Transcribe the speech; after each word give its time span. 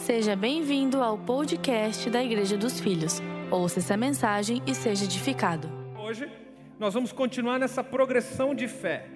Seja 0.00 0.34
bem-vindo 0.34 1.02
ao 1.02 1.18
podcast 1.18 2.08
da 2.08 2.24
Igreja 2.24 2.56
dos 2.56 2.80
Filhos. 2.80 3.20
Ouça 3.50 3.80
essa 3.80 3.98
mensagem 3.98 4.62
e 4.66 4.74
seja 4.74 5.04
edificado. 5.04 5.68
Hoje 5.98 6.26
nós 6.78 6.94
vamos 6.94 7.12
continuar 7.12 7.58
nessa 7.58 7.84
progressão 7.84 8.54
de 8.54 8.66
fé. 8.66 9.06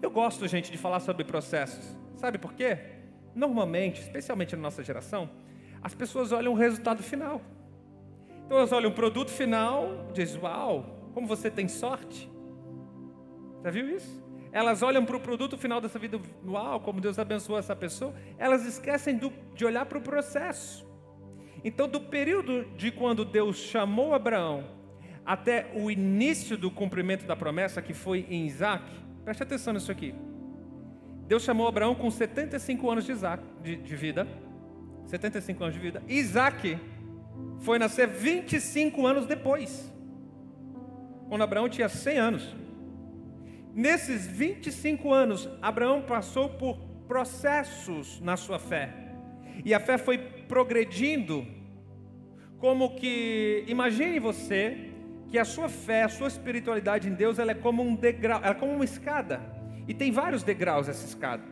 Eu 0.00 0.08
gosto, 0.08 0.46
gente, 0.46 0.70
de 0.70 0.78
falar 0.78 1.00
sobre 1.00 1.24
processos. 1.24 1.84
Sabe 2.14 2.38
por 2.38 2.52
quê? 2.52 2.78
Normalmente, 3.34 4.00
especialmente 4.00 4.54
na 4.54 4.62
nossa 4.62 4.84
geração, 4.84 5.28
as 5.82 5.96
pessoas 5.96 6.30
olham 6.30 6.52
o 6.52 6.56
resultado 6.56 7.02
final. 7.02 7.42
Então 8.46 8.56
elas 8.56 8.70
olham 8.70 8.90
o 8.90 8.94
produto 8.94 9.32
final, 9.32 10.08
diz: 10.14 10.36
"Uau, 10.36 11.10
como 11.12 11.26
você 11.26 11.50
tem 11.50 11.66
sorte". 11.66 12.30
Já 13.64 13.70
viu 13.70 13.88
isso? 13.88 14.22
Elas 14.52 14.82
olham 14.82 15.04
para 15.04 15.16
o 15.16 15.20
produto 15.20 15.56
final 15.58 15.80
dessa 15.80 15.98
vida, 15.98 16.20
uau, 16.46 16.80
como 16.80 17.00
Deus 17.00 17.18
abençoou 17.18 17.58
essa 17.58 17.76
pessoa. 17.76 18.14
Elas 18.38 18.64
esquecem 18.64 19.16
do, 19.16 19.32
de 19.54 19.64
olhar 19.64 19.86
para 19.86 19.98
o 19.98 20.00
processo. 20.00 20.86
Então, 21.64 21.88
do 21.88 22.00
período 22.00 22.64
de 22.76 22.90
quando 22.90 23.24
Deus 23.24 23.56
chamou 23.56 24.14
Abraão 24.14 24.64
até 25.24 25.70
o 25.74 25.90
início 25.90 26.56
do 26.56 26.70
cumprimento 26.70 27.26
da 27.26 27.36
promessa, 27.36 27.82
que 27.82 27.92
foi 27.92 28.26
em 28.30 28.46
Isaac, 28.46 28.84
preste 29.24 29.42
atenção 29.42 29.74
nisso 29.74 29.92
aqui. 29.92 30.14
Deus 31.26 31.42
chamou 31.42 31.68
Abraão 31.68 31.94
com 31.94 32.10
75 32.10 32.90
anos 32.90 33.04
de, 33.04 33.12
Isaac, 33.12 33.42
de, 33.62 33.76
de 33.76 33.96
vida. 33.96 34.26
75 35.06 35.62
anos 35.62 35.74
de 35.74 35.80
vida. 35.80 36.02
Isaac 36.08 36.78
foi 37.60 37.78
nascer 37.78 38.08
25 38.08 39.06
anos 39.06 39.26
depois. 39.26 39.92
Quando 41.28 41.42
Abraão 41.42 41.68
tinha 41.68 41.88
100 41.88 42.18
anos. 42.18 42.56
Nesses 43.78 44.26
25 44.26 45.14
anos, 45.14 45.48
Abraão 45.62 46.02
passou 46.02 46.48
por 46.48 46.76
processos 47.06 48.20
na 48.20 48.36
sua 48.36 48.58
fé. 48.58 48.92
E 49.64 49.72
a 49.72 49.78
fé 49.78 49.96
foi 49.96 50.18
progredindo, 50.18 51.46
como 52.58 52.96
que, 52.96 53.62
imagine 53.68 54.18
você, 54.18 54.90
que 55.28 55.38
a 55.38 55.44
sua 55.44 55.68
fé, 55.68 56.02
a 56.02 56.08
sua 56.08 56.26
espiritualidade 56.26 57.08
em 57.08 57.14
Deus, 57.14 57.38
ela 57.38 57.52
é 57.52 57.54
como 57.54 57.80
um 57.80 57.94
degrau, 57.94 58.40
ela 58.42 58.50
é 58.50 58.58
como 58.58 58.72
uma 58.72 58.84
escada. 58.84 59.40
E 59.86 59.94
tem 59.94 60.10
vários 60.10 60.42
degraus 60.42 60.88
essa 60.88 61.06
escada. 61.06 61.44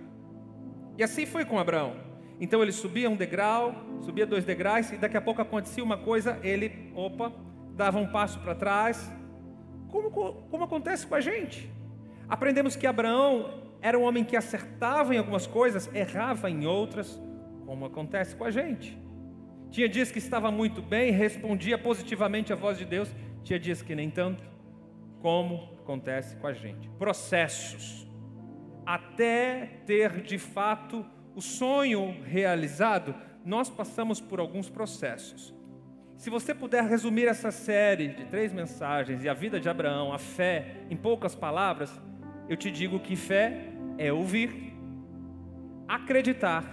E 0.99 1.05
assim 1.05 1.27
foi 1.27 1.45
com 1.45 1.61
Abraão. 1.61 1.95
Então 2.41 2.61
ele 2.61 2.73
subia 2.73 3.09
um 3.09 3.15
degrau, 3.15 3.73
subia 4.01 4.27
dois 4.27 4.45
degraus, 4.45 4.91
e 4.91 4.97
daqui 4.97 5.17
a 5.17 5.23
pouco 5.23 5.41
acontecia 5.41 5.85
uma 5.85 5.97
coisa, 5.97 6.41
ele, 6.43 6.91
opa, 6.93 7.33
dava 7.77 8.01
um 8.01 8.09
passo 8.09 8.41
para 8.41 8.57
trás. 8.57 9.13
Como, 9.93 10.11
como 10.11 10.65
acontece 10.65 11.07
com 11.07 11.15
a 11.15 11.21
gente? 11.21 11.76
Aprendemos 12.29 12.75
que 12.75 12.87
Abraão 12.87 13.63
era 13.81 13.99
um 13.99 14.03
homem 14.03 14.25
que 14.25 14.37
acertava 14.37 15.15
em 15.15 15.19
algumas 15.19 15.47
coisas, 15.47 15.89
errava 15.95 16.51
em 16.51 16.67
outras, 16.67 17.21
como 17.65 17.85
acontece 17.85 18.35
com 18.35 18.45
a 18.45 18.51
gente. 18.51 18.99
Tinha 19.71 19.89
dias 19.89 20.11
que 20.11 20.19
estava 20.19 20.51
muito 20.51 20.81
bem, 20.81 21.13
respondia 21.13 21.77
positivamente 21.77 22.53
à 22.53 22.57
voz 22.57 22.79
de 22.79 22.85
Deus, 22.85 23.15
tinha 23.43 23.59
dias 23.59 23.83
que 23.83 23.95
nem 23.95 24.11
tanto, 24.11 24.43
como 25.21 25.77
acontece 25.83 26.37
com 26.37 26.47
a 26.47 26.53
gente. 26.53 26.89
Processos. 26.99 28.07
Até 28.85 29.81
ter 29.85 30.23
de 30.23 30.39
fato 30.39 31.05
o 31.35 31.41
sonho 31.41 32.23
realizado, 32.25 33.15
nós 33.45 33.69
passamos 33.69 34.21
por 34.21 34.41
alguns 34.41 34.69
processos. 34.69 35.55
Se 36.17 36.31
você 36.31 36.55
puder 36.55 36.83
resumir 36.85 37.27
essa 37.27 37.51
série 37.51 38.09
de 38.09 38.25
três 38.25 38.53
mensagens 38.53 39.23
e 39.23 39.29
a 39.29 39.35
vida 39.35 39.61
de 39.61 39.69
Abraão, 39.69 40.13
a 40.13 40.19
fé, 40.19 40.79
em 40.89 40.97
poucas 40.97 41.35
palavras, 41.35 41.93
eu 42.49 42.57
te 42.57 42.71
digo 42.71 43.01
que 43.01 43.17
fé 43.17 43.73
é 43.99 44.13
ouvir, 44.13 44.75
acreditar 45.89 46.65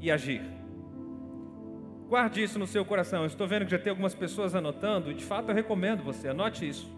e 0.00 0.10
agir. 0.10 0.42
Guarde 2.08 2.42
isso 2.42 2.58
no 2.58 2.66
seu 2.66 2.84
coração. 2.84 3.20
Eu 3.22 3.26
estou 3.26 3.46
vendo 3.46 3.64
que 3.64 3.70
já 3.70 3.78
tem 3.78 3.90
algumas 3.90 4.14
pessoas 4.14 4.54
anotando, 4.54 5.10
e 5.10 5.14
de 5.14 5.24
fato 5.24 5.50
eu 5.50 5.54
recomendo 5.54 6.02
você, 6.02 6.28
anote 6.28 6.68
isso. 6.68 6.92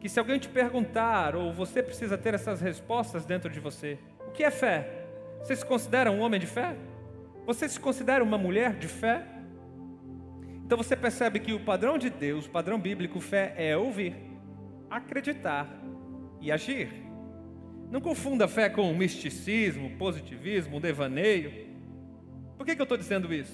Que 0.00 0.08
se 0.08 0.18
alguém 0.18 0.38
te 0.38 0.48
perguntar, 0.48 1.36
ou 1.36 1.52
você 1.52 1.82
precisa 1.82 2.18
ter 2.18 2.34
essas 2.34 2.60
respostas 2.60 3.24
dentro 3.24 3.48
de 3.48 3.60
você: 3.60 3.98
o 4.26 4.30
que 4.32 4.42
é 4.42 4.50
fé? 4.50 5.06
Você 5.40 5.56
se 5.56 5.64
considera 5.64 6.10
um 6.10 6.20
homem 6.20 6.40
de 6.40 6.46
fé? 6.46 6.76
Você 7.46 7.68
se 7.68 7.78
considera 7.78 8.22
uma 8.22 8.38
mulher 8.38 8.74
de 8.74 8.88
fé? 8.88 9.26
Então 10.64 10.76
você 10.76 10.96
percebe 10.96 11.40
que 11.40 11.52
o 11.52 11.60
padrão 11.60 11.98
de 11.98 12.08
Deus, 12.08 12.46
o 12.46 12.50
padrão 12.50 12.78
bíblico, 12.78 13.20
fé 13.20 13.54
é 13.56 13.76
ouvir, 13.76 14.14
acreditar 14.88 15.68
e 16.40 16.50
agir. 16.50 17.01
Não 17.92 18.00
confunda 18.00 18.48
fé 18.48 18.70
com 18.70 18.90
misticismo, 18.94 19.90
positivismo, 19.98 20.80
devaneio. 20.80 21.52
Por 22.56 22.64
que, 22.64 22.74
que 22.74 22.80
eu 22.80 22.84
estou 22.84 22.96
dizendo 22.96 23.34
isso? 23.34 23.52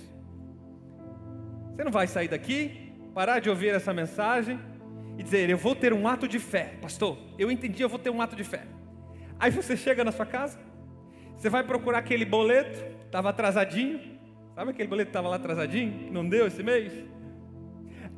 Você 1.75 1.82
não 1.82 1.91
vai 1.91 2.06
sair 2.06 2.28
daqui, 2.28 2.93
parar 3.12 3.41
de 3.41 3.50
ouvir 3.50 3.75
essa 3.75 3.93
mensagem 3.93 4.56
e 5.19 5.25
dizer: 5.25 5.50
Eu 5.50 5.59
vou 5.59 5.75
ter 5.75 5.93
um 5.93 6.06
ato 6.06 6.28
de 6.28 6.38
fé, 6.38 6.77
pastor. 6.81 7.19
Eu 7.37 7.50
entendi, 7.50 7.82
eu 7.82 7.88
vou 7.88 7.98
ter 7.98 8.10
um 8.10 8.22
ato 8.22 8.37
de 8.37 8.44
fé. 8.44 8.62
Aí 9.41 9.50
você 9.50 9.77
chega 9.77 10.04
na 10.04 10.12
sua 10.12 10.25
casa, 10.25 10.56
você 11.37 11.50
vai 11.50 11.65
procurar 11.65 11.98
aquele 11.98 12.25
boleto, 12.25 12.78
estava 13.06 13.31
atrasadinho. 13.31 14.21
Sabe 14.54 14.71
aquele 14.71 14.88
boleto 14.88 15.06
que 15.06 15.10
estava 15.10 15.28
lá 15.28 15.34
atrasadinho, 15.34 16.12
não 16.12 16.28
deu 16.28 16.47
esse 16.47 16.62
mês? 16.62 16.93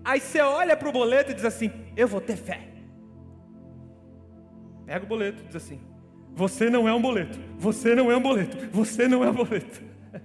Aí 0.04 0.20
você 0.20 0.42
olha 0.42 0.76
para 0.76 0.88
o 0.90 0.92
boleto 0.92 1.30
e 1.30 1.34
diz 1.34 1.46
assim: 1.46 1.72
Eu 1.96 2.06
vou 2.06 2.20
ter 2.20 2.36
fé. 2.36 2.68
Pega 4.84 5.02
o 5.02 5.08
boleto 5.08 5.42
e 5.42 5.46
diz 5.46 5.56
assim: 5.56 5.80
você 6.34 6.70
não 6.70 6.88
é 6.88 6.94
um 6.94 7.00
boleto. 7.00 7.38
Você 7.58 7.94
não 7.94 8.10
é 8.10 8.16
um 8.16 8.22
boleto. 8.22 8.68
Você 8.70 9.06
não 9.06 9.22
é 9.24 9.30
um 9.30 9.34
boleto. 9.34 9.82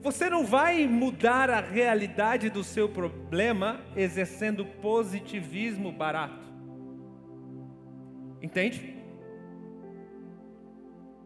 Você 0.00 0.30
não 0.30 0.44
vai 0.46 0.86
mudar 0.86 1.50
a 1.50 1.60
realidade 1.60 2.48
do 2.48 2.62
seu 2.62 2.88
problema 2.88 3.80
exercendo 3.96 4.64
positivismo 4.64 5.90
barato. 5.90 6.46
Entende? 8.40 8.94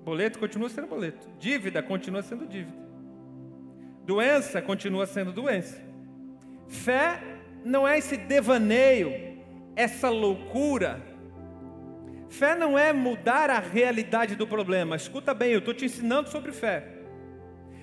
Boleto 0.03 0.39
continua 0.39 0.71
sendo 0.71 0.89
boleto. 0.89 1.29
Dívida 1.39 1.83
continua 1.83 2.23
sendo 2.23 2.47
dívida. 2.47 2.83
Doença 4.05 4.61
continua 4.63 5.07
sendo 5.07 5.33
doença. 5.33 5.81
Fé 6.67 7.23
não 7.65 7.87
é 7.87 7.99
esse 7.99 8.17
devaneio, 8.17 9.39
essa 9.77 10.09
loucura 10.09 11.12
Fé 12.33 12.55
não 12.55 12.79
é 12.79 12.95
mudar 12.95 13.51
a 13.51 13.59
realidade 13.59 14.35
do 14.35 14.47
problema. 14.47 14.97
Escuta 14.97 15.35
bem, 15.35 15.53
eu 15.53 15.59
estou 15.59 15.75
te 15.75 15.85
ensinando 15.85 16.31
sobre 16.31 16.51
fé. 16.51 16.89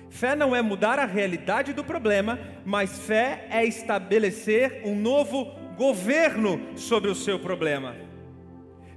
Fé 0.08 0.34
não 0.34 0.56
é 0.56 0.60
mudar 0.60 0.98
a 0.98 1.04
realidade 1.04 1.72
do 1.72 1.84
problema, 1.84 2.36
mas 2.64 2.98
fé 2.98 3.46
é 3.48 3.64
estabelecer 3.64 4.82
um 4.84 4.96
novo 4.96 5.44
governo 5.76 6.60
sobre 6.76 7.08
o 7.08 7.14
seu 7.14 7.38
problema. 7.38 7.94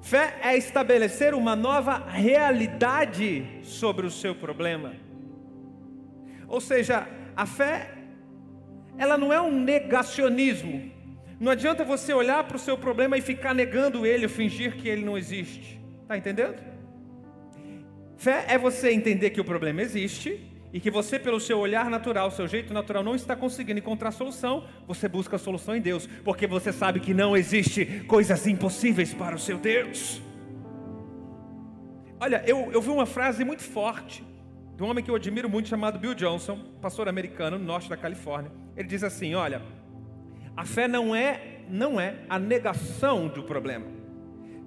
Fé 0.01 0.39
é 0.41 0.57
estabelecer 0.57 1.35
uma 1.35 1.55
nova 1.55 2.03
realidade 2.07 3.45
sobre 3.61 4.07
o 4.07 4.11
seu 4.11 4.33
problema. 4.33 4.95
Ou 6.47 6.59
seja, 6.59 7.07
a 7.35 7.45
fé, 7.45 7.91
ela 8.97 9.19
não 9.19 9.31
é 9.31 9.39
um 9.39 9.51
negacionismo. 9.51 10.91
Não 11.43 11.51
adianta 11.51 11.83
você 11.83 12.13
olhar 12.13 12.41
para 12.45 12.55
o 12.55 12.59
seu 12.59 12.77
problema 12.77 13.17
e 13.17 13.21
ficar 13.21 13.53
negando 13.53 14.05
ele, 14.05 14.29
fingir 14.29 14.77
que 14.77 14.87
ele 14.87 15.03
não 15.03 15.17
existe. 15.17 15.77
Está 16.01 16.17
entendendo? 16.17 16.55
Fé 18.15 18.45
é 18.47 18.57
você 18.57 18.93
entender 18.93 19.31
que 19.31 19.41
o 19.41 19.43
problema 19.43 19.81
existe 19.81 20.39
e 20.71 20.79
que 20.79 20.89
você, 20.89 21.19
pelo 21.19 21.41
seu 21.41 21.59
olhar 21.59 21.89
natural, 21.89 22.31
seu 22.31 22.47
jeito 22.47 22.73
natural, 22.73 23.03
não 23.03 23.13
está 23.13 23.35
conseguindo 23.35 23.77
encontrar 23.77 24.11
solução. 24.11 24.65
Você 24.87 25.09
busca 25.09 25.35
a 25.35 25.39
solução 25.39 25.75
em 25.75 25.81
Deus, 25.81 26.07
porque 26.23 26.47
você 26.47 26.71
sabe 26.71 27.01
que 27.01 27.13
não 27.13 27.35
existe 27.35 28.05
coisas 28.07 28.47
impossíveis 28.47 29.13
para 29.13 29.35
o 29.35 29.39
seu 29.39 29.57
Deus. 29.57 30.21
Olha, 32.21 32.41
eu, 32.47 32.71
eu 32.71 32.81
vi 32.81 32.89
uma 32.89 33.05
frase 33.05 33.43
muito 33.43 33.63
forte 33.63 34.23
de 34.77 34.81
um 34.81 34.87
homem 34.87 35.03
que 35.03 35.11
eu 35.11 35.15
admiro 35.15 35.49
muito, 35.49 35.67
chamado 35.67 35.99
Bill 35.99 36.13
Johnson, 36.13 36.57
pastor 36.81 37.09
americano 37.09 37.59
no 37.59 37.65
norte 37.65 37.89
da 37.89 37.97
Califórnia. 37.97 38.49
Ele 38.77 38.87
diz 38.87 39.03
assim: 39.03 39.35
Olha 39.35 39.82
a 40.55 40.65
fé 40.65 40.87
não 40.87 41.15
é, 41.15 41.59
não 41.69 41.99
é 41.99 42.15
a 42.29 42.37
negação 42.37 43.27
do 43.27 43.43
problema. 43.43 43.85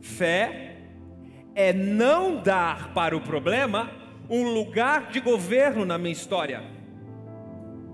Fé 0.01 0.79
é 1.55 1.73
não 1.73 2.43
dar 2.43 2.93
para 2.93 3.17
o 3.17 3.21
problema 3.21 3.91
um 4.29 4.53
lugar 4.53 5.09
de 5.11 5.21
governo 5.21 5.85
na 5.85 5.97
minha 5.97 6.13
história. 6.13 6.63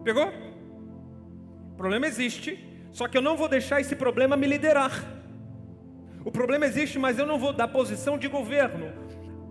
Pegou? 0.02 0.32
O 1.72 1.76
problema 1.76 2.06
existe, 2.06 2.58
só 2.90 3.06
que 3.06 3.16
eu 3.16 3.22
não 3.22 3.36
vou 3.36 3.48
deixar 3.48 3.80
esse 3.80 3.94
problema 3.94 4.36
me 4.36 4.46
liderar. 4.46 5.22
O 6.24 6.30
problema 6.30 6.66
existe, 6.66 6.98
mas 6.98 7.18
eu 7.18 7.26
não 7.26 7.38
vou 7.38 7.52
dar 7.52 7.68
posição 7.68 8.16
de 8.16 8.28
governo. 8.28 8.92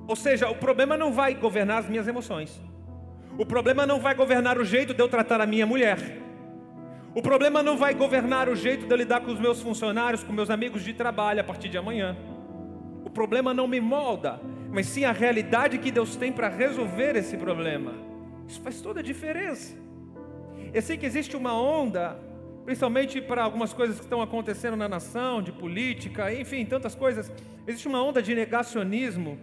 Ou 0.08 0.16
seja, 0.16 0.50
o 0.50 0.56
problema 0.56 0.98
não 0.98 1.12
vai 1.12 1.36
governar 1.36 1.80
as 1.80 1.90
minhas 1.90 2.08
emoções. 2.08 2.62
O 3.38 3.46
problema 3.46 3.86
não 3.86 4.00
vai 4.00 4.14
governar 4.14 4.58
o 4.58 4.66
jeito 4.66 4.94
de 4.94 5.02
eu 5.02 5.08
tratar 5.08 5.40
a 5.42 5.46
minha 5.46 5.66
mulher. 5.66 6.18
O 7.14 7.22
problema 7.22 7.62
não 7.62 7.76
vai 7.76 7.94
governar 7.94 8.48
o 8.48 8.56
jeito 8.56 8.86
de 8.86 8.94
eu 8.94 8.98
lidar 8.98 9.20
com 9.20 9.32
os 9.34 9.40
meus 9.40 9.62
funcionários, 9.62 10.24
com 10.24 10.32
meus 10.32 10.50
amigos 10.50 10.82
de 10.82 10.94
trabalho 10.94 11.42
a 11.42 11.44
partir 11.44 11.68
de 11.68 11.78
amanhã. 11.78 12.16
O 13.04 13.10
problema 13.10 13.54
não 13.54 13.68
me 13.68 13.82
molda, 13.82 14.40
mas 14.72 14.86
sim 14.86 15.04
a 15.04 15.12
realidade 15.12 15.78
que 15.78 15.92
Deus 15.92 16.16
tem 16.16 16.32
para 16.32 16.48
resolver 16.48 17.18
esse 17.18 17.36
problema. 17.36 17.94
Isso 18.48 18.62
faz 18.62 18.80
toda 18.80 19.02
a 19.02 19.04
diferença. 19.04 19.76
Eu 20.74 20.82
sei 20.82 20.98
que 20.98 21.06
existe 21.06 21.36
uma 21.36 21.54
onda, 21.54 22.18
principalmente 22.64 23.20
para 23.20 23.44
algumas 23.44 23.74
coisas 23.74 23.98
que 23.98 24.06
estão 24.06 24.22
acontecendo 24.22 24.78
na 24.78 24.88
nação, 24.88 25.42
de 25.42 25.52
política, 25.52 26.34
enfim, 26.34 26.66
tantas 26.66 26.96
coisas. 26.96 27.30
Existe 27.68 27.90
uma 27.90 28.02
onda 28.02 28.22
de 28.22 28.34
negacionismo. 28.34 29.38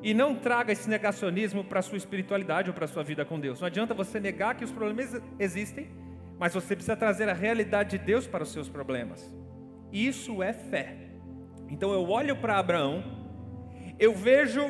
E 0.00 0.14
não 0.14 0.36
traga 0.36 0.72
esse 0.72 0.88
negacionismo 0.88 1.64
para 1.64 1.80
a 1.80 1.82
sua 1.82 1.98
espiritualidade 1.98 2.70
ou 2.70 2.74
para 2.74 2.84
a 2.84 2.88
sua 2.88 3.02
vida 3.02 3.24
com 3.24 3.38
Deus. 3.38 3.60
Não 3.60 3.66
adianta 3.66 3.92
você 3.92 4.20
negar 4.20 4.54
que 4.54 4.64
os 4.64 4.70
problemas 4.70 5.20
existem, 5.38 5.88
mas 6.40 6.54
você 6.54 6.74
precisa 6.74 6.96
trazer 6.96 7.28
a 7.28 7.34
realidade 7.34 7.98
de 7.98 7.98
Deus 7.98 8.26
para 8.26 8.42
os 8.42 8.50
seus 8.50 8.66
problemas. 8.66 9.30
Isso 9.92 10.42
é 10.42 10.54
fé. 10.54 10.96
Então 11.68 11.92
eu 11.92 12.08
olho 12.08 12.34
para 12.34 12.58
Abraão, 12.58 13.04
eu 13.98 14.14
vejo 14.14 14.62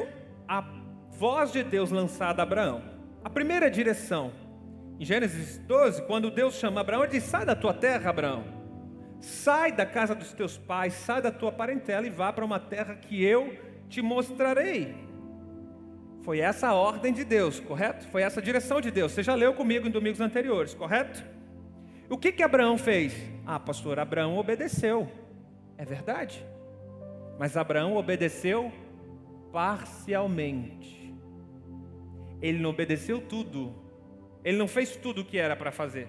a 0.48 0.62
voz 1.12 1.52
de 1.52 1.62
Deus 1.62 1.92
lançada 1.92 2.42
a 2.42 2.44
Abraão. 2.44 2.82
A 3.22 3.30
primeira 3.30 3.70
direção, 3.70 4.32
em 4.98 5.04
Gênesis 5.04 5.58
12, 5.58 6.02
quando 6.08 6.28
Deus 6.28 6.56
chama 6.56 6.80
Abraão, 6.80 7.04
ele 7.04 7.12
diz: 7.12 7.22
Sai 7.22 7.46
da 7.46 7.54
tua 7.54 7.72
terra, 7.72 8.10
Abraão. 8.10 8.42
Sai 9.20 9.70
da 9.70 9.86
casa 9.86 10.12
dos 10.12 10.32
teus 10.32 10.58
pais, 10.58 10.92
sai 10.94 11.22
da 11.22 11.30
tua 11.30 11.52
parentela 11.52 12.04
e 12.04 12.10
vá 12.10 12.32
para 12.32 12.44
uma 12.44 12.58
terra 12.58 12.96
que 12.96 13.22
eu 13.22 13.56
te 13.88 14.02
mostrarei. 14.02 14.92
Foi 16.24 16.40
essa 16.40 16.68
a 16.68 16.74
ordem 16.74 17.12
de 17.12 17.22
Deus, 17.22 17.60
correto? 17.60 18.08
Foi 18.08 18.22
essa 18.22 18.40
a 18.40 18.42
direção 18.42 18.80
de 18.80 18.90
Deus. 18.90 19.12
Você 19.12 19.22
já 19.22 19.36
leu 19.36 19.54
comigo 19.54 19.86
em 19.86 19.90
domingos 19.90 20.20
anteriores, 20.20 20.74
correto? 20.74 21.38
O 22.10 22.18
que 22.18 22.32
que 22.32 22.42
Abraão 22.42 22.76
fez? 22.76 23.14
Ah, 23.46 23.60
pastor, 23.60 24.00
Abraão 24.00 24.36
obedeceu. 24.36 25.08
É 25.78 25.84
verdade. 25.84 26.44
Mas 27.38 27.56
Abraão 27.56 27.96
obedeceu 27.96 28.72
parcialmente. 29.52 31.14
Ele 32.42 32.58
não 32.58 32.70
obedeceu 32.70 33.20
tudo. 33.20 33.72
Ele 34.42 34.58
não 34.58 34.66
fez 34.66 34.96
tudo 34.96 35.20
o 35.20 35.24
que 35.24 35.38
era 35.38 35.54
para 35.54 35.70
fazer. 35.70 36.08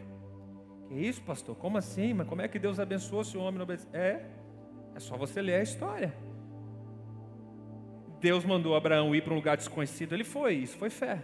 Que 0.88 0.96
isso, 0.96 1.22
pastor? 1.22 1.56
Como 1.56 1.78
assim? 1.78 2.16
Mas 2.16 2.28
como 2.28 2.42
é 2.42 2.48
que 2.48 2.58
Deus 2.58 2.80
abençoou 2.80 3.24
se 3.24 3.38
o 3.38 3.42
homem 3.42 3.60
não 3.60 3.64
obedeceu? 3.64 3.92
É, 3.94 4.26
é 4.96 5.00
só 5.00 5.16
você 5.16 5.40
ler 5.40 5.56
a 5.56 5.64
história. 5.64 6.12
Deus 8.20 8.44
mandou 8.44 8.76
Abraão 8.76 9.14
ir 9.14 9.24
para 9.24 9.34
um 9.34 9.36
lugar 9.36 9.56
desconhecido, 9.56 10.14
ele 10.14 10.24
foi, 10.24 10.56
isso 10.56 10.78
foi 10.78 10.90
fé. 10.90 11.22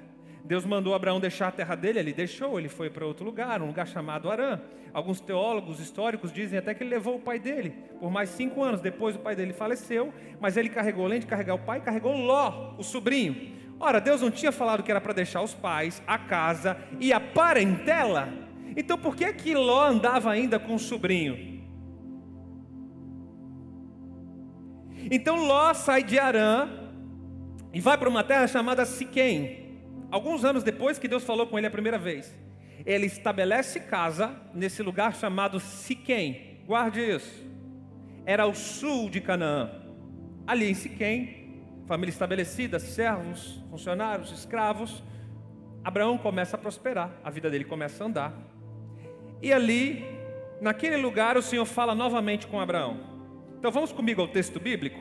Deus 0.48 0.66
mandou 0.66 0.96
Abraão 0.96 1.20
deixar 1.20 1.50
a 1.50 1.52
terra 1.52 1.76
dele, 1.76 2.00
ele 2.00 2.14
deixou, 2.14 2.58
ele 2.58 2.70
foi 2.70 2.90
para 2.90 3.06
outro 3.06 3.26
lugar, 3.26 3.62
um 3.62 3.68
lugar 3.68 3.86
chamado 3.86 4.32
Arã. 4.32 4.62
Alguns 4.94 5.20
teólogos 5.20 5.82
históricos 5.82 6.32
dizem 6.32 6.58
até 6.58 6.74
que 6.74 6.84
ele 6.84 6.90
levou 6.90 7.18
o 7.18 7.20
pai 7.20 7.38
dele 7.38 7.72
por 8.00 8.10
mais 8.10 8.30
cinco 8.30 8.64
anos. 8.64 8.80
Depois 8.80 9.18
o 9.18 9.20
pai 9.20 9.36
dele 9.36 9.52
faleceu, 9.52 10.14
mas 10.40 10.56
ele 10.56 10.70
carregou, 10.70 11.06
além 11.06 11.20
de 11.20 11.28
carregar 11.28 11.54
o 11.54 11.60
pai, 11.60 11.82
carregou 11.82 12.16
Ló, 12.16 12.76
o 12.78 12.84
sobrinho. 12.84 13.58
Ora, 13.78 14.00
Deus 14.00 14.22
não 14.22 14.32
tinha 14.32 14.54
falado 14.54 14.84
que 14.84 14.90
era 14.90 15.02
para 15.02 15.12
deixar 15.12 15.42
os 15.42 15.54
pais, 15.54 16.02
a 16.08 16.18
casa 16.18 16.78
e 16.98 17.12
a 17.12 17.20
parentela? 17.20 18.30
Então 18.78 18.98
por 18.98 19.18
que 19.18 19.34
que 19.34 19.54
Ló 19.54 19.84
andava 19.84 20.32
ainda 20.32 20.58
com 20.58 20.76
o 20.76 20.80
sobrinho? 20.80 21.62
Então 25.12 25.46
Ló 25.46 25.74
sai 25.74 26.04
de 26.04 26.18
Arã 26.18 26.70
e 27.74 27.82
vai 27.82 27.98
para 27.98 28.08
uma 28.08 28.24
terra 28.24 28.48
chamada 28.48 28.86
Siquém. 28.86 29.67
Alguns 30.10 30.46
anos 30.46 30.64
depois 30.64 30.98
que 30.98 31.08
Deus 31.08 31.24
falou 31.24 31.48
com 31.48 31.58
ele 31.58 31.68
a 31.68 31.72
primeira 31.72 31.98
vez, 31.98 32.34
ele 32.86 33.06
estabelece 33.06 33.82
casa 33.82 34.36
nesse 34.54 34.82
lugar 34.82 35.14
chamado 35.14 35.60
Siquém. 35.60 36.62
Guarde 36.66 37.02
isso. 37.02 37.46
Era 38.26 38.44
ao 38.44 38.56
sul 38.56 39.10
de 39.10 39.20
Canaã. 39.20 39.70
Ali 40.46 40.70
em 40.70 40.74
Siquém, 40.74 41.64
família 41.86 42.12
estabelecida, 42.12 42.80
servos, 42.80 43.62
funcionários, 43.70 44.32
escravos. 44.32 45.04
Abraão 45.84 46.18
começa 46.18 46.56
a 46.56 46.60
prosperar, 46.60 47.12
a 47.24 47.30
vida 47.30 47.50
dele 47.50 47.66
começa 47.66 48.04
a 48.04 48.08
andar. 48.08 48.34
E 49.42 49.52
ali, 49.52 50.06
naquele 50.62 50.98
lugar, 50.98 51.38
o 51.38 51.42
Senhor 51.42 51.66
fala 51.66 51.94
novamente 51.94 52.48
com 52.48 52.60
Abraão. 52.60 53.00
Então 53.60 53.72
vamos 53.72 53.92
comigo 53.92 54.22
ao 54.22 54.28
texto 54.28 54.60
bíblico? 54.60 55.00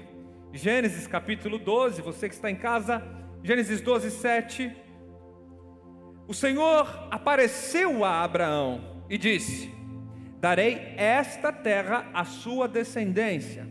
Gênesis 0.52 1.06
capítulo 1.06 1.58
12, 1.58 2.02
você 2.02 2.28
que 2.28 2.34
está 2.34 2.50
em 2.50 2.56
casa, 2.56 3.02
Gênesis 3.42 3.80
12, 3.80 4.10
7. 4.10 4.85
O 6.28 6.34
Senhor 6.34 7.06
apareceu 7.10 8.04
a 8.04 8.22
Abraão 8.22 8.80
e 9.08 9.16
disse: 9.16 9.72
Darei 10.40 10.94
esta 10.96 11.52
terra 11.52 12.08
à 12.12 12.24
sua 12.24 12.66
descendência. 12.66 13.66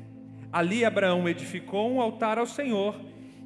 Ali 0.51 0.85
Abraão 0.85 1.27
edificou 1.27 1.91
um 1.91 1.99
altar 1.99 2.37
ao 2.37 2.45
Senhor 2.45 2.95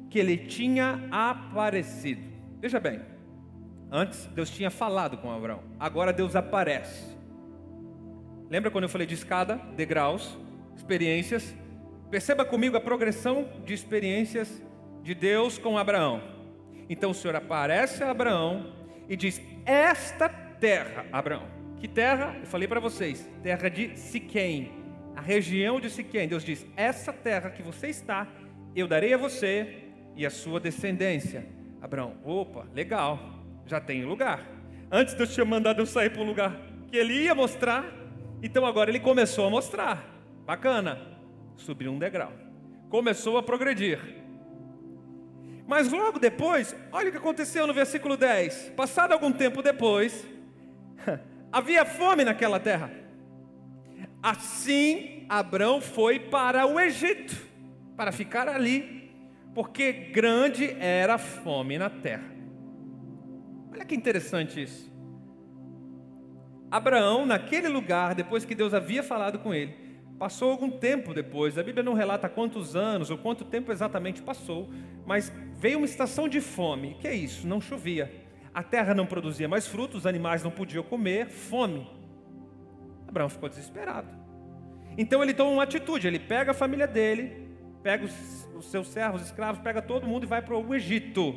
que 0.08 0.18
ele 0.18 0.36
tinha 0.36 1.08
aparecido. 1.10 2.22
Veja 2.60 2.78
bem, 2.78 3.00
antes 3.90 4.26
Deus 4.26 4.50
tinha 4.50 4.70
falado 4.70 5.16
com 5.18 5.30
Abraão, 5.30 5.62
agora 5.78 6.12
Deus 6.12 6.36
aparece. 6.36 7.16
Lembra 8.48 8.70
quando 8.70 8.84
eu 8.84 8.88
falei 8.88 9.06
de 9.06 9.14
escada, 9.14 9.60
degraus, 9.76 10.38
experiências? 10.76 11.54
Perceba 12.10 12.44
comigo 12.44 12.76
a 12.76 12.80
progressão 12.80 13.48
de 13.64 13.74
experiências 13.74 14.62
de 15.02 15.14
Deus 15.14 15.58
com 15.58 15.78
Abraão. 15.78 16.20
Então 16.88 17.10
o 17.10 17.14
Senhor 17.14 17.36
aparece 17.36 18.02
a 18.02 18.10
Abraão 18.10 18.79
e 19.10 19.16
diz: 19.16 19.42
Esta 19.66 20.28
terra, 20.28 21.04
Abraão, 21.12 21.46
que 21.78 21.88
terra? 21.88 22.36
Eu 22.38 22.46
falei 22.46 22.68
para 22.68 22.78
vocês, 22.78 23.28
terra 23.42 23.68
de 23.68 23.98
Siquém, 23.98 24.70
a 25.16 25.20
região 25.20 25.80
de 25.80 25.90
Siquém. 25.90 26.28
Deus 26.28 26.44
diz: 26.44 26.64
Essa 26.76 27.12
terra 27.12 27.50
que 27.50 27.62
você 27.62 27.88
está, 27.88 28.28
eu 28.74 28.86
darei 28.86 29.12
a 29.12 29.18
você 29.18 29.82
e 30.14 30.24
a 30.24 30.30
sua 30.30 30.60
descendência. 30.60 31.44
Abraão, 31.82 32.14
opa, 32.24 32.66
legal, 32.72 33.18
já 33.66 33.80
tem 33.80 34.04
lugar. 34.04 34.46
Antes 34.90 35.14
Deus 35.14 35.34
tinha 35.34 35.44
mandado 35.44 35.80
eu 35.80 35.86
sair 35.86 36.10
para 36.10 36.22
um 36.22 36.26
lugar 36.26 36.56
que 36.88 36.96
ele 36.96 37.24
ia 37.24 37.34
mostrar, 37.34 37.84
então 38.42 38.64
agora 38.64 38.90
ele 38.90 39.00
começou 39.00 39.46
a 39.46 39.50
mostrar. 39.50 40.04
Bacana 40.46 41.00
subiu 41.56 41.92
um 41.92 41.98
degrau. 41.98 42.32
Começou 42.88 43.38
a 43.38 43.42
progredir. 43.42 44.19
Mas 45.70 45.88
logo 45.88 46.18
depois, 46.18 46.74
olha 46.90 47.10
o 47.10 47.12
que 47.12 47.18
aconteceu 47.18 47.64
no 47.64 47.72
versículo 47.72 48.16
10. 48.16 48.72
Passado 48.74 49.12
algum 49.12 49.30
tempo 49.30 49.62
depois, 49.62 50.26
havia 51.52 51.84
fome 51.84 52.24
naquela 52.24 52.58
terra. 52.58 52.90
Assim, 54.20 55.24
Abrão 55.28 55.80
foi 55.80 56.18
para 56.18 56.66
o 56.66 56.80
Egito, 56.80 57.36
para 57.96 58.10
ficar 58.10 58.48
ali, 58.48 59.12
porque 59.54 59.92
grande 59.92 60.76
era 60.80 61.14
a 61.14 61.18
fome 61.18 61.78
na 61.78 61.88
terra. 61.88 62.32
Olha 63.72 63.84
que 63.84 63.94
interessante 63.94 64.60
isso. 64.60 64.92
Abraão, 66.68 67.24
naquele 67.24 67.68
lugar, 67.68 68.16
depois 68.16 68.44
que 68.44 68.56
Deus 68.56 68.74
havia 68.74 69.04
falado 69.04 69.38
com 69.38 69.54
ele, 69.54 69.90
Passou 70.20 70.50
algum 70.50 70.68
tempo 70.68 71.14
depois, 71.14 71.56
a 71.56 71.62
Bíblia 71.62 71.82
não 71.82 71.94
relata 71.94 72.28
quantos 72.28 72.76
anos 72.76 73.10
ou 73.10 73.16
quanto 73.16 73.42
tempo 73.42 73.72
exatamente 73.72 74.20
passou, 74.20 74.68
mas 75.06 75.32
veio 75.60 75.76
uma 75.76 75.84
estação 75.84 76.26
de 76.26 76.40
fome. 76.40 76.96
Que 76.98 77.06
é 77.06 77.14
isso? 77.14 77.46
Não 77.46 77.60
chovia. 77.60 78.10
A 78.52 78.62
terra 78.62 78.94
não 78.94 79.06
produzia 79.06 79.46
mais 79.46 79.66
frutos, 79.66 79.98
os 79.98 80.06
animais 80.06 80.42
não 80.42 80.50
podiam 80.50 80.82
comer, 80.82 81.28
fome. 81.28 81.86
Abraão 83.06 83.28
ficou 83.28 83.48
desesperado. 83.48 84.08
Então 84.96 85.22
ele 85.22 85.34
toma 85.34 85.50
uma 85.50 85.62
atitude, 85.62 86.08
ele 86.08 86.18
pega 86.18 86.50
a 86.50 86.54
família 86.54 86.86
dele, 86.86 87.48
pega 87.82 88.04
os, 88.04 88.48
os 88.56 88.70
seus 88.70 88.88
servos, 88.88 89.22
escravos, 89.22 89.60
pega 89.60 89.80
todo 89.82 90.06
mundo 90.06 90.24
e 90.24 90.26
vai 90.26 90.42
para 90.42 90.56
o 90.56 90.74
Egito. 90.74 91.36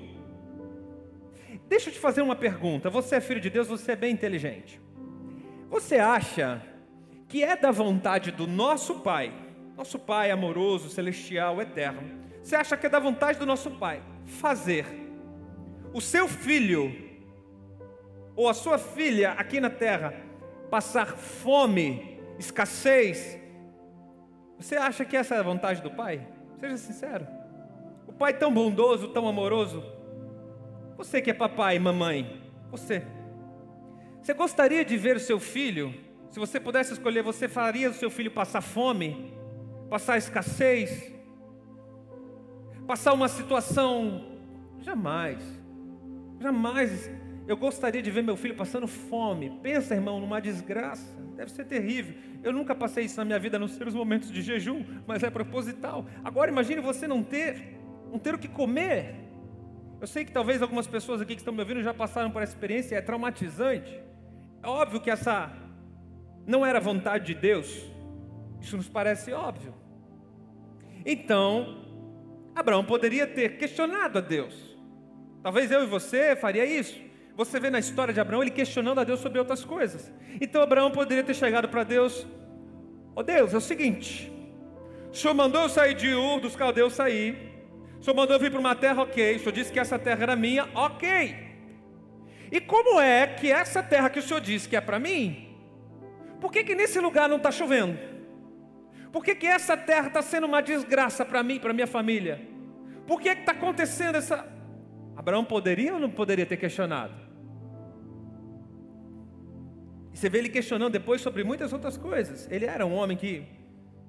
Deixa 1.67 1.89
eu 1.89 1.93
te 1.93 1.99
fazer 1.99 2.21
uma 2.21 2.35
pergunta. 2.35 2.89
Você 2.89 3.17
é 3.17 3.21
filho 3.21 3.41
de 3.41 3.49
Deus, 3.49 3.67
você 3.67 3.91
é 3.91 3.95
bem 3.95 4.13
inteligente. 4.13 4.81
Você 5.69 5.97
acha 5.97 6.61
que 7.27 7.43
é 7.43 7.55
da 7.55 7.71
vontade 7.71 8.31
do 8.31 8.47
nosso 8.47 8.99
Pai, 8.99 9.33
nosso 9.75 9.99
Pai 9.99 10.31
amoroso, 10.31 10.89
celestial, 10.89 11.61
eterno, 11.61 12.23
você 12.43 12.55
acha 12.55 12.75
que 12.75 12.85
é 12.85 12.89
da 12.89 13.00
vontade 13.00 13.39
do 13.39 13.45
nosso 13.45 13.71
Pai 13.71 14.03
fazer 14.25 14.85
o 15.93 16.01
seu 16.01 16.27
filho 16.27 16.93
ou 18.35 18.50
a 18.50 18.53
sua 18.53 18.77
filha 18.77 19.31
aqui 19.31 19.62
na 19.62 19.69
terra 19.69 20.13
passar 20.69 21.07
fome, 21.07 22.19
escassez? 22.38 23.39
Você 24.59 24.75
acha 24.75 25.05
que 25.05 25.15
essa 25.15 25.35
é 25.35 25.39
a 25.39 25.43
vontade 25.43 25.81
do 25.81 25.89
Pai? 25.89 26.27
Seja 26.59 26.77
sincero. 26.77 27.27
O 28.05 28.13
Pai 28.13 28.33
tão 28.33 28.53
bondoso, 28.53 29.07
tão 29.07 29.27
amoroso. 29.27 29.83
Você 30.97 31.21
que 31.21 31.31
é 31.31 31.33
papai 31.33 31.77
e 31.77 31.79
mamãe, 31.79 32.41
você. 32.69 33.03
Você 34.21 34.33
gostaria 34.33 34.83
de 34.83 34.97
ver 34.97 35.15
o 35.15 35.19
seu 35.19 35.39
filho 35.39 35.93
se 36.33 36.39
você 36.39 36.59
pudesse 36.59 36.93
escolher, 36.93 37.21
você 37.21 37.47
faria 37.47 37.91
o 37.91 37.93
seu 37.93 38.09
filho 38.09 38.31
passar 38.31 38.62
fome, 38.62 39.31
passar 39.88 40.17
escassez, 40.17 41.13
passar 42.93 43.12
uma 43.12 43.27
situação? 43.27 44.23
Jamais, 44.79 45.43
jamais. 46.39 47.09
Eu 47.47 47.57
gostaria 47.57 48.03
de 48.03 48.12
ver 48.12 48.21
meu 48.21 48.38
filho 48.38 48.55
passando 48.55 48.88
fome. 48.88 49.50
Pensa, 49.63 49.95
irmão, 49.95 50.19
numa 50.19 50.39
desgraça. 50.39 51.12
Deve 51.35 51.50
ser 51.50 51.65
terrível. 51.65 52.13
Eu 52.43 52.53
nunca 52.53 52.75
passei 52.75 53.05
isso 53.05 53.17
na 53.17 53.25
minha 53.25 53.39
vida, 53.39 53.57
a 53.57 53.59
não 53.59 53.67
ser 53.67 53.88
os 53.88 53.95
momentos 53.95 54.29
de 54.31 54.43
jejum, 54.43 54.85
mas 55.07 55.23
é 55.23 55.31
proposital. 55.31 56.05
Agora 56.23 56.51
imagine 56.51 56.81
você 56.81 57.07
não 57.07 57.23
ter, 57.23 57.79
não 58.12 58.19
ter 58.19 58.35
o 58.35 58.38
que 58.38 58.47
comer. 58.47 59.15
Eu 60.00 60.05
sei 60.05 60.23
que 60.23 60.31
talvez 60.31 60.62
algumas 60.62 60.85
pessoas 60.85 61.19
aqui 61.19 61.33
que 61.33 61.41
estão 61.41 61.51
me 61.51 61.62
ouvindo 61.62 61.81
já 61.81 61.95
passaram 61.95 62.29
por 62.29 62.43
essa 62.43 62.53
experiência, 62.53 62.95
é 62.95 63.01
traumatizante. 63.01 64.00
É 64.62 64.67
óbvio 64.67 65.01
que 65.01 65.09
essa 65.09 65.51
não 66.45 66.63
era 66.63 66.79
vontade 66.79 67.25
de 67.25 67.33
Deus. 67.33 67.89
Isso 68.62 68.77
nos 68.77 68.88
parece 68.88 69.33
óbvio. 69.33 69.73
Então, 71.03 71.82
Abraão 72.55 72.83
poderia 72.83 73.25
ter 73.25 73.57
questionado 73.57 74.19
a 74.19 74.22
Deus. 74.22 74.77
Talvez 75.41 75.72
eu 75.72 75.83
e 75.83 75.88
você 75.88 76.36
faria 76.36 76.65
isso. 76.65 77.01
Você 77.36 77.60
vê 77.60 77.69
na 77.69 77.79
história 77.79 78.13
de 78.13 78.19
Abraão 78.19 78.43
ele 78.43 78.51
questionando 78.51 79.00
a 79.00 79.03
Deus 79.03 79.19
sobre 79.19 79.39
outras 79.39 79.65
coisas. 79.65 80.12
Então 80.39 80.62
Abraão 80.62 80.91
poderia 80.91 81.24
ter 81.24 81.33
chegado 81.33 81.67
para 81.67 81.83
Deus: 81.83 82.27
Ó 83.15 83.22
oh 83.22 83.24
Deus, 83.24 83.53
é 83.53 83.57
o 83.57 83.62
seguinte. 83.62 84.31
O 85.12 85.15
Senhor 85.15 85.33
mandou 85.33 85.63
eu 85.63 85.69
sair 85.69 85.93
de 85.95 86.13
Ur, 86.13 86.39
dos 86.39 86.55
caldeus 86.55 86.93
sair. 86.93 87.53
O 88.00 88.03
Senhor 88.03 88.15
mandou 88.15 88.36
eu 88.36 88.39
vir 88.39 88.51
para 88.51 88.60
uma 88.60 88.75
terra, 88.75 89.01
ok. 89.01 89.36
O 89.36 89.39
Senhor 89.39 89.51
disse 89.51 89.72
que 89.72 89.79
essa 89.79 89.98
terra 89.98 90.24
era 90.24 90.36
minha, 90.36 90.67
ok. 90.75 91.36
E 92.51 92.62
como 92.62 93.00
é 93.00 93.25
que 93.25 93.51
essa 93.51 93.81
terra 93.81 94.10
que 94.10 94.19
o 94.19 94.22
Senhor 94.22 94.39
disse 94.39 94.69
que 94.69 94.75
é 94.75 94.81
para 94.81 95.00
mim, 95.00 95.57
por 96.39 96.51
que, 96.51 96.63
que 96.63 96.75
nesse 96.75 97.00
lugar 97.00 97.27
não 97.27 97.38
está 97.38 97.51
chovendo? 97.51 97.98
Por 99.13 99.24
que, 99.24 99.36
que 99.36 99.46
essa 99.46 99.77
terra 99.77 100.08
está 100.08 100.24
sendo 100.24 100.48
uma 100.48 100.60
desgraça 100.60 101.24
para 101.24 101.43
mim, 101.43 101.60
para 101.60 101.72
minha 101.72 101.86
família? 101.86 102.41
Por 103.05 103.22
que 103.22 103.29
está 103.29 103.51
acontecendo 103.51 104.15
essa. 104.15 104.51
Abraão 105.15 105.46
poderia 105.46 105.93
ou 105.93 106.00
não 106.00 106.10
poderia 106.10 106.48
ter 106.48 106.58
questionado? 106.58 107.13
E 110.12 110.17
você 110.17 110.27
vê 110.29 110.39
ele 110.39 110.50
questionando 110.50 110.91
depois 110.91 111.22
sobre 111.22 111.43
muitas 111.43 111.72
outras 111.72 111.96
coisas. 111.96 112.50
Ele 112.50 112.65
era 112.65 112.88
um 112.88 112.93
homem 112.96 113.15
que 113.15 113.43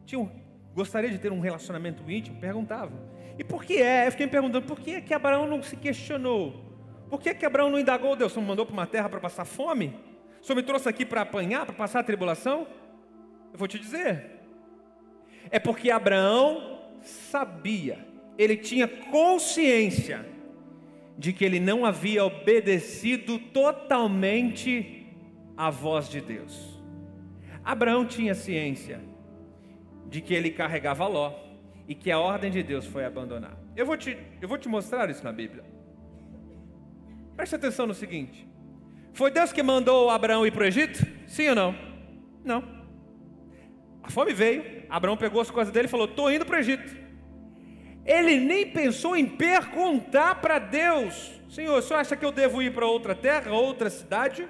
tinha 0.07 0.19
um, 0.19 0.31
gostaria 0.75 1.11
de 1.11 1.19
ter 1.19 1.31
um 1.31 1.41
relacionamento 1.41 2.11
íntimo, 2.11 2.41
perguntava. 2.41 2.93
E 3.39 3.45
por 3.45 3.63
que 3.63 3.83
é? 3.83 4.07
Eu 4.07 4.11
fiquei 4.11 4.25
me 4.25 4.33
perguntando, 4.33 4.67
por 4.67 4.81
que 4.81 4.93
é 4.93 5.01
que 5.03 5.13
Abraão 5.13 5.47
não 5.47 5.63
se 5.63 5.77
questionou? 5.77 6.65
Por 7.11 7.21
que 7.21 7.29
é 7.29 7.35
que 7.35 7.45
Abraão 7.45 7.69
não 7.69 7.79
indagou 7.79 8.17
Deus? 8.17 8.33
Senhor 8.33 8.43
me 8.43 8.49
mandou 8.49 8.65
para 8.65 8.73
uma 8.73 8.87
terra 8.87 9.11
para 9.11 9.21
passar 9.21 9.45
fome? 9.45 9.95
Senhor 10.41 10.57
me 10.57 10.63
trouxe 10.63 10.89
aqui 10.89 11.05
para 11.05 11.21
apanhar, 11.21 11.67
para 11.67 11.75
passar 11.75 12.01
a 12.01 12.03
tribulação? 12.03 12.67
Eu 13.53 13.59
vou 13.59 13.69
te 13.69 13.79
dizer. 13.79 14.34
É 15.51 15.59
porque 15.59 15.91
Abraão 15.91 16.81
sabia, 17.03 17.99
ele 18.39 18.57
tinha 18.57 18.89
consciência 18.89 20.27
de 21.17 21.33
que 21.33 21.45
ele 21.45 21.61
não 21.61 21.85
havia 21.85 22.25
obedecido 22.25 23.39
totalmente 23.39 25.07
a 25.57 25.71
voz 25.71 26.09
de 26.09 26.21
Deus. 26.21 26.83
Abraão 27.65 28.05
tinha 28.05 28.35
ciência 28.35 29.01
de 30.09 30.21
que 30.21 30.35
ele 30.35 30.51
carregava 30.51 31.07
Ló 31.07 31.33
e 31.89 31.95
que 31.95 32.11
a 32.11 32.19
ordem 32.19 32.51
de 32.51 32.63
Deus 32.63 32.87
foi 32.87 33.05
abandonar. 33.05 33.57
Eu 33.77 33.87
vou 33.87 33.97
te, 33.97 34.17
eu 34.41 34.49
vou 34.49 34.59
te 34.59 34.69
mostrar 34.69 35.09
isso 35.11 35.23
na 35.25 35.33
Bíblia. 35.33 35.65
Preste 37.37 37.55
atenção 37.55 37.87
no 37.87 37.95
seguinte: 37.95 38.47
foi 39.13 39.31
Deus 39.31 39.53
que 39.53 39.63
mandou 39.63 40.11
Abraão 40.11 40.47
ir 40.47 40.53
para 40.53 40.65
o 40.65 40.67
Egito? 40.67 41.07
Sim 41.27 41.51
ou 41.51 41.55
não? 41.55 41.75
Não. 42.45 42.85
A 44.03 44.11
fome 44.11 44.33
veio, 44.33 44.74
Abraão 44.89 45.17
pegou 45.17 45.41
as 45.41 45.51
coisas 45.51 45.73
dele 45.73 45.87
e 45.87 45.91
falou: 45.91 46.07
Estou 46.07 46.31
indo 46.31 46.45
para 46.45 46.57
o 46.57 46.61
Egito. 46.61 47.05
Ele 48.05 48.39
nem 48.39 48.67
pensou 48.67 49.17
em 49.17 49.27
perguntar 49.27 50.37
para 50.41 50.59
Deus: 50.59 51.33
Senhor, 51.49 51.79
o 51.79 51.83
senhor 51.83 52.01
acha 52.01 52.17
que 52.17 52.25
eu 52.25 52.33
devo 52.33 52.61
ir 52.63 52.73
para 52.73 52.87
outra 52.87 53.15
terra, 53.15 53.53
outra 53.53 53.89
cidade? 53.89 54.47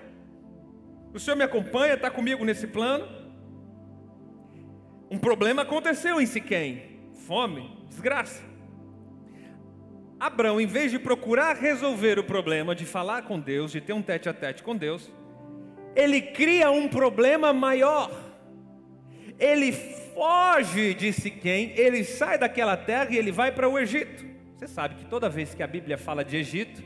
O 1.13 1.21
Senhor 1.21 1.37
me 1.37 1.45
acompanha, 1.45 1.95
está 1.95 2.11
comigo 2.11 2.45
nesse 2.45 2.67
plano. 2.67 3.07
Um 5.09 5.19
problema 5.19 5.63
aconteceu 5.63 6.21
em 6.21 6.27
Siquém: 6.27 7.01
fome, 7.27 7.79
desgraça. 7.89 8.43
Abraão, 10.19 10.61
em 10.61 10.67
vez 10.67 10.91
de 10.91 10.99
procurar 10.99 11.55
resolver 11.55 12.19
o 12.19 12.25
problema, 12.25 12.75
de 12.75 12.85
falar 12.85 13.23
com 13.23 13.39
Deus, 13.39 13.71
de 13.71 13.81
ter 13.81 13.93
um 13.93 14.03
tete 14.03 14.29
a 14.29 14.33
tete 14.33 14.63
com 14.63 14.75
Deus, 14.75 15.13
ele 15.95 16.21
cria 16.21 16.71
um 16.71 16.89
problema 16.89 17.53
maior. 17.53 18.11
Ele 19.39 19.73
foge 20.15 20.95
de 20.95 21.13
Siquém, 21.13 21.73
ele 21.77 22.05
sai 22.05 22.39
daquela 22.39 22.77
terra 22.77 23.09
e 23.11 23.17
ele 23.17 23.33
vai 23.33 23.53
para 23.53 23.69
o 23.69 23.79
Egito. 23.79 24.25
Você 24.57 24.69
sabe 24.69 24.95
que 24.95 25.05
toda 25.07 25.29
vez 25.29 25.55
que 25.55 25.63
a 25.63 25.67
Bíblia 25.67 25.99
fala 25.99 26.25
de 26.25 26.37
Egito, 26.37 26.83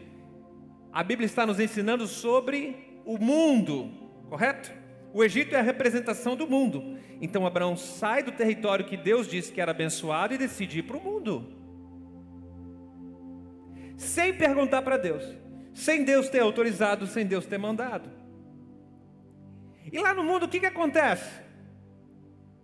a 0.93 1.05
Bíblia 1.05 1.27
está 1.27 1.47
nos 1.47 1.61
ensinando 1.61 2.07
sobre 2.07 3.01
o 3.05 3.19
mundo, 3.19 3.93
correto? 4.29 4.73
O 5.13 5.23
Egito 5.23 5.55
é 5.55 5.61
a 5.61 5.63
representação 5.63 6.35
do 6.35 6.47
mundo. 6.47 6.99
Então 7.21 7.47
Abraão 7.47 7.77
sai 7.77 8.23
do 8.23 8.33
território 8.33 8.85
que 8.85 8.97
Deus 8.97 9.29
disse 9.29 9.53
que 9.53 9.61
era 9.61 9.71
abençoado 9.71 10.35
e 10.35 10.39
decide 10.39 10.81
ir 10.81 10.83
para 10.83 10.97
o 10.97 11.01
mundo. 11.01 11.53
Sem 13.97 14.33
perguntar 14.33 14.83
para 14.83 14.97
Deus, 14.97 15.25
sem 15.75 16.05
Deus 16.05 16.29
ter 16.29 16.41
autorizado, 16.41 17.07
sem 17.07 17.27
Deus 17.27 17.47
ter 17.47 17.59
mandado. 17.59 18.11
E 19.91 19.99
lá 19.99 20.15
no 20.15 20.23
mundo 20.23 20.45
o 20.45 20.49
que, 20.49 20.61
que 20.61 20.67
acontece? 20.67 21.48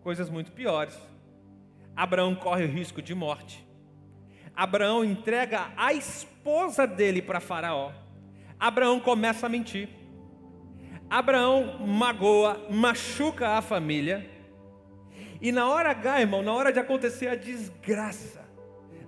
Coisas 0.04 0.28
muito 0.28 0.52
piores. 0.52 0.94
Abraão 1.96 2.34
corre 2.34 2.64
o 2.64 2.68
risco 2.68 3.00
de 3.00 3.14
morte. 3.14 3.66
Abraão 4.54 5.02
entrega 5.02 5.72
a 5.78 5.94
esposa 5.94 6.86
dele 6.86 7.22
para 7.22 7.40
Faraó. 7.40 7.90
Abraão 8.60 9.00
começa 9.00 9.46
a 9.46 9.48
mentir. 9.48 9.88
Abraão 11.08 11.86
magoa, 11.86 12.66
machuca 12.70 13.52
a 13.52 13.62
família. 13.62 14.30
E 15.40 15.50
na 15.50 15.70
hora 15.70 15.90
H, 15.92 16.20
irmão, 16.20 16.42
na 16.42 16.52
hora 16.52 16.70
de 16.70 16.78
acontecer 16.78 17.28
a 17.28 17.34
desgraça 17.34 18.44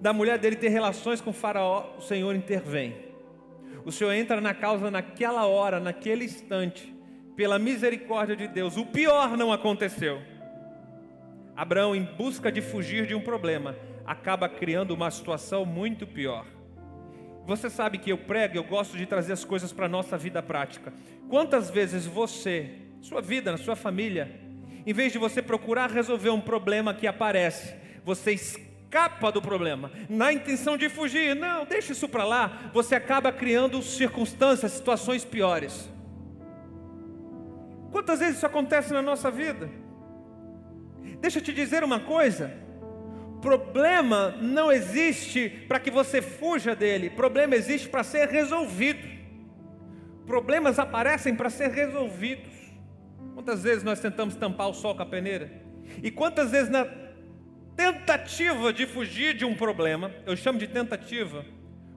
da 0.00 0.15
mulher 0.15 0.38
dele 0.38 0.57
ter 0.57 0.71
relações 0.71 1.21
com 1.21 1.29
o 1.29 1.35
Faraó, 1.35 1.95
o 1.99 2.00
Senhor 2.00 2.35
intervém. 2.35 2.97
O 3.85 3.93
Senhor 3.93 4.12
entra 4.12 4.41
na 4.41 4.55
causa 4.55 4.91
naquela 4.91 5.45
hora, 5.45 5.79
naquele 5.79 6.25
instante, 6.25 6.97
pela 7.37 7.59
misericórdia 7.59 8.35
de 8.35 8.49
Deus. 8.49 8.79
O 8.79 8.87
pior 8.87 9.37
não 9.37 9.53
aconteceu. 9.53 10.36
Abraão, 11.56 11.96
em 11.96 12.04
busca 12.04 12.52
de 12.52 12.60
fugir 12.60 13.06
de 13.06 13.14
um 13.14 13.20
problema, 13.20 13.75
acaba 14.04 14.48
criando 14.48 14.92
uma 14.92 15.10
situação 15.10 15.64
muito 15.64 16.06
pior. 16.06 16.44
Você 17.46 17.70
sabe 17.70 17.96
que 17.96 18.10
eu 18.10 18.18
prego, 18.18 18.56
eu 18.56 18.64
gosto 18.64 18.96
de 18.96 19.06
trazer 19.06 19.32
as 19.32 19.44
coisas 19.44 19.72
para 19.72 19.86
a 19.86 19.88
nossa 19.88 20.18
vida 20.18 20.42
prática. 20.42 20.92
Quantas 21.30 21.70
vezes 21.70 22.04
você, 22.04 22.72
sua 23.00 23.22
vida, 23.22 23.52
na 23.52 23.56
sua 23.56 23.75
família, 23.75 24.38
em 24.84 24.92
vez 24.92 25.12
de 25.12 25.18
você 25.18 25.40
procurar 25.40 25.90
resolver 25.90 26.30
um 26.30 26.40
problema 26.40 26.92
que 26.92 27.06
aparece, 27.06 27.75
você 28.04 28.32
escapa 28.32 29.32
do 29.32 29.40
problema, 29.40 29.90
na 30.10 30.32
intenção 30.32 30.76
de 30.76 30.88
fugir, 30.88 31.34
não, 31.34 31.64
deixa 31.64 31.92
isso 31.92 32.08
para 32.08 32.25
lá, 32.25 32.70
você 32.72 32.94
acaba 32.94 33.32
criando 33.32 33.82
circunstâncias, 33.82 34.72
situações 34.72 35.25
piores. 35.25 35.88
Quantas 37.90 38.18
vezes 38.18 38.36
isso 38.36 38.46
acontece 38.46 38.92
na 38.92 39.00
nossa 39.00 39.30
vida? 39.30 39.86
Deixa 41.20 41.38
eu 41.38 41.42
te 41.42 41.52
dizer 41.52 41.82
uma 41.82 42.00
coisa, 42.00 42.66
Problema 43.40 44.35
não 44.40 44.73
existe 44.73 45.49
para 45.68 45.78
que 45.78 45.90
você 45.90 46.23
fuja 46.23 46.75
dele, 46.75 47.11
problema 47.11 47.54
existe 47.54 47.88
para 47.88 48.02
ser 48.02 48.28
resolvido. 48.28 49.06
Problemas 50.26 50.78
aparecem 50.78 51.35
para 51.35 51.50
ser 51.50 51.70
resolvidos. 51.70 52.52
Quantas 53.35 53.62
vezes 53.62 53.85
nós 53.85 54.00
tentamos 54.00 54.35
tampar 54.35 54.68
o 54.68 54.75
sol 54.75 54.96
com 54.96 55.02
a 55.02 55.06
peneira? 55.06 55.62
E 56.02 56.11
quantas 56.11 56.50
vezes 56.50 56.68
na 56.68 56.87
tentativa 57.76 58.73
de 58.73 58.87
fugir 58.87 59.35
de 59.35 59.44
um 59.44 59.54
problema, 59.54 60.11
eu 60.25 60.37
chamo 60.37 60.58
de 60.58 60.66
tentativa, 60.66 61.44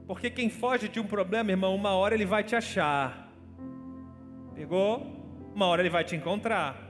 porque 0.06 0.30
quem 0.30 0.50
foge 0.50 0.88
de 0.88 1.00
um 1.00 1.08
problema, 1.08 1.50
irmão, 1.50 1.74
uma 1.74 1.96
hora 1.96 2.14
ele 2.14 2.26
vai 2.26 2.44
te 2.44 2.56
achar. 2.56 3.34
Pegou? 4.54 5.52
Uma 5.56 5.66
hora 5.66 5.82
ele 5.82 5.90
vai 5.90 6.04
te 6.04 6.16
encontrar 6.16 6.89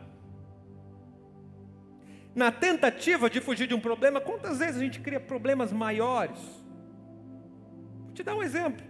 na 2.39 2.53
tentativa 2.53 3.29
de 3.29 3.41
fugir 3.41 3.67
de 3.67 3.75
um 3.75 3.81
problema, 3.81 4.21
quantas 4.21 4.59
vezes 4.59 4.77
a 4.77 4.83
gente 4.83 5.01
cria 5.01 5.19
problemas 5.19 5.73
maiores? 5.73 6.39
Vou 8.05 8.13
te 8.13 8.23
dar 8.23 8.33
um 8.33 8.41
exemplo. 8.41 8.81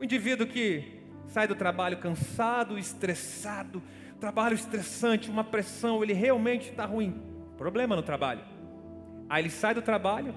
O 0.00 0.04
indivíduo 0.04 0.46
que 0.46 1.02
sai 1.26 1.46
do 1.46 1.54
trabalho 1.54 1.98
cansado, 1.98 2.78
estressado, 2.78 3.82
trabalho 4.18 4.54
estressante, 4.54 5.30
uma 5.30 5.44
pressão, 5.44 6.02
ele 6.02 6.14
realmente 6.14 6.70
está 6.70 6.86
ruim. 6.86 7.22
Problema 7.58 7.94
no 7.94 8.02
trabalho. 8.02 8.42
Aí 9.28 9.42
ele 9.42 9.50
sai 9.50 9.74
do 9.74 9.82
trabalho, 9.82 10.34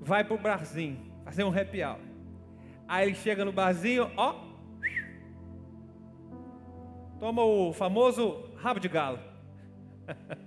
vai 0.00 0.24
para 0.24 0.34
o 0.34 0.38
barzinho, 0.38 0.98
fazer 1.24 1.44
um 1.44 1.56
happy 1.56 1.84
hour. 1.84 2.00
Aí 2.88 3.06
ele 3.06 3.14
chega 3.14 3.44
no 3.44 3.52
barzinho, 3.52 4.10
ó, 4.16 4.34
toma 7.20 7.44
o 7.44 7.72
famoso 7.72 8.50
rabo 8.56 8.80
de 8.80 8.88
galo. 8.88 9.20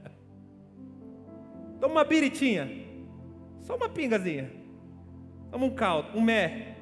Toma 1.79 1.93
uma 1.93 2.03
biritinha. 2.03 2.69
Só 3.59 3.75
uma 3.75 3.89
pingazinha. 3.89 4.51
Toma 5.51 5.65
um 5.65 5.75
caldo, 5.75 6.17
um 6.17 6.21
mé. 6.21 6.75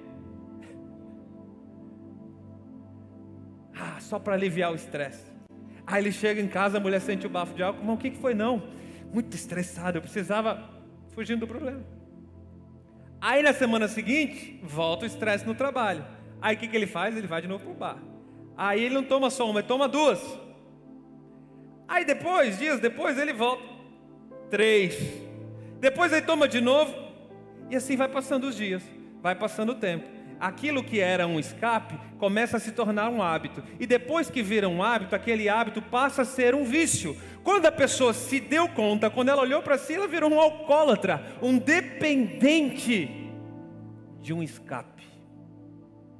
Ah, 3.75 3.99
só 3.99 4.17
para 4.17 4.33
aliviar 4.33 4.71
o 4.71 4.75
estresse. 4.75 5.25
Aí 5.85 6.03
ele 6.03 6.11
chega 6.11 6.41
em 6.41 6.47
casa, 6.47 6.77
a 6.77 6.81
mulher 6.81 6.99
sente 6.99 7.25
o 7.25 7.29
bafo 7.29 7.53
de 7.53 7.63
álcool. 7.63 7.83
Mas 7.83 7.95
o 7.95 7.97
que, 7.97 8.11
foi 8.11 8.33
não? 8.33 8.63
Muito 9.13 9.33
estressado, 9.35 9.97
eu 9.97 10.01
precisava 10.01 10.69
fugir 11.13 11.37
do 11.37 11.47
problema. 11.47 11.83
Aí 13.21 13.41
na 13.41 13.53
semana 13.53 13.87
seguinte, 13.87 14.59
volta 14.63 15.03
o 15.03 15.07
estresse 15.07 15.45
no 15.45 15.55
trabalho. 15.55 16.05
Aí 16.41 16.55
o 16.55 16.59
que, 16.59 16.67
que 16.67 16.75
ele 16.75 16.87
faz? 16.87 17.15
Ele 17.15 17.27
vai 17.27 17.41
de 17.41 17.47
novo 17.47 17.63
para 17.63 17.73
o 17.73 17.75
bar. 17.75 17.97
Aí 18.55 18.83
ele 18.83 18.95
não 18.95 19.03
toma 19.03 19.29
só 19.29 19.49
uma, 19.49 19.59
ele 19.59 19.67
toma 19.67 19.87
duas. 19.87 20.21
Aí 21.87 22.03
depois, 22.03 22.57
dias 22.57 22.79
depois, 22.79 23.17
ele 23.17 23.33
volta. 23.33 23.76
Três. 24.49 24.97
Depois 25.79 26.11
ele 26.11 26.25
toma 26.25 26.47
de 26.47 26.61
novo. 26.61 26.93
E 27.69 27.75
assim 27.75 27.97
vai 27.97 28.07
passando 28.07 28.45
os 28.45 28.55
dias, 28.55 28.81
vai 29.21 29.35
passando 29.35 29.71
o 29.71 29.75
tempo. 29.75 30.07
Aquilo 30.39 30.83
que 30.83 30.99
era 30.99 31.25
um 31.25 31.39
escape 31.39 31.97
começa 32.17 32.57
a 32.57 32.59
se 32.59 32.71
tornar 32.71 33.09
um 33.09 33.21
hábito. 33.21 33.63
E 33.79 33.87
depois 33.87 34.29
que 34.29 34.43
vira 34.43 34.69
um 34.69 34.83
hábito, 34.83 35.15
aquele 35.15 35.49
hábito 35.49 35.81
passa 35.81 36.21
a 36.21 36.25
ser 36.25 36.53
um 36.53 36.63
vício. 36.63 37.17
Quando 37.43 37.65
a 37.65 37.71
pessoa 37.71 38.13
se 38.13 38.39
deu 38.39 38.69
conta, 38.69 39.09
quando 39.09 39.29
ela 39.29 39.41
olhou 39.41 39.61
para 39.61 39.77
si, 39.77 39.95
ela 39.95 40.07
virou 40.07 40.31
um 40.31 40.39
alcoólatra, 40.39 41.23
um 41.41 41.57
dependente 41.57 43.09
de 44.21 44.33
um 44.33 44.43
escape. 44.43 45.03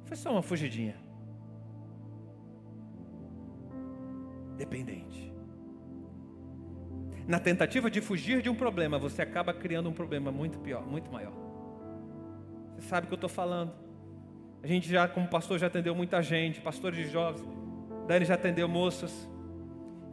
Foi 0.06 0.16
só 0.16 0.32
uma 0.32 0.42
fugidinha. 0.42 0.96
Dependente. 4.56 5.27
Na 7.28 7.38
tentativa 7.38 7.90
de 7.90 8.00
fugir 8.00 8.40
de 8.40 8.48
um 8.48 8.54
problema, 8.54 8.98
você 8.98 9.20
acaba 9.20 9.52
criando 9.52 9.86
um 9.90 9.92
problema 9.92 10.32
muito 10.32 10.58
pior, 10.60 10.86
muito 10.86 11.12
maior. 11.12 11.34
Você 12.74 12.88
sabe 12.88 13.04
o 13.04 13.08
que 13.08 13.12
eu 13.12 13.16
estou 13.16 13.28
falando. 13.28 13.70
A 14.62 14.66
gente 14.66 14.88
já, 14.88 15.06
como 15.06 15.28
pastor, 15.28 15.58
já 15.58 15.66
atendeu 15.66 15.94
muita 15.94 16.22
gente, 16.22 16.58
pastores 16.58 16.98
de 16.98 17.12
jovens. 17.12 17.46
Dani 18.06 18.24
já 18.24 18.32
atendeu 18.32 18.66
moças 18.66 19.28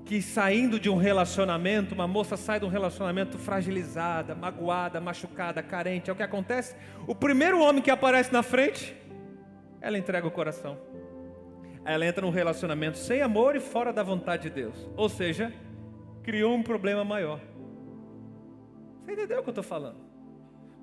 que 0.03 0.21
saindo 0.21 0.77
de 0.77 0.89
um 0.89 0.97
relacionamento, 0.97 1.95
uma 1.95 2.05
moça 2.05 2.35
sai 2.35 2.59
de 2.59 2.65
um 2.65 2.69
relacionamento 2.69 3.39
fragilizada, 3.39 4.35
magoada, 4.35 4.99
machucada, 4.99 5.63
carente. 5.63 6.09
É 6.09 6.13
o 6.13 6.15
que 6.17 6.21
acontece? 6.21 6.75
O 7.07 7.15
primeiro 7.15 7.61
homem 7.61 7.81
que 7.81 7.89
aparece 7.89 8.31
na 8.33 8.43
frente, 8.43 8.93
ela 9.79 9.97
entrega 9.97 10.27
o 10.27 10.31
coração. 10.31 10.77
Ela 11.85 12.05
entra 12.05 12.25
num 12.25 12.31
relacionamento 12.31 12.97
sem 12.97 13.21
amor 13.21 13.55
e 13.55 13.61
fora 13.61 13.93
da 13.93 14.03
vontade 14.03 14.43
de 14.43 14.49
Deus. 14.49 14.75
Ou 14.97 15.07
seja, 15.07 15.53
criou 16.25 16.55
um 16.55 16.63
problema 16.63 17.05
maior. 17.05 17.39
Você 19.03 19.13
entendeu 19.13 19.39
o 19.39 19.43
que 19.43 19.49
eu 19.49 19.51
estou 19.51 19.63
falando? 19.63 19.97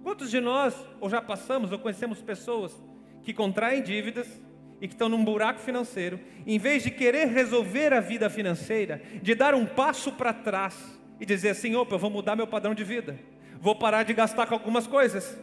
Quantos 0.00 0.30
de 0.30 0.38
nós, 0.38 0.72
ou 1.00 1.11
já 1.11 1.20
passamos, 1.20 1.72
ou 1.72 1.80
conhecemos 1.80 2.22
pessoas 2.22 2.80
que 3.25 3.34
contraem 3.34 3.82
dívidas 3.82 4.40
e 4.80 4.87
que 4.87 4.94
estão 4.94 5.08
num 5.08 5.25
buraco 5.25 5.58
financeiro, 5.58 6.20
em 6.46 6.61
vez 6.61 6.84
de 6.84 6.92
querer 6.92 7.26
resolver 7.26 7.92
a 7.92 7.99
vida 7.99 8.30
financeira, 8.30 9.02
de 9.20 9.34
dar 9.34 9.52
um 9.52 9.66
passo 9.66 10.12
para 10.12 10.32
trás 10.32 10.96
e 11.18 11.26
dizer 11.26 11.50
assim: 11.50 11.75
opa, 11.75 11.96
eu 11.96 11.99
vou 11.99 12.11
mudar 12.11 12.37
meu 12.37 12.46
padrão 12.46 12.72
de 12.72 12.84
vida, 12.84 13.18
vou 13.61 13.75
parar 13.75 14.04
de 14.04 14.14
gastar 14.14 14.46
com 14.46 14.54
algumas 14.54 14.87
coisas, 14.87 15.37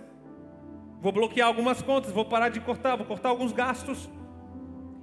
vou 1.01 1.12
bloquear 1.12 1.50
algumas 1.50 1.82
contas, 1.82 2.13
vou 2.13 2.24
parar 2.24 2.48
de 2.48 2.62
cortar, 2.62 2.96
vou 2.96 3.06
cortar 3.06 3.29
alguns 3.29 3.51
gastos. 3.51 4.10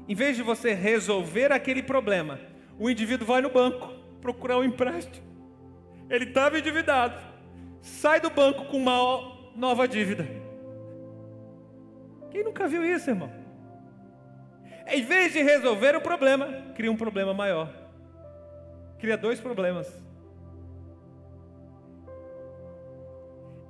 Em 0.08 0.14
vez 0.14 0.36
de 0.36 0.42
você 0.42 0.72
resolver 0.72 1.52
aquele 1.52 1.82
problema, 1.82 2.40
o 2.78 2.88
indivíduo 2.88 3.26
vai 3.26 3.42
no 3.42 3.50
banco 3.50 4.05
procurar 4.20 4.58
um 4.58 4.64
empréstimo. 4.64 5.26
Ele 6.08 6.24
estava 6.24 6.58
endividado, 6.58 7.16
sai 7.80 8.20
do 8.20 8.30
banco 8.30 8.66
com 8.66 8.76
uma 8.76 9.50
nova 9.56 9.86
dívida. 9.88 10.26
Quem 12.30 12.44
nunca 12.44 12.68
viu 12.68 12.84
isso, 12.84 13.10
irmão? 13.10 13.30
Em 14.86 15.02
vez 15.02 15.32
de 15.32 15.42
resolver 15.42 15.96
o 15.96 16.00
problema, 16.00 16.46
cria 16.74 16.92
um 16.92 16.96
problema 16.96 17.34
maior. 17.34 17.72
Cria 18.98 19.16
dois 19.16 19.40
problemas. 19.40 19.92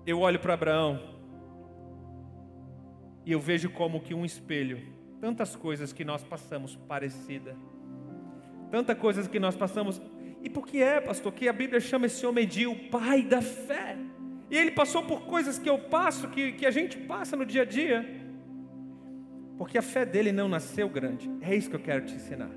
Eu 0.07 0.21
olho 0.21 0.39
para 0.39 0.55
Abraão 0.55 1.01
e 3.25 3.33
eu 3.33 3.41
vejo 3.41 3.71
como 3.71 4.01
que 4.01 4.15
um 4.15 4.25
espelho, 4.25 4.81
tantas 5.21 5.57
coisas 5.57 5.93
que 5.93 6.05
nós 6.05 6.23
passamos 6.23 6.77
parecida, 6.77 7.57
tantas 8.71 8.97
coisas 8.97 9.27
que 9.27 9.41
nós 9.41 9.57
passamos. 9.57 10.01
E 10.47 10.49
por 10.49 10.65
que 10.65 10.81
é, 10.81 11.01
pastor, 11.01 11.33
que 11.33 11.49
a 11.49 11.53
Bíblia 11.53 11.81
chama 11.81 12.07
esse 12.07 12.25
homem 12.25 12.47
de 12.47 12.69
o 12.69 12.89
pai 12.89 13.25
da 13.25 13.43
fé? 13.43 13.97
E 14.49 14.57
ele 14.57 14.71
passou 14.71 15.03
por 15.03 15.23
coisas 15.23 15.59
que 15.59 15.69
eu 15.69 15.77
passo, 15.77 16.29
que, 16.29 16.53
que 16.53 16.65
a 16.65 16.71
gente 16.71 16.97
passa 16.99 17.37
no 17.37 17.45
dia 17.45 17.63
a 17.63 17.65
dia. 17.65 18.09
Porque 19.59 19.77
a 19.77 19.83
fé 19.83 20.07
dele 20.07 20.31
não 20.31 20.49
nasceu 20.49 20.89
grande. 20.89 21.29
É 21.41 21.53
isso 21.53 21.69
que 21.69 21.75
eu 21.75 21.81
quero 21.81 22.07
te 22.07 22.15
ensinar. 22.15 22.53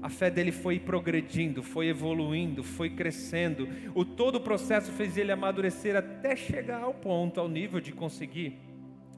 A 0.00 0.08
fé 0.08 0.30
dele 0.30 0.52
foi 0.52 0.78
progredindo, 0.78 1.64
foi 1.64 1.88
evoluindo, 1.88 2.62
foi 2.62 2.90
crescendo. 2.90 3.68
O 3.92 4.04
todo 4.04 4.36
o 4.36 4.40
processo 4.40 4.92
fez 4.92 5.16
ele 5.16 5.32
amadurecer 5.32 5.96
até 5.96 6.36
chegar 6.36 6.84
ao 6.84 6.94
ponto, 6.94 7.40
ao 7.40 7.48
nível 7.48 7.80
de 7.80 7.90
conseguir 7.90 8.56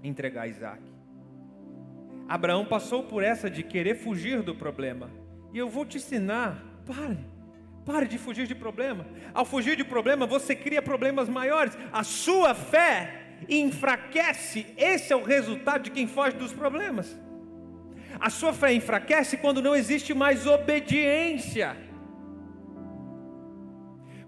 entregar 0.03 0.49
Isaac. 0.49 0.81
Abraão 2.27 2.65
passou 2.65 3.03
por 3.03 3.23
essa 3.23 3.51
de 3.51 3.63
querer 3.63 3.97
fugir 3.97 4.41
do 4.41 4.55
problema. 4.55 5.11
E 5.53 5.59
eu 5.59 5.69
vou 5.69 5.85
te 5.85 5.99
ensinar, 5.99 6.65
pare. 6.87 7.32
Pare 7.85 8.07
de 8.07 8.17
fugir 8.17 8.47
de 8.47 8.55
problema. 8.55 9.07
Ao 9.35 9.45
fugir 9.45 9.77
de 9.77 9.85
problema, 9.85 10.27
você 10.27 10.55
cria 10.55 10.81
problemas 10.81 11.29
maiores. 11.29 11.77
A 11.93 12.05
sua 12.05 12.55
fé 12.55 13.23
enfraquece, 13.49 14.67
esse 14.77 15.13
é 15.13 15.17
o 15.17 15.25
resultado 15.25 15.83
de 15.83 15.91
quem 15.91 16.07
foge 16.07 16.37
dos 16.37 16.53
problemas. 16.53 17.19
A 18.21 18.31
sua 18.31 18.53
fé 18.53 18.73
enfraquece 18.73 19.37
quando 19.37 19.61
não 19.61 19.75
existe 19.75 20.15
mais 20.15 20.47
obediência. 20.47 21.77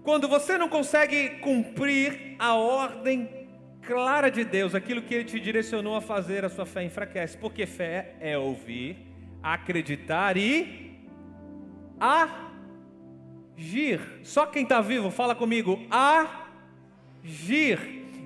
Quando 0.03 0.27
você 0.27 0.57
não 0.57 0.67
consegue 0.67 1.29
cumprir 1.39 2.35
a 2.37 2.55
ordem 2.55 3.47
clara 3.81 4.29
de 4.29 4.43
Deus, 4.43 4.75
aquilo 4.75 5.01
que 5.01 5.13
Ele 5.13 5.23
te 5.23 5.39
direcionou 5.39 5.95
a 5.95 6.01
fazer, 6.01 6.43
a 6.43 6.49
sua 6.49 6.65
fé 6.65 6.83
enfraquece. 6.83 7.37
Porque 7.37 7.65
fé 7.65 8.15
é 8.19 8.37
ouvir, 8.37 8.97
acreditar 9.41 10.35
e 10.35 10.99
agir. 13.57 13.99
Só 14.23 14.45
quem 14.45 14.63
está 14.63 14.81
vivo, 14.81 15.11
fala 15.11 15.35
comigo: 15.35 15.79
agir. 15.89 17.79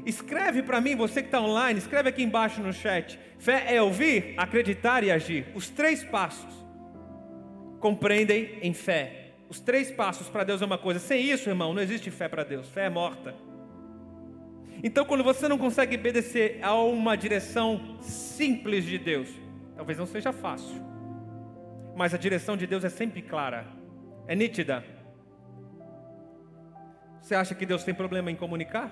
Escreve 0.06 0.64
para 0.64 0.80
mim, 0.80 0.96
você 0.96 1.22
que 1.22 1.28
está 1.28 1.42
online, 1.42 1.78
escreve 1.78 2.10
aqui 2.10 2.24
embaixo 2.24 2.62
no 2.62 2.72
chat. 2.72 3.20
Fé 3.38 3.76
é 3.76 3.82
ouvir, 3.82 4.34
acreditar 4.38 5.04
e 5.04 5.12
agir. 5.12 5.48
Os 5.54 5.70
três 5.70 6.04
passos 6.04 6.54
compreendem 7.80 8.60
em 8.62 8.74
fé. 8.74 9.34
Os 9.50 9.60
três 9.60 9.92
passos 9.92 10.30
para 10.30 10.44
Deus 10.44 10.62
é 10.62 10.66
uma 10.66 10.78
coisa. 10.78 11.00
Sem 11.00 11.24
isso, 11.24 11.50
irmão, 11.50 11.74
não 11.74 11.82
existe 11.82 12.10
fé 12.12 12.28
para 12.28 12.44
Deus. 12.44 12.70
Fé 12.70 12.86
é 12.86 12.90
morta. 12.90 13.36
Então, 14.82 15.04
quando 15.06 15.24
você 15.24 15.48
não 15.48 15.58
consegue 15.58 15.96
obedecer 15.96 16.60
a 16.62 16.74
uma 16.74 17.18
direção 17.18 17.98
simples 18.02 18.86
de 18.86 18.98
Deus, 18.98 19.28
talvez 19.76 19.98
não 19.98 20.06
seja 20.06 20.32
fácil, 20.32 20.82
mas 21.96 22.14
a 22.14 22.18
direção 22.18 22.56
de 22.56 22.66
Deus 22.66 22.86
é 22.86 22.90
sempre 22.90 23.22
clara, 23.22 23.68
é 24.26 24.36
nítida. 24.36 24.84
Você 27.22 27.36
acha 27.36 27.54
que 27.54 27.66
Deus 27.66 27.84
tem 27.84 27.94
problema 27.94 28.32
em 28.32 28.36
comunicar? 28.36 28.92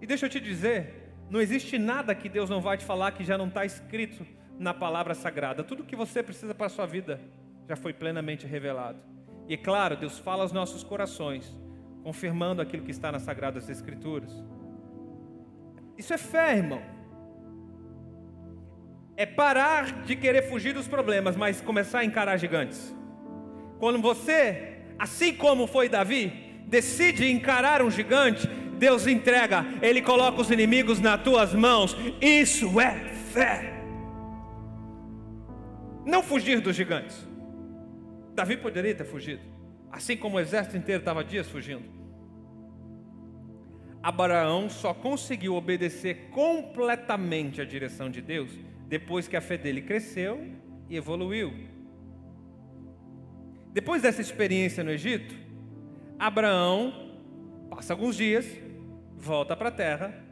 E 0.00 0.06
deixa 0.06 0.26
eu 0.26 0.30
te 0.30 0.40
dizer, 0.40 1.12
não 1.28 1.40
existe 1.40 1.78
nada 1.78 2.14
que 2.14 2.28
Deus 2.28 2.48
não 2.48 2.60
vai 2.60 2.76
te 2.76 2.84
falar 2.84 3.12
que 3.12 3.24
já 3.24 3.36
não 3.36 3.48
está 3.48 3.64
escrito 3.64 4.26
na 4.58 4.72
palavra 4.72 5.14
sagrada. 5.14 5.62
Tudo 5.62 5.84
que 5.84 5.96
você 5.96 6.22
precisa 6.22 6.54
para 6.54 6.66
a 6.66 6.70
sua 6.70 6.86
vida 6.86 7.20
já 7.68 7.76
foi 7.76 7.92
plenamente 7.92 8.46
revelado. 8.46 8.98
E 9.46 9.54
é 9.54 9.56
claro, 9.56 9.96
Deus 9.96 10.18
fala 10.18 10.42
aos 10.42 10.52
nossos 10.52 10.82
corações, 10.82 11.56
confirmando 12.02 12.60
aquilo 12.62 12.82
que 12.82 12.90
está 12.90 13.10
nas 13.10 13.22
sagradas 13.22 13.68
escrituras. 13.68 14.32
Isso 15.96 16.12
é 16.12 16.18
fé, 16.18 16.56
irmão. 16.56 16.82
É 19.16 19.26
parar 19.26 20.02
de 20.02 20.14
querer 20.14 20.42
fugir 20.42 20.72
dos 20.72 20.86
problemas, 20.86 21.36
mas 21.36 21.60
começar 21.60 22.00
a 22.00 22.04
encarar 22.04 22.36
gigantes. 22.36 22.94
Quando 23.78 24.00
você, 24.00 24.78
assim 24.98 25.34
como 25.34 25.66
foi 25.66 25.88
Davi, 25.88 26.32
decide 26.66 27.30
encarar 27.30 27.82
um 27.82 27.90
gigante, 27.90 28.46
Deus 28.78 29.06
entrega, 29.06 29.64
Ele 29.80 30.02
coloca 30.02 30.40
os 30.40 30.50
inimigos 30.50 31.00
nas 31.00 31.22
tuas 31.22 31.54
mãos. 31.54 31.96
Isso 32.20 32.80
é 32.80 32.94
fé. 33.32 33.74
Não 36.04 36.22
fugir 36.22 36.60
dos 36.60 36.74
gigantes. 36.74 37.26
Davi 38.34 38.56
poderia 38.56 38.94
ter 38.94 39.04
fugido, 39.04 39.42
assim 39.90 40.16
como 40.16 40.36
o 40.36 40.40
exército 40.40 40.76
inteiro 40.76 41.00
estava 41.00 41.24
dias 41.24 41.48
fugindo. 41.48 41.98
Abraão 44.02 44.70
só 44.70 44.94
conseguiu 44.94 45.54
obedecer 45.54 46.30
completamente 46.30 47.60
à 47.60 47.64
direção 47.64 48.08
de 48.08 48.22
Deus 48.22 48.50
depois 48.86 49.26
que 49.26 49.36
a 49.36 49.40
fé 49.40 49.58
dele 49.58 49.82
cresceu 49.82 50.40
e 50.88 50.96
evoluiu. 50.96 51.52
Depois 53.72 54.02
dessa 54.02 54.20
experiência 54.20 54.82
no 54.82 54.90
Egito, 54.90 55.34
Abraão 56.18 57.12
passa 57.70 57.92
alguns 57.92 58.16
dias, 58.16 58.46
volta 59.16 59.54
para 59.56 59.68
a 59.68 59.72
terra 59.72 60.28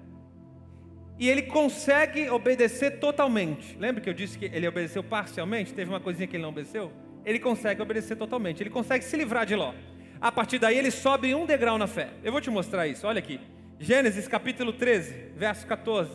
e 1.19 1.29
ele 1.29 1.43
consegue 1.43 2.29
obedecer 2.29 2.99
totalmente. 2.99 3.77
Lembra 3.79 4.01
que 4.01 4.09
eu 4.09 4.15
disse 4.15 4.39
que 4.39 4.47
ele 4.47 4.67
obedeceu 4.67 5.03
parcialmente? 5.03 5.73
Teve 5.73 5.91
uma 5.91 6.01
coisinha 6.01 6.27
que 6.27 6.37
ele 6.37 6.43
não 6.43 6.51
obedeceu? 6.51 6.93
Ele 7.25 7.39
consegue 7.39 7.81
obedecer 7.81 8.17
totalmente, 8.17 8.63
ele 8.63 8.71
consegue 8.71 9.05
se 9.05 9.17
livrar 9.17 9.47
de 9.47 9.55
Ló. 9.55 9.73
A 10.21 10.31
partir 10.31 10.59
daí 10.59 10.79
ele 10.79 10.91
sobe 10.91 11.35
um 11.35 11.47
degrau 11.47 11.79
na 11.79 11.87
fé. 11.87 12.11
Eu 12.23 12.33
vou 12.33 12.41
te 12.41 12.51
mostrar 12.51 12.87
isso, 12.87 13.07
olha 13.07 13.19
aqui. 13.19 13.41
Gênesis 13.79 14.27
capítulo 14.27 14.73
13, 14.73 15.33
verso 15.37 15.67
14. 15.67 16.11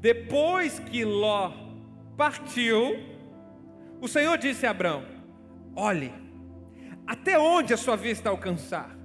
Depois 0.00 0.78
que 0.78 1.04
Ló 1.04 1.52
partiu, 2.16 2.98
o 4.00 4.08
Senhor 4.08 4.36
disse 4.38 4.66
a 4.66 4.70
Abraão: 4.70 5.04
Olhe, 5.80 6.12
até 7.06 7.38
onde 7.38 7.72
a 7.72 7.76
sua 7.76 7.94
vista 7.94 8.28
alcançar, 8.28 8.98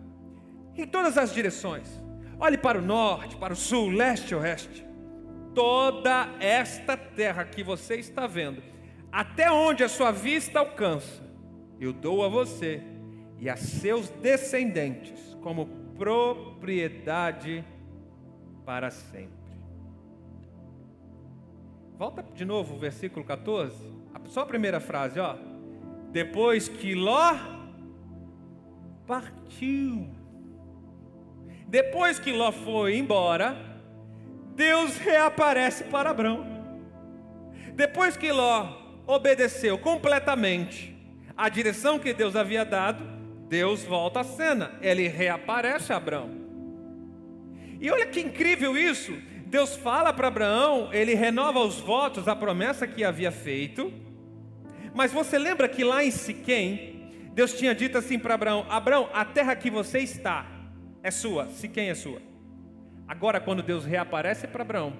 em 0.76 0.88
todas 0.88 1.20
as 1.20 1.32
direções. 1.32 2.02
Olhe 2.40 2.58
para 2.58 2.80
o 2.80 2.82
norte, 2.82 3.38
para 3.38 3.54
o 3.54 3.56
sul, 3.56 3.90
leste 3.90 4.34
oeste. 4.34 4.84
Toda 5.54 6.28
esta 6.40 6.98
terra 6.98 7.46
que 7.46 7.62
você 7.62 7.98
está 7.98 8.26
vendo, 8.26 8.64
até 9.12 9.52
onde 9.52 9.84
a 9.84 9.88
sua 9.88 10.10
vista 10.10 10.58
alcança, 10.58 11.22
eu 11.80 11.94
dou 11.94 12.26
a 12.26 12.28
você 12.28 12.82
e 13.38 13.48
a 13.48 13.56
seus 13.56 14.10
descendentes 14.10 15.38
como 15.44 15.68
propriedade 15.96 17.64
para 18.66 18.90
sempre. 18.90 19.30
Volta 22.00 22.24
de 22.24 22.44
novo 22.44 22.74
o 22.74 22.80
versículo 22.80 23.24
14. 23.24 23.94
Só 24.26 24.42
a 24.42 24.46
primeira 24.48 24.80
frase, 24.80 25.20
ó. 25.20 25.53
Depois 26.14 26.70
que 26.70 26.94
Ló 26.94 27.36
partiu. 29.08 30.08
Depois 31.68 32.20
que 32.20 32.32
Ló 32.32 32.52
foi 32.52 32.98
embora, 32.98 33.58
Deus 34.56 34.96
reaparece 34.98 35.86
para 35.86 36.12
Abraão. 36.12 36.46
Depois 37.74 38.16
que 38.16 38.32
Ló 38.32 38.78
obedeceu 39.08 39.76
completamente 39.80 40.96
a 41.36 41.50
direção 41.50 41.98
que 41.98 42.14
Deus 42.14 42.36
havia 42.36 42.64
dado, 42.64 43.04
Deus 43.50 43.84
volta 43.84 44.20
à 44.20 44.24
cena, 44.24 44.78
ele 44.84 45.08
reaparece 45.08 45.92
a 45.92 45.98
Abraão. 45.98 46.30
E 47.82 47.90
olha 47.90 48.06
que 48.06 48.22
incrível 48.22 48.78
isso! 48.78 49.12
Deus 49.48 49.76
fala 49.76 50.14
para 50.14 50.28
Abraão, 50.28 50.90
ele 50.94 51.16
renova 51.16 51.60
os 51.60 51.80
votos, 51.80 52.28
a 52.28 52.36
promessa 52.36 52.88
que 52.88 53.04
havia 53.04 53.32
feito. 53.32 53.92
Mas 54.94 55.12
você 55.12 55.38
lembra 55.38 55.68
que 55.68 55.84
lá 55.84 56.04
em 56.04 56.12
Siquém, 56.12 57.12
Deus 57.34 57.54
tinha 57.54 57.74
dito 57.74 57.98
assim 57.98 58.20
para 58.20 58.36
Abraão: 58.36 58.66
Abraão, 58.70 59.10
a 59.14 59.26
terra 59.26 59.56
que 59.56 59.70
você 59.70 60.00
está 60.00 60.46
é 61.02 61.10
sua, 61.10 61.48
Siquém 61.48 61.90
é 61.90 61.96
sua. 61.96 62.22
Agora, 63.08 63.40
quando 63.40 63.62
Deus 63.62 63.86
reaparece 63.86 64.48
para 64.48 64.62
Abraão, 64.62 64.94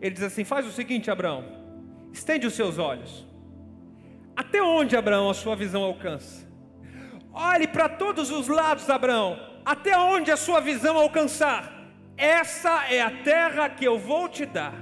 ele 0.00 0.14
diz 0.14 0.24
assim: 0.24 0.44
Faz 0.44 0.66
o 0.66 0.70
seguinte, 0.70 1.10
Abraão, 1.10 1.44
estende 2.12 2.46
os 2.46 2.54
seus 2.54 2.78
olhos. 2.78 3.26
Até 4.34 4.62
onde, 4.62 4.96
Abraão, 4.96 5.28
a 5.28 5.34
sua 5.34 5.54
visão 5.54 5.82
alcança? 5.82 6.50
Olhe 7.32 7.66
para 7.66 7.88
todos 7.88 8.30
os 8.30 8.48
lados, 8.48 8.88
Abraão, 8.88 9.38
até 9.64 9.96
onde 9.96 10.30
a 10.30 10.36
sua 10.36 10.60
visão 10.60 10.96
alcançar. 10.96 11.72
Essa 12.16 12.86
é 12.92 13.00
a 13.00 13.10
terra 13.10 13.68
que 13.68 13.84
eu 13.84 13.98
vou 13.98 14.28
te 14.28 14.46
dar. 14.46 14.74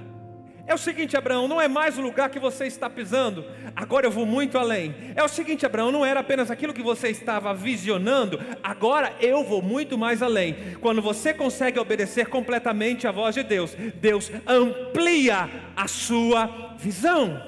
É 0.71 0.75
o 0.75 0.79
seguinte, 0.79 1.17
Abraão, 1.17 1.49
não 1.49 1.61
é 1.61 1.67
mais 1.67 1.99
o 1.99 2.01
lugar 2.01 2.31
que 2.31 2.39
você 2.39 2.65
está 2.65 2.89
pisando, 2.89 3.45
agora 3.75 4.07
eu 4.07 4.11
vou 4.11 4.25
muito 4.25 4.57
além. 4.57 4.95
É 5.17 5.25
o 5.25 5.27
seguinte, 5.27 5.67
Abraão, 5.67 5.91
não 5.91 6.07
era 6.07 6.21
apenas 6.21 6.49
aquilo 6.49 6.73
que 6.73 6.81
você 6.81 7.09
estava 7.09 7.53
visionando, 7.53 8.39
agora 8.63 9.13
eu 9.21 9.43
vou 9.43 9.61
muito 9.61 9.99
mais 9.99 10.23
além. 10.23 10.77
Quando 10.81 11.03
você 11.03 11.35
consegue 11.35 11.81
obedecer 11.81 12.29
completamente 12.29 13.09
à 13.09 13.11
voz 13.11 13.35
de 13.35 13.43
Deus, 13.43 13.75
Deus 13.97 14.31
amplia 14.47 15.51
a 15.75 15.89
sua 15.89 16.77
visão. 16.79 17.43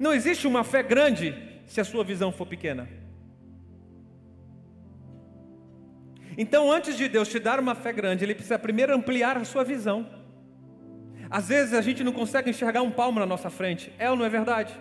Não 0.00 0.12
existe 0.12 0.48
uma 0.48 0.64
fé 0.64 0.82
grande 0.82 1.36
se 1.68 1.80
a 1.80 1.84
sua 1.84 2.02
visão 2.02 2.32
for 2.32 2.48
pequena. 2.48 2.88
Então, 6.40 6.70
antes 6.70 6.96
de 6.96 7.08
Deus 7.08 7.28
te 7.28 7.40
dar 7.40 7.58
uma 7.58 7.74
fé 7.74 7.92
grande, 7.92 8.24
Ele 8.24 8.32
precisa 8.32 8.56
primeiro 8.56 8.94
ampliar 8.94 9.36
a 9.36 9.44
sua 9.44 9.64
visão. 9.64 10.08
Às 11.28 11.48
vezes 11.48 11.74
a 11.74 11.82
gente 11.82 12.04
não 12.04 12.12
consegue 12.12 12.48
enxergar 12.48 12.80
um 12.80 12.92
palmo 12.92 13.18
na 13.18 13.26
nossa 13.26 13.50
frente, 13.50 13.92
é 13.98 14.08
ou 14.08 14.16
não 14.16 14.24
é 14.24 14.28
verdade? 14.28 14.72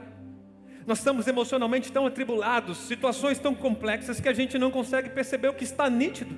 Nós 0.86 1.00
estamos 1.00 1.28
emocionalmente 1.28 1.92
tão 1.92 2.06
atribulados, 2.06 2.78
situações 2.78 3.40
tão 3.40 3.56
complexas 3.56 4.22
que 4.22 4.30
a 4.30 4.34
gente 4.34 4.60
não 4.60 4.70
consegue 4.70 5.10
perceber 5.10 5.48
o 5.48 5.54
que 5.56 5.64
está 5.64 5.90
nítido. 5.90 6.38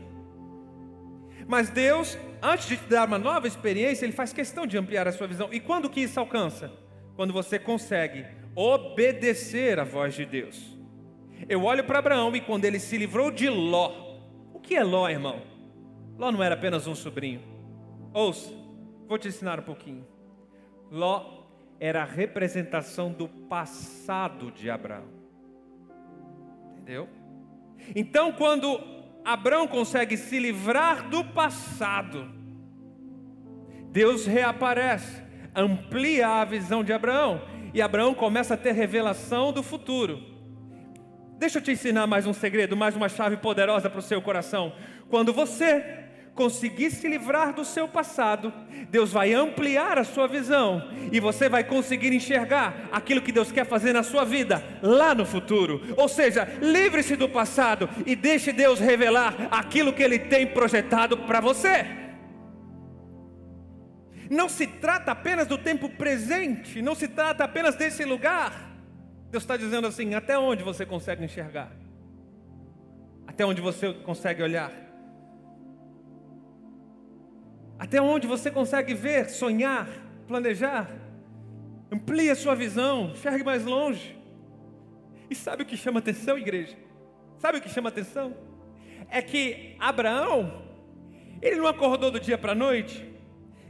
Mas 1.45 1.69
Deus, 1.69 2.17
antes 2.41 2.69
de 2.69 2.77
te 2.77 2.85
dar 2.85 3.05
uma 3.05 3.19
nova 3.19 3.45
experiência, 3.45 4.05
Ele 4.05 4.13
faz 4.13 4.31
questão 4.31 4.65
de 4.65 4.77
ampliar 4.77 5.05
a 5.05 5.11
sua 5.11 5.27
visão. 5.27 5.49
E 5.51 5.59
quando 5.59 5.89
que 5.89 5.99
isso 5.99 6.17
alcança? 6.17 6.71
Quando 7.17 7.33
você 7.33 7.59
consegue 7.59 8.25
obedecer 8.55 9.79
à 9.79 9.83
voz 9.83 10.15
de 10.15 10.25
Deus. 10.25 10.77
Eu 11.47 11.65
olho 11.65 11.83
para 11.83 11.99
Abraão 11.99 12.33
e 12.35 12.41
quando 12.41 12.65
ele 12.65 12.79
se 12.79 12.97
livrou 12.97 13.31
de 13.31 13.49
Ló, 13.49 14.08
que 14.69 14.75
é 14.75 14.83
Ló, 14.83 15.09
irmão? 15.09 15.41
Ló 16.15 16.31
não 16.31 16.43
era 16.43 16.53
apenas 16.53 16.85
um 16.85 16.93
sobrinho. 16.93 17.41
Ouça, 18.13 18.53
vou 19.07 19.17
te 19.17 19.27
ensinar 19.27 19.59
um 19.59 19.63
pouquinho. 19.63 20.05
Ló 20.91 21.39
era 21.79 22.03
a 22.03 22.05
representação 22.05 23.11
do 23.11 23.27
passado 23.27 24.51
de 24.51 24.69
Abraão. 24.69 25.07
Entendeu? 26.73 27.09
Então, 27.95 28.31
quando 28.31 28.79
Abraão 29.25 29.67
consegue 29.67 30.15
se 30.15 30.37
livrar 30.37 31.09
do 31.09 31.25
passado, 31.25 32.29
Deus 33.91 34.27
reaparece, 34.27 35.23
amplia 35.55 36.27
a 36.27 36.45
visão 36.45 36.83
de 36.83 36.93
Abraão 36.93 37.41
e 37.73 37.81
Abraão 37.81 38.13
começa 38.13 38.53
a 38.53 38.57
ter 38.57 38.73
revelação 38.73 39.51
do 39.51 39.63
futuro. 39.63 40.21
Deixa 41.39 41.57
eu 41.57 41.61
te 41.61 41.71
ensinar 41.71 42.05
mais 42.05 42.27
um 42.27 42.33
segredo, 42.33 42.75
mais 42.75 42.97
uma 42.97 43.07
chave 43.07 43.37
poderosa 43.37 43.89
para 43.89 43.99
o 43.99 44.03
seu 44.03 44.21
coração. 44.21 44.73
Quando 45.09 45.31
você 45.31 46.03
conseguir 46.35 46.91
se 46.91 47.07
livrar 47.07 47.53
do 47.53 47.63
seu 47.63 47.87
passado, 47.87 48.51
Deus 48.89 49.13
vai 49.13 49.33
ampliar 49.33 49.97
a 49.97 50.03
sua 50.03 50.27
visão 50.27 50.91
e 51.13 51.17
você 51.17 51.47
vai 51.47 51.63
conseguir 51.63 52.11
enxergar 52.11 52.89
aquilo 52.91 53.21
que 53.21 53.31
Deus 53.31 53.53
quer 53.53 53.65
fazer 53.65 53.93
na 53.93 54.03
sua 54.03 54.25
vida 54.25 54.61
lá 54.81 55.15
no 55.15 55.25
futuro. 55.25 55.81
Ou 55.95 56.09
seja, 56.09 56.45
livre-se 56.61 57.15
do 57.15 57.29
passado 57.29 57.89
e 58.05 58.17
deixe 58.17 58.51
Deus 58.51 58.77
revelar 58.77 59.47
aquilo 59.49 59.93
que 59.93 60.03
Ele 60.03 60.19
tem 60.19 60.45
projetado 60.45 61.19
para 61.19 61.39
você. 61.39 61.85
Não 64.29 64.49
se 64.49 64.67
trata 64.67 65.13
apenas 65.13 65.47
do 65.47 65.57
tempo 65.57 65.87
presente, 65.87 66.81
não 66.81 66.95
se 66.95 67.07
trata 67.07 67.45
apenas 67.45 67.75
desse 67.75 68.03
lugar. 68.03 68.68
Deus 69.31 69.43
está 69.43 69.55
dizendo 69.55 69.87
assim: 69.87 70.13
até 70.13 70.37
onde 70.37 70.63
você 70.63 70.85
consegue 70.85 71.23
enxergar? 71.23 71.71
Até 73.27 73.45
onde 73.45 73.61
você 73.61 73.93
consegue 73.93 74.41
olhar? 74.41 74.71
Até 77.77 78.01
onde 78.01 78.27
você 78.27 78.51
consegue 78.51 78.93
ver, 78.93 79.29
sonhar, 79.29 79.87
planejar? 80.27 80.89
Amplie 81.91 82.29
a 82.29 82.35
sua 82.35 82.53
visão, 82.53 83.11
enxergue 83.11 83.43
mais 83.43 83.63
longe. 83.63 84.17
E 85.29 85.35
sabe 85.35 85.63
o 85.63 85.65
que 85.65 85.77
chama 85.77 85.99
atenção, 85.99 86.37
igreja? 86.37 86.75
Sabe 87.37 87.59
o 87.59 87.61
que 87.61 87.69
chama 87.69 87.89
atenção? 87.89 88.35
É 89.09 89.21
que 89.21 89.75
Abraão, 89.79 90.65
ele 91.41 91.55
não 91.55 91.67
acordou 91.67 92.11
do 92.11 92.19
dia 92.19 92.37
para 92.37 92.51
a 92.51 92.55
noite 92.55 93.07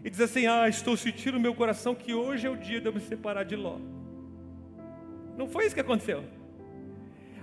e 0.04 0.10
diz 0.10 0.22
assim: 0.22 0.48
Ah, 0.48 0.68
estou 0.68 0.98
sentindo 0.98 1.34
no 1.34 1.40
meu 1.40 1.54
coração 1.54 1.94
que 1.94 2.14
hoje 2.14 2.48
é 2.48 2.50
o 2.50 2.58
dia 2.58 2.82
de 2.82 2.88
eu 2.88 2.94
me 2.94 3.00
separar 3.00 3.44
de 3.44 3.56
Ló. 3.56 3.78
Não 5.40 5.48
foi 5.48 5.66
isso 5.66 5.74
que 5.74 5.80
aconteceu. 5.80 6.26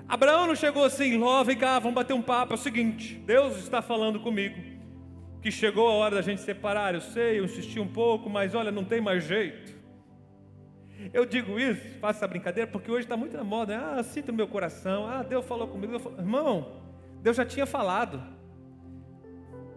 Abraão 0.06 0.46
não 0.46 0.54
chegou 0.54 0.84
assim, 0.84 1.16
Ló, 1.16 1.42
vem 1.42 1.56
cá, 1.56 1.78
vamos 1.78 1.94
bater 1.94 2.12
um 2.12 2.20
papo. 2.20 2.52
É 2.52 2.54
o 2.54 2.58
seguinte: 2.58 3.14
Deus 3.14 3.56
está 3.56 3.80
falando 3.80 4.20
comigo, 4.20 4.60
que 5.40 5.50
chegou 5.50 5.88
a 5.88 5.92
hora 5.92 6.16
da 6.16 6.20
gente 6.20 6.42
separar. 6.42 6.94
Eu 6.94 7.00
sei, 7.00 7.38
eu 7.38 7.46
insisti 7.46 7.80
um 7.80 7.88
pouco, 7.88 8.28
mas 8.28 8.54
olha, 8.54 8.70
não 8.70 8.84
tem 8.84 9.00
mais 9.00 9.24
jeito. 9.24 9.74
Eu 11.10 11.24
digo 11.24 11.58
isso, 11.58 11.98
faço 11.98 12.18
essa 12.18 12.28
brincadeira, 12.28 12.70
porque 12.70 12.90
hoje 12.90 13.04
está 13.04 13.16
muito 13.16 13.34
na 13.34 13.42
moda. 13.42 13.78
Né? 13.78 13.82
Ah, 13.82 14.02
sinto 14.02 14.30
no 14.30 14.36
meu 14.36 14.46
coração. 14.46 15.06
Ah, 15.08 15.22
Deus 15.22 15.46
falou 15.46 15.66
comigo. 15.66 15.92
Deus 15.92 16.02
falou... 16.02 16.18
Irmão, 16.18 16.82
Deus 17.22 17.34
já 17.34 17.46
tinha 17.46 17.64
falado. 17.64 18.22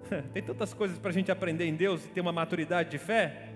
Tem 0.33 0.43
tantas 0.43 0.73
coisas 0.73 0.99
para 0.99 1.09
a 1.09 1.13
gente 1.13 1.31
aprender 1.31 1.63
em 1.63 1.75
Deus 1.75 2.03
e 2.03 2.09
ter 2.09 2.19
uma 2.19 2.33
maturidade 2.33 2.89
de 2.89 2.97
fé. 2.97 3.48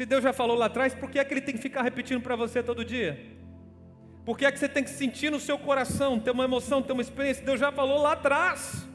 Se 0.00 0.06
Deus 0.06 0.22
já 0.22 0.32
falou 0.32 0.56
lá 0.56 0.64
atrás, 0.64 0.94
por 0.94 1.10
que 1.10 1.18
é 1.18 1.24
que 1.26 1.34
Ele 1.34 1.42
tem 1.42 1.54
que 1.54 1.60
ficar 1.60 1.82
repetindo 1.82 2.22
para 2.22 2.34
você 2.34 2.62
todo 2.62 2.82
dia? 2.82 3.22
Por 4.24 4.38
que 4.38 4.46
é 4.46 4.50
que 4.50 4.58
você 4.58 4.66
tem 4.66 4.82
que 4.82 4.88
sentir 4.88 5.30
no 5.30 5.38
seu 5.38 5.58
coração, 5.58 6.18
ter 6.18 6.30
uma 6.30 6.44
emoção, 6.44 6.80
ter 6.80 6.94
uma 6.94 7.02
experiência? 7.02 7.44
Deus 7.44 7.60
já 7.60 7.70
falou 7.70 8.00
lá 8.00 8.12
atrás. 8.12 8.88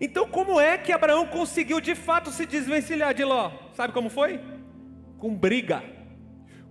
Então, 0.00 0.28
como 0.28 0.60
é 0.60 0.78
que 0.78 0.92
Abraão 0.92 1.26
conseguiu 1.26 1.80
de 1.80 1.96
fato 1.96 2.30
se 2.30 2.46
desvencilhar 2.46 3.12
de 3.12 3.24
Ló? 3.24 3.50
Sabe 3.74 3.92
como 3.92 4.08
foi? 4.08 4.40
Com 5.18 5.34
briga, 5.34 5.82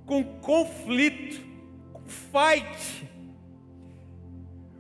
com 0.06 0.24
conflito, 0.24 1.46
com 1.92 2.04
fight. 2.08 3.06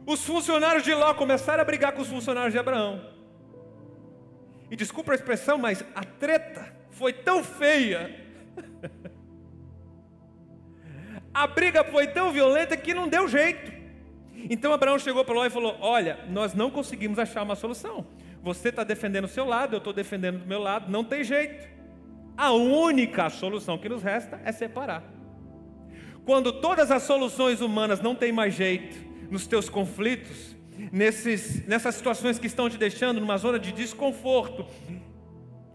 Os 0.05 0.25
funcionários 0.25 0.85
de 0.85 0.93
Ló 0.93 1.13
começaram 1.13 1.61
a 1.61 1.65
brigar 1.65 1.91
com 1.91 2.03
os 2.03 2.07
funcionários 2.07 2.53
de 2.53 2.59
Abraão. 2.59 3.05
E 4.69 4.77
desculpa 4.77 5.11
a 5.11 5.15
expressão, 5.15 5.57
mas 5.57 5.83
a 5.93 6.05
treta 6.05 6.79
foi 6.91 7.13
tão 7.13 7.43
feia. 7.43 8.19
a 11.33 11.47
briga 11.47 11.83
foi 11.83 12.07
tão 12.07 12.31
violenta 12.31 12.77
que 12.77 12.93
não 12.93 13.07
deu 13.07 13.27
jeito. 13.27 13.71
Então 14.49 14.73
Abraão 14.73 14.97
chegou 14.99 15.23
para 15.23 15.35
Ló 15.35 15.45
e 15.45 15.49
falou: 15.49 15.77
Olha, 15.81 16.19
nós 16.29 16.53
não 16.53 16.69
conseguimos 16.69 17.19
achar 17.19 17.43
uma 17.43 17.55
solução. 17.55 18.05
Você 18.43 18.69
está 18.69 18.83
defendendo 18.83 19.25
o 19.25 19.29
seu 19.29 19.45
lado, 19.45 19.75
eu 19.75 19.77
estou 19.77 19.93
defendendo 19.93 20.39
do 20.39 20.47
meu 20.47 20.59
lado, 20.59 20.91
não 20.91 21.03
tem 21.03 21.23
jeito. 21.23 21.69
A 22.35 22.51
única 22.51 23.29
solução 23.29 23.77
que 23.77 23.87
nos 23.87 24.01
resta 24.01 24.41
é 24.43 24.51
separar. 24.51 25.03
Quando 26.25 26.53
todas 26.53 26.91
as 26.91 27.03
soluções 27.03 27.61
humanas 27.61 28.01
não 28.01 28.15
têm 28.15 28.31
mais 28.31 28.53
jeito 28.53 28.95
nos 29.29 29.45
teus 29.45 29.69
conflitos, 29.69 30.55
nesses, 30.91 31.65
nessas 31.67 31.95
situações 31.95 32.39
que 32.39 32.47
estão 32.47 32.69
te 32.69 32.77
deixando 32.77 33.19
numa 33.19 33.37
zona 33.37 33.59
de 33.59 33.71
desconforto, 33.71 34.65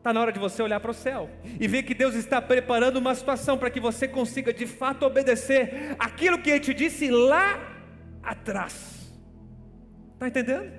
está 0.07 0.13
na 0.13 0.21
hora 0.21 0.31
de 0.31 0.39
você 0.39 0.63
olhar 0.63 0.79
para 0.79 0.93
o 0.93 0.95
céu 0.95 1.29
e 1.59 1.67
ver 1.67 1.83
que 1.83 1.93
Deus 1.93 2.15
está 2.15 2.41
preparando 2.41 2.97
uma 2.99 3.13
situação 3.13 3.59
para 3.59 3.69
que 3.69 3.81
você 3.81 4.07
consiga 4.07 4.53
de 4.53 4.65
fato 4.65 5.05
obedecer 5.05 5.97
aquilo 5.99 6.39
que 6.39 6.49
Ele 6.49 6.61
te 6.61 6.73
disse 6.73 7.11
lá 7.11 7.77
atrás. 8.23 9.13
Está 10.15 10.29
entendendo? 10.29 10.73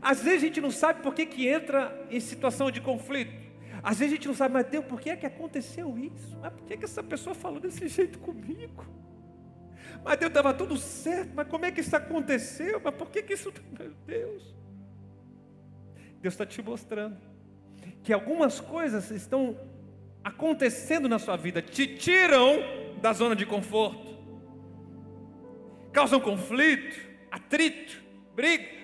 Às 0.00 0.22
vezes 0.22 0.42
a 0.42 0.46
gente 0.46 0.62
não 0.62 0.70
sabe 0.70 1.02
por 1.02 1.12
que, 1.12 1.26
que 1.26 1.46
entra 1.46 1.94
em 2.10 2.18
situação 2.20 2.70
de 2.70 2.80
conflito. 2.80 3.34
Às 3.82 3.98
vezes 3.98 4.14
a 4.14 4.16
gente 4.16 4.28
não 4.28 4.34
sabe, 4.34 4.54
mas 4.54 4.66
Deus, 4.66 4.86
por 4.86 4.98
que 4.98 5.10
é 5.10 5.16
que 5.16 5.26
aconteceu 5.26 5.98
isso? 5.98 6.38
Mas 6.40 6.54
por 6.54 6.64
que, 6.64 6.78
que 6.78 6.84
essa 6.86 7.02
pessoa 7.02 7.34
falou 7.34 7.60
desse 7.60 7.86
jeito 7.86 8.18
comigo? 8.18 8.82
Mas 10.02 10.16
Deus 10.16 10.30
estava 10.30 10.54
tudo 10.54 10.78
certo, 10.78 11.32
mas 11.34 11.46
como 11.48 11.66
é 11.66 11.70
que 11.70 11.82
isso 11.82 11.94
aconteceu? 11.94 12.80
Mas 12.82 12.94
por 12.94 13.10
que, 13.10 13.22
que 13.22 13.34
isso. 13.34 13.52
Meu 13.78 13.92
Deus! 14.06 14.56
Deus 16.22 16.32
está 16.32 16.46
te 16.46 16.62
mostrando 16.62 17.28
que 18.02 18.12
algumas 18.12 18.60
coisas 18.60 19.10
estão 19.10 19.58
acontecendo 20.22 21.08
na 21.08 21.18
sua 21.18 21.36
vida, 21.36 21.62
te 21.62 21.86
tiram 21.86 22.58
da 23.00 23.12
zona 23.12 23.34
de 23.34 23.46
conforto, 23.46 24.18
causam 25.92 26.20
conflito, 26.20 26.96
atrito, 27.30 28.02
briga 28.34 28.80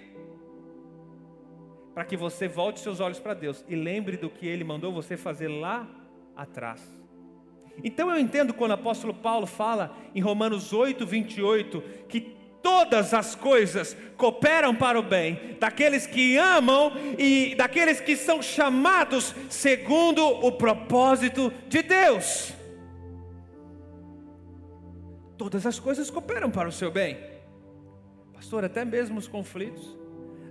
para 1.97 2.05
que 2.05 2.15
você 2.15 2.47
volte 2.47 2.81
seus 2.81 3.01
olhos 3.01 3.19
para 3.19 3.33
Deus 3.33 3.65
e 3.67 3.75
lembre 3.75 4.19
do 4.19 4.29
que 4.29 4.47
Ele 4.47 4.63
mandou 4.63 4.93
você 4.93 5.17
fazer 5.17 5.49
lá 5.49 5.89
atrás. 6.37 6.95
Então 7.83 8.11
eu 8.11 8.21
entendo 8.21 8.53
quando 8.53 8.73
o 8.73 8.75
apóstolo 8.75 9.15
Paulo 9.15 9.47
fala 9.47 9.97
em 10.15 10.21
Romanos 10.21 10.75
8, 10.75 11.07
28, 11.07 11.81
que 12.07 12.37
todas 12.67 13.15
as 13.15 13.37
coisas 13.37 13.97
cooperam 14.17 14.75
para 14.75 14.99
o 14.99 15.03
bem 15.03 15.57
daqueles 15.61 16.05
que 16.05 16.37
amam 16.37 16.91
e 17.17 17.55
daqueles 17.55 18.01
que 18.01 18.17
são 18.17 18.43
chamados 18.43 19.33
segundo 19.49 20.27
o 20.27 20.51
propósito 20.51 21.53
de 21.69 21.81
Deus. 21.81 22.53
Todas 25.39 25.65
as 25.65 25.79
coisas 25.79 26.11
cooperam 26.11 26.51
para 26.51 26.69
o 26.69 26.73
seu 26.73 26.91
bem, 26.91 27.17
pastor, 28.35 28.65
até 28.65 28.85
mesmo 28.85 29.17
os 29.17 29.29
conflitos 29.29 29.97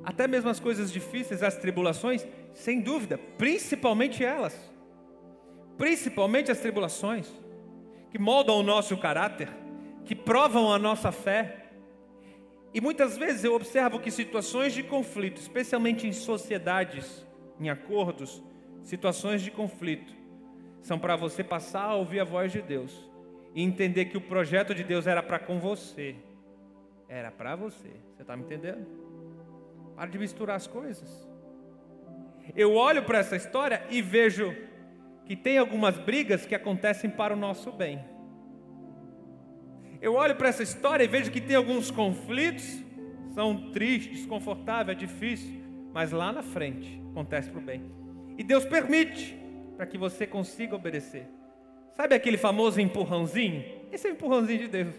até 0.05 0.27
mesmo 0.27 0.51
as 0.51 0.59
coisas 0.59 0.91
difíceis, 0.91 1.41
as 1.41 1.57
tribulações, 1.57 2.27
sem 2.53 2.79
dúvida, 2.79 3.17
principalmente 3.39 4.23
elas, 4.23 4.55
principalmente 5.79 6.51
as 6.51 6.59
tribulações, 6.59 7.27
que 8.11 8.19
moldam 8.19 8.59
o 8.59 8.63
nosso 8.63 8.95
caráter, 8.97 9.49
que 10.05 10.13
provam 10.13 10.71
a 10.71 10.77
nossa 10.77 11.11
fé. 11.11 11.64
E 12.75 12.81
muitas 12.81 13.17
vezes 13.17 13.41
eu 13.45 13.55
observo 13.55 14.01
que 14.01 14.11
situações 14.11 14.73
de 14.73 14.83
conflito, 14.83 15.39
especialmente 15.39 16.05
em 16.05 16.11
sociedades, 16.11 17.25
em 17.57 17.69
acordos, 17.69 18.43
situações 18.83 19.41
de 19.41 19.49
conflito, 19.49 20.13
são 20.81 20.99
para 20.99 21.15
você 21.15 21.41
passar 21.41 21.83
a 21.83 21.95
ouvir 21.95 22.19
a 22.19 22.25
voz 22.25 22.51
de 22.51 22.61
Deus 22.61 23.09
e 23.53 23.63
entender 23.63 24.05
que 24.05 24.17
o 24.17 24.21
projeto 24.21 24.75
de 24.75 24.83
Deus 24.83 25.07
era 25.07 25.23
para 25.23 25.39
com 25.39 25.57
você, 25.57 26.17
era 27.07 27.31
para 27.31 27.55
você. 27.55 27.87
Você 28.13 28.23
está 28.23 28.35
me 28.35 28.43
entendendo? 28.43 28.85
Para 29.95 30.09
de 30.09 30.19
misturar 30.19 30.57
as 30.57 30.67
coisas. 30.67 31.25
Eu 32.57 32.75
olho 32.75 33.03
para 33.03 33.19
essa 33.19 33.37
história 33.37 33.85
e 33.89 34.01
vejo 34.01 34.53
que 35.23 35.37
tem 35.37 35.57
algumas 35.57 35.97
brigas 35.97 36.45
que 36.45 36.53
acontecem 36.53 37.09
para 37.09 37.33
o 37.33 37.37
nosso 37.37 37.71
bem. 37.71 38.03
Eu 40.05 40.13
olho 40.13 40.35
para 40.35 40.49
essa 40.49 40.61
história 40.61 41.03
e 41.03 41.07
vejo 41.07 41.31
que 41.31 41.41
tem 41.41 41.55
alguns 41.55 41.89
conflitos, 41.89 42.79
são 43.33 43.71
tristes, 43.71 44.19
desconfortáveis, 44.19 44.95
é 44.95 44.99
difícil, 44.99 45.59
mas 45.91 46.11
lá 46.11 46.31
na 46.31 46.43
frente 46.43 47.01
acontece 47.09 47.49
para 47.49 47.59
o 47.59 47.63
bem. 47.63 47.81
E 48.37 48.43
Deus 48.43 48.63
permite 48.65 49.35
para 49.75 49.87
que 49.87 49.97
você 49.97 50.27
consiga 50.27 50.75
obedecer. 50.75 51.25
Sabe 51.97 52.13
aquele 52.13 52.37
famoso 52.37 52.79
empurrãozinho? 52.79 53.65
Esse 53.91 54.05
é 54.05 54.11
o 54.11 54.13
empurrãozinho 54.13 54.59
de 54.59 54.67
Deus. 54.67 54.93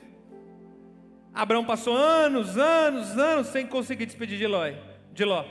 Abraão 1.33 1.65
passou 1.65 1.97
anos, 1.97 2.59
anos, 2.59 3.17
anos 3.17 3.47
sem 3.47 3.65
conseguir 3.65 4.07
despedir 4.07 4.37
de 4.37 4.47
Ló. 4.49 4.69
De 5.13 5.25
Ló. 5.25 5.45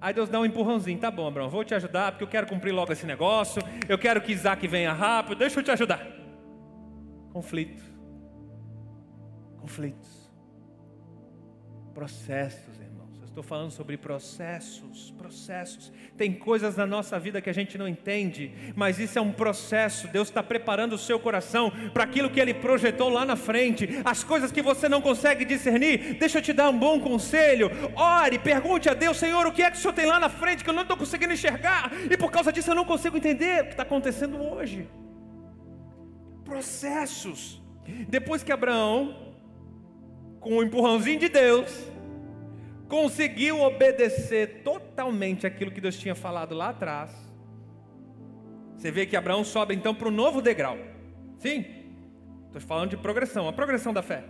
Aí 0.00 0.14
Deus 0.14 0.30
dá 0.30 0.40
um 0.40 0.46
empurrãozinho. 0.46 0.98
Tá 0.98 1.10
bom, 1.10 1.26
Abraão, 1.26 1.50
vou 1.50 1.62
te 1.62 1.74
ajudar 1.74 2.12
porque 2.12 2.24
eu 2.24 2.28
quero 2.28 2.46
cumprir 2.46 2.72
logo 2.72 2.90
esse 2.90 3.04
negócio. 3.04 3.60
Eu 3.86 3.98
quero 3.98 4.22
que 4.22 4.32
Isaac 4.32 4.66
venha 4.66 4.94
rápido. 4.94 5.36
Deixa 5.40 5.60
eu 5.60 5.62
te 5.62 5.70
ajudar. 5.70 6.06
Conflito. 7.34 7.87
Conflitos. 9.68 10.30
Processos, 11.92 12.78
Estou 13.38 13.48
falando 13.48 13.70
sobre 13.70 13.96
processos, 13.96 15.14
processos. 15.16 15.92
Tem 16.16 16.32
coisas 16.32 16.76
na 16.76 16.84
nossa 16.84 17.20
vida 17.20 17.40
que 17.40 17.48
a 17.48 17.52
gente 17.52 17.78
não 17.78 17.86
entende, 17.86 18.52
mas 18.74 18.98
isso 18.98 19.16
é 19.16 19.22
um 19.22 19.30
processo. 19.30 20.08
Deus 20.08 20.26
está 20.26 20.42
preparando 20.42 20.94
o 20.94 20.98
seu 20.98 21.20
coração 21.20 21.70
para 21.92 22.02
aquilo 22.02 22.30
que 22.30 22.40
Ele 22.40 22.52
projetou 22.52 23.08
lá 23.08 23.24
na 23.24 23.36
frente. 23.36 23.88
As 24.04 24.24
coisas 24.24 24.50
que 24.50 24.60
você 24.60 24.88
não 24.88 25.00
consegue 25.00 25.44
discernir, 25.44 26.14
deixa 26.14 26.38
eu 26.38 26.42
te 26.42 26.52
dar 26.52 26.68
um 26.68 26.76
bom 26.76 26.98
conselho. 26.98 27.70
Ore, 27.94 28.40
pergunte 28.40 28.88
a 28.88 28.94
Deus, 28.94 29.16
Senhor, 29.16 29.46
o 29.46 29.52
que 29.52 29.62
é 29.62 29.70
que 29.70 29.76
o 29.76 29.80
Senhor 29.80 29.94
tem 29.94 30.06
lá 30.06 30.18
na 30.18 30.28
frente 30.28 30.64
que 30.64 30.70
eu 30.70 30.74
não 30.74 30.82
estou 30.82 30.96
conseguindo 30.96 31.32
enxergar? 31.32 31.92
E 32.10 32.16
por 32.16 32.32
causa 32.32 32.50
disso 32.52 32.72
eu 32.72 32.74
não 32.74 32.84
consigo 32.84 33.16
entender 33.16 33.62
o 33.62 33.64
que 33.66 33.70
está 33.70 33.84
acontecendo 33.84 34.42
hoje. 34.42 34.88
Processos. 36.44 37.62
Depois 38.08 38.42
que 38.42 38.50
Abraão, 38.50 39.27
com 40.40 40.56
o 40.56 40.62
empurrãozinho 40.62 41.18
de 41.18 41.28
Deus, 41.28 41.90
conseguiu 42.88 43.60
obedecer 43.60 44.62
totalmente 44.62 45.46
aquilo 45.46 45.70
que 45.70 45.80
Deus 45.80 45.96
tinha 45.98 46.14
falado 46.14 46.54
lá 46.54 46.70
atrás, 46.70 47.12
você 48.76 48.92
vê 48.92 49.04
que 49.04 49.16
Abraão 49.16 49.42
sobe 49.42 49.74
então 49.74 49.92
para 49.92 50.06
o 50.06 50.10
novo 50.10 50.40
degrau. 50.40 50.78
Sim, 51.38 51.64
estou 52.46 52.60
falando 52.60 52.90
de 52.90 52.96
progressão, 52.96 53.48
a 53.48 53.52
progressão 53.52 53.92
da 53.92 54.02
fé. 54.02 54.22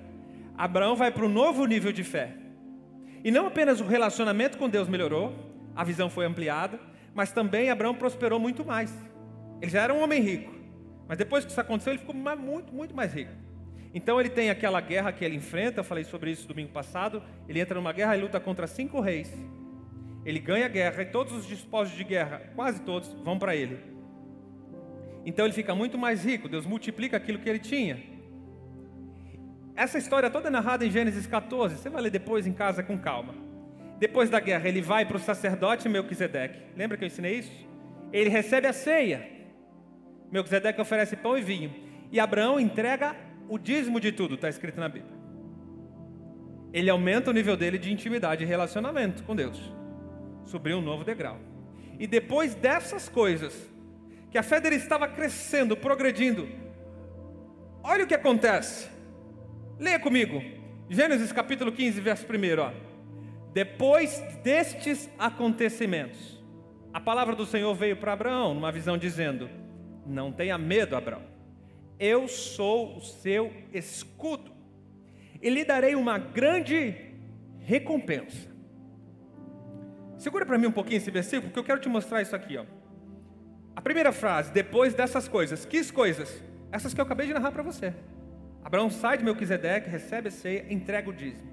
Abraão 0.56 0.96
vai 0.96 1.12
para 1.12 1.24
um 1.24 1.28
novo 1.28 1.66
nível 1.66 1.92
de 1.92 2.02
fé. 2.02 2.34
E 3.22 3.30
não 3.30 3.46
apenas 3.46 3.80
o 3.80 3.84
relacionamento 3.84 4.56
com 4.56 4.68
Deus 4.68 4.88
melhorou, 4.88 5.34
a 5.76 5.84
visão 5.84 6.08
foi 6.08 6.24
ampliada, 6.24 6.80
mas 7.14 7.30
também 7.30 7.68
Abraão 7.68 7.94
prosperou 7.94 8.40
muito 8.40 8.64
mais. 8.64 8.92
Ele 9.60 9.70
já 9.70 9.82
era 9.82 9.92
um 9.92 10.02
homem 10.02 10.22
rico, 10.22 10.54
mas 11.06 11.18
depois 11.18 11.44
que 11.44 11.50
isso 11.50 11.60
aconteceu, 11.60 11.92
ele 11.92 12.00
ficou 12.00 12.14
muito, 12.14 12.72
muito 12.72 12.96
mais 12.96 13.12
rico. 13.12 13.32
Então 13.94 14.20
ele 14.20 14.28
tem 14.28 14.50
aquela 14.50 14.80
guerra 14.80 15.12
que 15.12 15.24
ele 15.24 15.36
enfrenta, 15.36 15.80
eu 15.80 15.84
falei 15.84 16.04
sobre 16.04 16.30
isso 16.30 16.46
domingo 16.46 16.70
passado. 16.70 17.22
Ele 17.48 17.60
entra 17.60 17.74
numa 17.74 17.92
guerra 17.92 18.16
e 18.16 18.20
luta 18.20 18.38
contra 18.38 18.66
cinco 18.66 19.00
reis. 19.00 19.32
Ele 20.24 20.38
ganha 20.38 20.66
a 20.66 20.68
guerra 20.68 21.02
e 21.02 21.06
todos 21.06 21.32
os 21.32 21.46
despojos 21.46 21.96
de 21.96 22.04
guerra, 22.04 22.52
quase 22.54 22.82
todos, 22.82 23.12
vão 23.24 23.38
para 23.38 23.56
ele. 23.56 23.78
Então 25.24 25.44
ele 25.44 25.54
fica 25.54 25.74
muito 25.74 25.96
mais 25.96 26.24
rico, 26.24 26.48
Deus 26.48 26.66
multiplica 26.66 27.16
aquilo 27.16 27.38
que 27.38 27.48
ele 27.48 27.58
tinha. 27.58 27.98
Essa 29.74 29.96
história 29.96 30.28
toda 30.28 30.48
é 30.48 30.50
narrada 30.50 30.84
em 30.84 30.90
Gênesis 30.90 31.26
14, 31.26 31.76
você 31.76 31.88
vai 31.88 32.02
ler 32.02 32.10
depois 32.10 32.46
em 32.46 32.52
casa 32.52 32.82
com 32.82 32.98
calma. 32.98 33.34
Depois 33.98 34.30
da 34.30 34.38
guerra, 34.38 34.68
ele 34.68 34.80
vai 34.80 35.04
para 35.04 35.16
o 35.16 35.20
sacerdote 35.20 35.88
Melquisedeque. 35.88 36.62
Lembra 36.76 36.96
que 36.96 37.04
eu 37.04 37.06
ensinei 37.06 37.38
isso? 37.38 37.68
Ele 38.12 38.28
recebe 38.28 38.66
a 38.66 38.72
ceia. 38.72 39.28
Melquisedeque 40.30 40.80
oferece 40.80 41.16
pão 41.16 41.36
e 41.36 41.42
vinho. 41.42 41.74
E 42.12 42.20
Abraão 42.20 42.60
entrega 42.60 43.16
o 43.48 43.58
dízimo 43.58 43.98
de 43.98 44.12
tudo, 44.12 44.34
está 44.34 44.48
escrito 44.48 44.78
na 44.78 44.88
Bíblia. 44.88 45.16
Ele 46.72 46.90
aumenta 46.90 47.30
o 47.30 47.32
nível 47.32 47.56
dele 47.56 47.78
de 47.78 47.90
intimidade 47.90 48.44
e 48.44 48.46
relacionamento 48.46 49.22
com 49.22 49.34
Deus. 49.34 49.58
Subiu 50.44 50.78
um 50.78 50.82
novo 50.82 51.02
degrau. 51.02 51.38
E 51.98 52.06
depois 52.06 52.54
dessas 52.54 53.08
coisas, 53.08 53.54
que 54.30 54.36
a 54.36 54.42
fé 54.42 54.60
dele 54.60 54.76
estava 54.76 55.08
crescendo, 55.08 55.76
progredindo, 55.76 56.46
olha 57.82 58.04
o 58.04 58.06
que 58.06 58.14
acontece. 58.14 58.88
Leia 59.78 59.98
comigo. 59.98 60.42
Gênesis 60.90 61.32
capítulo 61.32 61.72
15, 61.72 62.00
verso 62.00 62.26
1. 62.26 62.60
Ó. 62.60 62.72
Depois 63.52 64.22
destes 64.44 65.10
acontecimentos, 65.18 66.42
a 66.92 67.00
palavra 67.00 67.34
do 67.34 67.46
Senhor 67.46 67.74
veio 67.74 67.96
para 67.96 68.12
Abraão, 68.12 68.54
numa 68.54 68.70
visão 68.70 68.98
dizendo: 68.98 69.48
Não 70.06 70.30
tenha 70.30 70.58
medo, 70.58 70.94
Abraão 70.94 71.37
eu 71.98 72.28
sou 72.28 72.96
o 72.96 73.00
seu 73.00 73.52
escudo, 73.72 74.52
e 75.40 75.50
lhe 75.50 75.64
darei 75.64 75.94
uma 75.94 76.18
grande 76.18 76.94
recompensa. 77.60 78.48
Segura 80.16 80.44
para 80.44 80.58
mim 80.58 80.66
um 80.66 80.72
pouquinho 80.72 80.96
esse 80.96 81.10
versículo, 81.10 81.48
porque 81.48 81.60
eu 81.60 81.64
quero 81.64 81.80
te 81.80 81.88
mostrar 81.88 82.22
isso 82.22 82.34
aqui. 82.34 82.56
Ó. 82.56 82.64
A 83.76 83.80
primeira 83.80 84.10
frase, 84.10 84.52
depois 84.52 84.94
dessas 84.94 85.28
coisas, 85.28 85.64
que 85.64 85.92
coisas? 85.92 86.42
Essas 86.72 86.92
que 86.92 87.00
eu 87.00 87.04
acabei 87.04 87.26
de 87.26 87.32
narrar 87.32 87.52
para 87.52 87.62
você. 87.62 87.94
Abraão 88.64 88.90
sai 88.90 89.18
de 89.18 89.24
Melquisedeque, 89.24 89.88
recebe 89.88 90.28
a 90.28 90.30
ceia, 90.30 90.66
entrega 90.72 91.08
o 91.08 91.12
dízimo. 91.12 91.48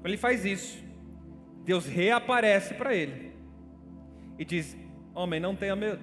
Quando 0.00 0.06
ele 0.06 0.16
faz 0.16 0.44
isso, 0.44 0.82
Deus 1.64 1.86
reaparece 1.86 2.74
para 2.74 2.94
ele 2.94 3.32
e 4.38 4.44
diz: 4.44 4.76
Homem, 5.14 5.38
não 5.38 5.54
tenha 5.54 5.76
medo. 5.76 6.02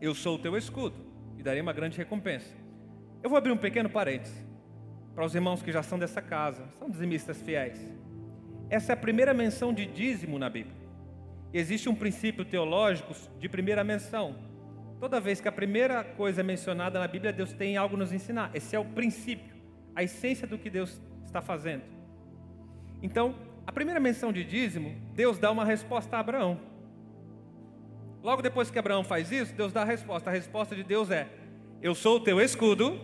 Eu 0.00 0.14
sou 0.14 0.36
o 0.36 0.38
teu 0.38 0.56
escudo 0.56 1.09
e 1.40 1.42
darei 1.42 1.62
uma 1.62 1.72
grande 1.72 1.96
recompensa. 1.96 2.54
Eu 3.22 3.30
vou 3.30 3.38
abrir 3.38 3.50
um 3.50 3.56
pequeno 3.56 3.88
parênteses 3.88 4.46
para 5.14 5.24
os 5.24 5.34
irmãos 5.34 5.62
que 5.62 5.72
já 5.72 5.82
são 5.82 5.98
dessa 5.98 6.20
casa, 6.20 6.68
são 6.78 6.88
dizimistas 6.88 7.40
fiéis. 7.40 7.80
Essa 8.68 8.92
é 8.92 8.94
a 8.94 8.96
primeira 8.96 9.32
menção 9.32 9.72
de 9.72 9.86
dízimo 9.86 10.38
na 10.38 10.50
Bíblia. 10.50 10.76
Existe 11.52 11.88
um 11.88 11.94
princípio 11.94 12.44
teológico 12.44 13.14
de 13.38 13.48
primeira 13.48 13.82
menção. 13.82 14.36
Toda 15.00 15.18
vez 15.18 15.40
que 15.40 15.48
a 15.48 15.52
primeira 15.52 16.04
coisa 16.04 16.42
é 16.42 16.44
mencionada 16.44 17.00
na 17.00 17.08
Bíblia, 17.08 17.32
Deus 17.32 17.54
tem 17.54 17.76
algo 17.76 17.96
a 17.96 17.98
nos 17.98 18.12
ensinar. 18.12 18.50
Esse 18.54 18.76
é 18.76 18.78
o 18.78 18.84
princípio, 18.84 19.56
a 19.96 20.02
essência 20.02 20.46
do 20.46 20.58
que 20.58 20.68
Deus 20.68 21.00
está 21.24 21.40
fazendo. 21.40 21.84
Então, 23.02 23.34
a 23.66 23.72
primeira 23.72 23.98
menção 23.98 24.30
de 24.30 24.44
dízimo, 24.44 24.94
Deus 25.14 25.38
dá 25.38 25.50
uma 25.50 25.64
resposta 25.64 26.18
a 26.18 26.20
Abraão. 26.20 26.60
Logo 28.22 28.42
depois 28.42 28.70
que 28.70 28.78
Abraão 28.78 29.02
faz 29.02 29.32
isso, 29.32 29.54
Deus 29.54 29.72
dá 29.72 29.82
a 29.82 29.84
resposta. 29.84 30.30
A 30.30 30.32
resposta 30.32 30.74
de 30.74 30.82
Deus 30.82 31.10
é: 31.10 31.28
Eu 31.80 31.94
sou 31.94 32.16
o 32.16 32.20
teu 32.20 32.40
escudo. 32.40 33.00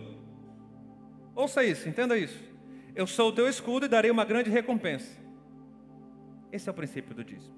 Ouça 1.35 1.65
isso, 1.65 1.89
entenda 1.89 2.17
isso. 2.17 2.43
Eu 2.95 3.07
sou 3.07 3.29
o 3.29 3.33
teu 3.33 3.49
escudo 3.49 3.87
e 3.87 3.89
darei 3.89 4.11
uma 4.11 4.25
grande 4.25 4.51
recompensa. 4.51 5.11
Esse 6.51 6.69
é 6.69 6.73
o 6.73 6.75
princípio 6.75 7.15
do 7.15 7.23
dízimo. 7.23 7.55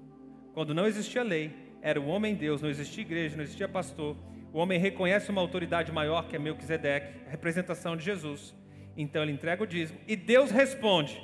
Quando 0.53 0.73
não 0.73 0.85
existia 0.85 1.23
lei, 1.23 1.53
era 1.81 1.99
o 1.99 2.07
homem 2.07 2.35
Deus, 2.35 2.61
não 2.61 2.69
existia 2.69 3.01
igreja, 3.01 3.37
não 3.37 3.43
existia 3.43 3.67
pastor. 3.67 4.17
O 4.51 4.59
homem 4.59 4.79
reconhece 4.79 5.29
uma 5.29 5.39
autoridade 5.39 5.91
maior 5.91 6.27
que 6.27 6.35
é 6.35 6.39
Melquisedeque, 6.39 7.29
representação 7.29 7.95
de 7.95 8.03
Jesus. 8.03 8.53
Então 8.97 9.23
ele 9.23 9.31
entrega 9.31 9.63
o 9.63 9.67
dízimo 9.67 9.99
e 10.07 10.15
Deus 10.15 10.51
responde: 10.51 11.21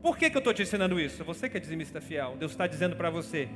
Por 0.00 0.16
que, 0.16 0.30
que 0.30 0.36
eu 0.36 0.40
estou 0.40 0.54
te 0.54 0.62
ensinando 0.62 0.98
isso? 0.98 1.22
Você 1.24 1.48
que 1.48 1.56
é 1.56 1.60
dizimista 1.60 2.00
fiel, 2.00 2.36
Deus 2.38 2.52
está 2.52 2.66
dizendo 2.66 2.96
para 2.96 3.10
você: 3.10 3.48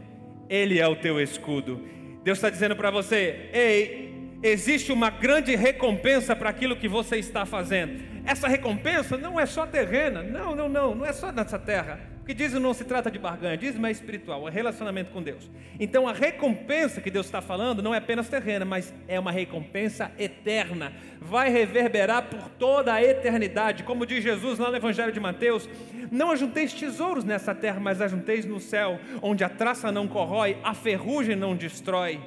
Ele 0.48 0.78
é 0.78 0.86
o 0.86 0.96
teu 0.96 1.20
escudo. 1.20 1.80
Deus 2.24 2.38
está 2.38 2.48
dizendo 2.48 2.74
para 2.74 2.90
você: 2.90 3.50
Ei, 3.52 4.30
existe 4.42 4.90
uma 4.90 5.10
grande 5.10 5.54
recompensa 5.54 6.34
para 6.34 6.48
aquilo 6.48 6.74
que 6.74 6.88
você 6.88 7.18
está 7.18 7.44
fazendo. 7.44 8.02
Essa 8.24 8.48
recompensa 8.48 9.18
não 9.18 9.38
é 9.38 9.44
só 9.44 9.66
terrena, 9.66 10.22
não, 10.22 10.56
não, 10.56 10.68
não, 10.68 10.94
não 10.94 11.06
é 11.06 11.12
só 11.12 11.30
nessa 11.30 11.58
terra. 11.58 12.13
Porque 12.24 12.32
dízimo 12.32 12.58
não 12.58 12.72
se 12.72 12.84
trata 12.84 13.10
de 13.10 13.18
barganha, 13.18 13.54
dízimo 13.54 13.86
é 13.86 13.90
espiritual, 13.90 14.48
é 14.48 14.50
relacionamento 14.50 15.10
com 15.10 15.22
Deus. 15.22 15.50
Então 15.78 16.08
a 16.08 16.12
recompensa 16.14 17.02
que 17.02 17.10
Deus 17.10 17.26
está 17.26 17.42
falando 17.42 17.82
não 17.82 17.94
é 17.94 17.98
apenas 17.98 18.30
terrena, 18.30 18.64
mas 18.64 18.94
é 19.06 19.20
uma 19.20 19.30
recompensa 19.30 20.10
eterna. 20.18 20.94
Vai 21.20 21.50
reverberar 21.50 22.30
por 22.30 22.48
toda 22.48 22.94
a 22.94 23.04
eternidade. 23.04 23.82
Como 23.82 24.06
diz 24.06 24.24
Jesus 24.24 24.58
lá 24.58 24.70
no 24.70 24.76
Evangelho 24.78 25.12
de 25.12 25.20
Mateus: 25.20 25.68
Não 26.10 26.30
ajunteis 26.30 26.72
tesouros 26.72 27.24
nessa 27.24 27.54
terra, 27.54 27.78
mas 27.78 28.00
ajunteis 28.00 28.46
no 28.46 28.58
céu, 28.58 28.98
onde 29.20 29.44
a 29.44 29.48
traça 29.50 29.92
não 29.92 30.08
corrói, 30.08 30.56
a 30.64 30.72
ferrugem 30.72 31.36
não 31.36 31.54
destrói. 31.54 32.22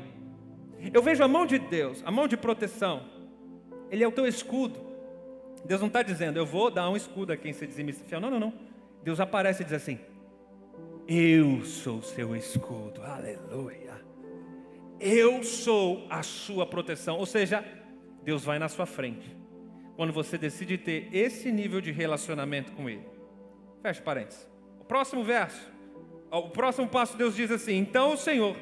Eu 0.93 1.01
vejo 1.01 1.23
a 1.23 1.27
mão 1.27 1.47
de 1.47 1.57
Deus, 1.57 2.03
a 2.05 2.11
mão 2.11 2.27
de 2.27 2.37
proteção. 2.37 3.01
Ele 3.89 4.03
é 4.03 4.07
o 4.07 4.11
teu 4.11 4.27
escudo. 4.27 4.79
Deus 5.65 5.81
não 5.81 5.87
está 5.87 6.03
dizendo, 6.03 6.37
eu 6.37 6.45
vou 6.45 6.69
dar 6.69 6.87
um 6.87 6.95
escudo 6.95 7.33
a 7.33 7.37
quem 7.37 7.51
se 7.51 7.65
dizimista 7.65 8.05
fiel. 8.05 8.21
Não, 8.21 8.29
não, 8.29 8.39
não. 8.39 8.76
Deus 9.07 9.21
aparece 9.21 9.61
e 9.61 9.63
diz 9.63 9.71
assim: 9.71 9.97
Eu 11.07 11.63
sou 11.63 12.01
seu 12.01 12.35
escudo, 12.35 13.01
aleluia. 13.01 14.03
Eu 14.99 15.45
sou 15.45 16.05
a 16.09 16.21
sua 16.21 16.65
proteção. 16.65 17.17
Ou 17.17 17.25
seja, 17.25 17.63
Deus 18.21 18.43
vai 18.43 18.59
na 18.59 18.67
sua 18.67 18.85
frente. 18.85 19.33
Quando 19.95 20.11
você 20.11 20.37
decide 20.37 20.77
ter 20.77 21.07
esse 21.15 21.53
nível 21.53 21.79
de 21.79 21.89
relacionamento 21.89 22.73
com 22.73 22.89
Ele. 22.89 23.07
Feche 23.81 24.01
parênteses. 24.01 24.45
O 24.77 24.83
próximo 24.83 25.23
verso. 25.23 25.71
O 26.29 26.49
próximo 26.49 26.89
passo, 26.89 27.15
Deus 27.15 27.33
diz 27.33 27.49
assim: 27.49 27.77
Então 27.77 28.11
o 28.11 28.17
Senhor 28.17 28.57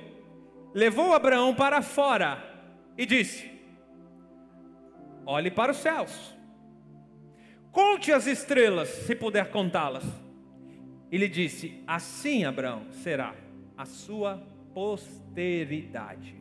levou 0.75 1.15
Abraão 1.15 1.55
para 1.55 1.81
fora 1.81 2.37
e 2.95 3.03
disse: 3.07 3.49
Olhe 5.25 5.49
para 5.49 5.71
os 5.71 5.77
céus, 5.79 6.37
conte 7.71 8.11
as 8.11 8.27
estrelas, 8.27 8.89
se 8.89 9.15
puder 9.15 9.49
contá-las 9.49 10.05
ele 11.11 11.27
disse: 11.27 11.83
Assim, 11.85 12.45
Abraão, 12.45 12.83
será 12.91 13.35
a 13.77 13.85
sua 13.85 14.41
posteridade. 14.73 16.35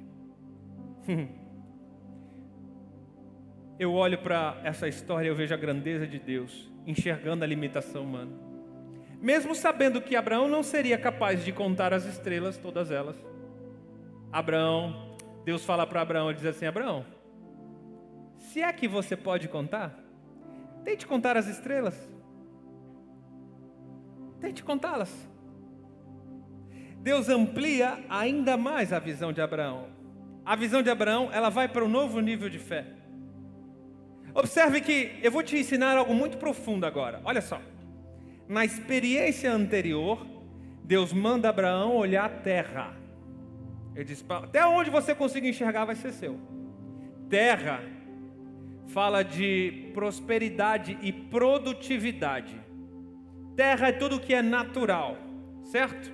eu 3.78 3.92
olho 3.92 4.18
para 4.18 4.60
essa 4.64 4.88
história 4.88 5.28
e 5.28 5.30
eu 5.30 5.36
vejo 5.36 5.54
a 5.54 5.56
grandeza 5.56 6.06
de 6.06 6.18
Deus, 6.18 6.70
enxergando 6.86 7.44
a 7.44 7.46
limitação 7.46 8.04
humana. 8.04 8.32
Mesmo 9.20 9.54
sabendo 9.54 10.00
que 10.00 10.16
Abraão 10.16 10.48
não 10.48 10.62
seria 10.62 10.98
capaz 10.98 11.44
de 11.44 11.52
contar 11.52 11.94
as 11.94 12.04
estrelas, 12.04 12.58
todas 12.58 12.90
elas. 12.90 13.16
Abraão, 14.30 15.16
Deus 15.44 15.64
fala 15.64 15.86
para 15.86 16.00
Abraão, 16.00 16.28
ele 16.28 16.36
diz 16.36 16.46
assim: 16.46 16.66
Abraão, 16.66 17.06
se 18.38 18.60
é 18.60 18.72
que 18.72 18.86
você 18.86 19.16
pode 19.16 19.48
contar, 19.48 19.98
tente 20.84 21.06
contar 21.06 21.36
as 21.36 21.46
estrelas. 21.46 21.96
Tente 24.44 24.62
contá-las. 24.62 25.10
Deus 26.98 27.30
amplia 27.30 28.04
ainda 28.10 28.58
mais 28.58 28.92
a 28.92 28.98
visão 28.98 29.32
de 29.32 29.40
Abraão. 29.40 29.86
A 30.44 30.54
visão 30.54 30.82
de 30.82 30.90
Abraão, 30.90 31.30
ela 31.32 31.48
vai 31.48 31.66
para 31.66 31.82
um 31.82 31.88
novo 31.88 32.20
nível 32.20 32.50
de 32.50 32.58
fé. 32.58 32.84
Observe 34.34 34.82
que 34.82 35.18
eu 35.22 35.32
vou 35.32 35.42
te 35.42 35.56
ensinar 35.56 35.96
algo 35.96 36.12
muito 36.12 36.36
profundo 36.36 36.84
agora. 36.84 37.22
Olha 37.24 37.40
só. 37.40 37.58
Na 38.46 38.66
experiência 38.66 39.50
anterior, 39.50 40.26
Deus 40.84 41.10
manda 41.10 41.48
Abraão 41.48 41.96
olhar 41.96 42.26
a 42.26 42.28
terra. 42.28 42.94
Ele 43.94 44.04
diz: 44.04 44.22
até 44.28 44.66
onde 44.66 44.90
você 44.90 45.14
conseguir 45.14 45.48
enxergar 45.48 45.86
vai 45.86 45.94
ser 45.94 46.12
seu. 46.12 46.38
Terra 47.30 47.80
fala 48.88 49.22
de 49.22 49.90
prosperidade 49.94 50.98
e 51.00 51.10
produtividade. 51.14 52.63
Terra 53.56 53.88
é 53.88 53.92
tudo 53.92 54.20
que 54.20 54.34
é 54.34 54.42
natural, 54.42 55.16
certo? 55.64 56.12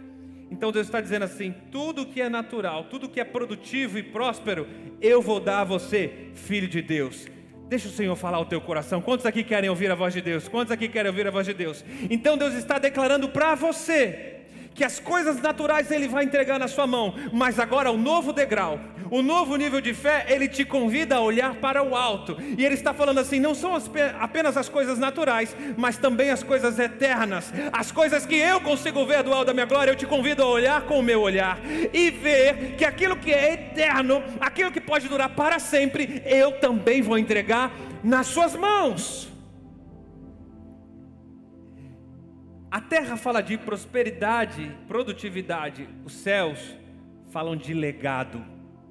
Então 0.51 0.73
Deus 0.73 0.87
está 0.87 1.01
dizendo 1.01 1.25
assim: 1.25 1.55
tudo 1.71 2.07
que 2.07 2.21
é 2.21 2.29
natural, 2.29 2.85
tudo 2.85 3.09
que 3.09 3.21
é 3.21 3.25
produtivo 3.25 3.99
e 3.99 4.03
próspero, 4.03 4.67
eu 5.01 5.23
vou 5.23 5.41
dar 5.41 5.61
a 5.61 5.65
você, 5.65 6.31
filho 6.35 6.69
de 6.69 6.83
Deus. 6.83 7.27
Deixa 7.69 7.89
o 7.89 7.93
Senhor 7.93 8.17
falar 8.17 8.41
o 8.41 8.45
teu 8.45 8.61
coração. 8.61 9.01
Quantos 9.01 9.25
aqui 9.25 9.45
querem 9.45 9.71
ouvir 9.71 9.91
a 9.93 9.95
voz 9.95 10.13
de 10.13 10.21
Deus? 10.21 10.49
Quantos 10.49 10.73
aqui 10.73 10.89
querem 10.89 11.09
ouvir 11.09 11.27
a 11.29 11.31
voz 11.31 11.47
de 11.47 11.55
Deus? 11.55 11.85
Então 12.11 12.37
Deus 12.37 12.55
está 12.55 12.79
declarando 12.81 13.29
para 13.29 13.55
você 13.55 14.40
que 14.75 14.85
as 14.85 14.99
coisas 14.99 15.41
naturais 15.41 15.91
Ele 15.91 16.09
vai 16.09 16.25
entregar 16.25 16.59
na 16.59 16.69
sua 16.69 16.87
mão, 16.87 17.15
mas 17.33 17.59
agora 17.59 17.91
o 17.91 17.97
novo 17.97 18.33
degrau, 18.33 18.81
o 19.11 19.23
novo 19.23 19.57
nível 19.57 19.81
de 19.81 19.93
fé, 19.93 20.27
Ele 20.29 20.49
te 20.49 20.65
convida 20.65 21.17
a 21.17 21.21
olhar 21.21 21.57
para 21.57 21.83
o 21.83 21.95
alto, 21.97 22.37
e 22.57 22.65
Ele 22.65 22.75
está 22.75 22.95
falando 22.95 23.19
assim: 23.19 23.41
não 23.41 23.55
são 23.55 23.75
as, 23.75 23.91
apenas 24.19 24.57
as 24.57 24.69
coisas 24.69 24.99
naturais, 24.99 25.55
mas 25.77 25.97
também 25.97 26.31
as 26.31 26.43
coisas 26.43 26.79
eternas, 26.79 27.53
as 27.73 27.91
coisas 27.91 28.25
que 28.25 28.37
eu 28.37 28.61
consigo 28.61 29.05
ver 29.05 29.23
do 29.23 29.33
alto 29.33 29.47
da 29.47 29.55
minha 29.55 29.67
glória, 29.67 29.91
eu 29.91 29.97
te 29.97 30.07
convido 30.07 30.43
a 30.43 30.47
olhar 30.47 30.83
com 30.83 30.99
o 30.99 31.03
meu 31.03 31.21
olhar 31.21 31.59
e 31.93 32.11
ver 32.11 32.77
que 32.77 32.85
aquilo 32.85 33.17
que 33.17 33.33
é 33.33 33.55
eterno, 33.55 34.23
aquilo 34.41 34.71
que 34.71 34.81
pode 34.81 35.09
durar 35.09 35.31
para 35.31 35.59
sempre, 35.59 36.23
eu 36.25 36.53
também 36.53 37.03
vou 37.03 37.19
entregar 37.19 37.73
nas 38.03 38.27
suas 38.29 38.55
mãos. 38.55 39.30
A 42.71 42.81
terra 42.81 43.17
fala 43.17 43.41
de 43.43 43.59
prosperidade, 43.59 44.71
produtividade. 44.87 45.89
Os 46.05 46.13
céus 46.13 46.77
falam 47.31 47.57
de 47.57 47.75
legado, 47.75 48.45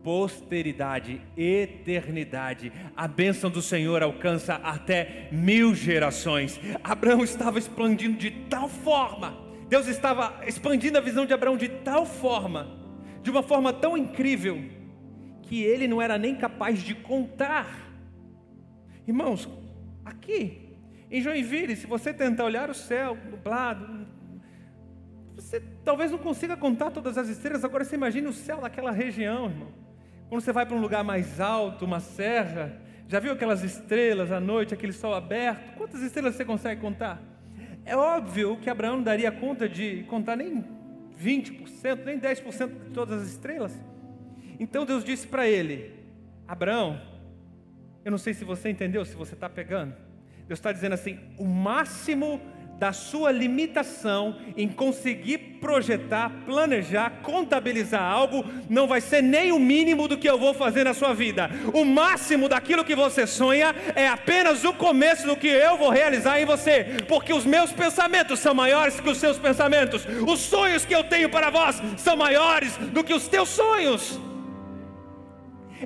posteridade, 0.03 1.21
eternidade. 1.37 2.73
A 2.93 3.07
bênção 3.07 3.49
do 3.49 3.61
Senhor 3.61 4.03
alcança 4.03 4.55
até 4.55 5.29
mil 5.31 5.73
gerações. 5.73 6.59
Abraão 6.83 7.23
estava 7.23 7.57
expandindo 7.57 8.17
de 8.17 8.31
tal 8.49 8.67
forma, 8.67 9.37
Deus 9.69 9.87
estava 9.87 10.41
expandindo 10.45 10.97
a 10.97 11.01
visão 11.01 11.25
de 11.25 11.33
Abraão 11.33 11.55
de 11.55 11.69
tal 11.69 12.05
forma, 12.05 12.67
de 13.21 13.29
uma 13.29 13.43
forma 13.43 13.71
tão 13.71 13.95
incrível, 13.95 14.61
que 15.43 15.63
ele 15.63 15.87
não 15.87 16.01
era 16.01 16.17
nem 16.17 16.35
capaz 16.35 16.81
de 16.81 16.95
contar. 16.95 17.89
Irmãos, 19.07 19.47
aqui 20.03 20.68
em 21.11 21.21
Joinville, 21.21 21.75
se 21.75 21.87
você 21.87 22.13
tentar 22.13 22.45
olhar 22.45 22.69
o 22.69 22.73
céu 22.73 23.17
nublado, 23.29 24.05
você 25.35 25.61
talvez 25.83 26.11
não 26.11 26.19
consiga 26.19 26.55
contar 26.55 26.91
todas 26.91 27.17
as 27.17 27.29
estrelas. 27.29 27.63
Agora 27.63 27.83
você 27.83 27.95
imagine 27.95 28.27
o 28.27 28.33
céu 28.33 28.61
daquela 28.61 28.91
região, 28.91 29.45
irmão. 29.45 29.69
Quando 30.27 30.41
você 30.41 30.51
vai 30.51 30.65
para 30.65 30.75
um 30.75 30.81
lugar 30.81 31.03
mais 31.03 31.39
alto, 31.39 31.85
uma 31.85 31.99
serra, 31.99 32.79
já 33.07 33.19
viu 33.19 33.33
aquelas 33.33 33.63
estrelas 33.63 34.31
à 34.31 34.39
noite, 34.39 34.73
aquele 34.73 34.93
sol 34.93 35.15
aberto? 35.15 35.75
Quantas 35.75 36.01
estrelas 36.01 36.35
você 36.35 36.45
consegue 36.45 36.79
contar? 36.79 37.19
É 37.83 37.95
óbvio 37.95 38.57
que 38.57 38.69
Abraão 38.69 38.97
não 38.97 39.03
daria 39.03 39.31
conta 39.31 39.67
de 39.67 40.03
contar 40.03 40.35
nem 40.35 40.63
20%, 41.19 42.05
nem 42.05 42.19
10% 42.19 42.67
de 42.67 42.91
todas 42.91 43.23
as 43.23 43.29
estrelas. 43.29 43.75
Então 44.59 44.85
Deus 44.85 45.03
disse 45.03 45.25
para 45.25 45.47
ele: 45.47 45.91
Abraão, 46.47 47.01
eu 48.05 48.11
não 48.11 48.19
sei 48.19 48.35
se 48.35 48.45
você 48.45 48.69
entendeu, 48.69 49.03
se 49.03 49.15
você 49.15 49.33
está 49.33 49.49
pegando. 49.49 50.08
Deus 50.49 50.57
está 50.57 50.71
dizendo 50.71 50.93
assim: 50.93 51.19
o 51.37 51.45
máximo 51.45 52.41
da 52.79 52.91
sua 52.91 53.31
limitação 53.31 54.37
em 54.57 54.67
conseguir 54.67 55.37
projetar, 55.61 56.31
planejar, 56.45 57.21
contabilizar 57.21 58.01
algo, 58.01 58.43
não 58.67 58.87
vai 58.87 58.99
ser 58.99 59.21
nem 59.21 59.51
o 59.51 59.59
mínimo 59.59 60.07
do 60.07 60.17
que 60.17 60.27
eu 60.27 60.39
vou 60.39 60.53
fazer 60.55 60.85
na 60.85 60.93
sua 60.95 61.13
vida. 61.13 61.51
O 61.71 61.85
máximo 61.85 62.49
daquilo 62.49 62.83
que 62.83 62.95
você 62.95 63.27
sonha 63.27 63.75
é 63.95 64.07
apenas 64.07 64.63
o 64.63 64.73
começo 64.73 65.27
do 65.27 65.35
que 65.35 65.47
eu 65.47 65.77
vou 65.77 65.91
realizar 65.91 66.41
em 66.41 66.45
você, 66.45 67.03
porque 67.07 67.31
os 67.31 67.45
meus 67.45 67.71
pensamentos 67.71 68.39
são 68.39 68.55
maiores 68.55 68.99
que 68.99 69.09
os 69.09 69.19
seus 69.19 69.37
pensamentos, 69.37 70.07
os 70.27 70.39
sonhos 70.39 70.83
que 70.83 70.95
eu 70.95 71.03
tenho 71.03 71.29
para 71.29 71.51
vós 71.51 71.79
são 71.97 72.17
maiores 72.17 72.75
do 72.77 73.03
que 73.03 73.13
os 73.13 73.27
teus 73.27 73.49
sonhos. 73.49 74.19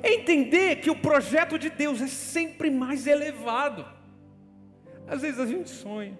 Entender 0.02 0.76
que 0.76 0.90
o 0.90 0.96
projeto 0.96 1.58
de 1.58 1.68
Deus 1.68 2.00
é 2.00 2.06
sempre 2.06 2.70
mais 2.70 3.06
elevado. 3.06 3.93
Às 5.06 5.22
vezes 5.22 5.38
a 5.38 5.46
gente 5.46 5.68
sonha 5.68 6.18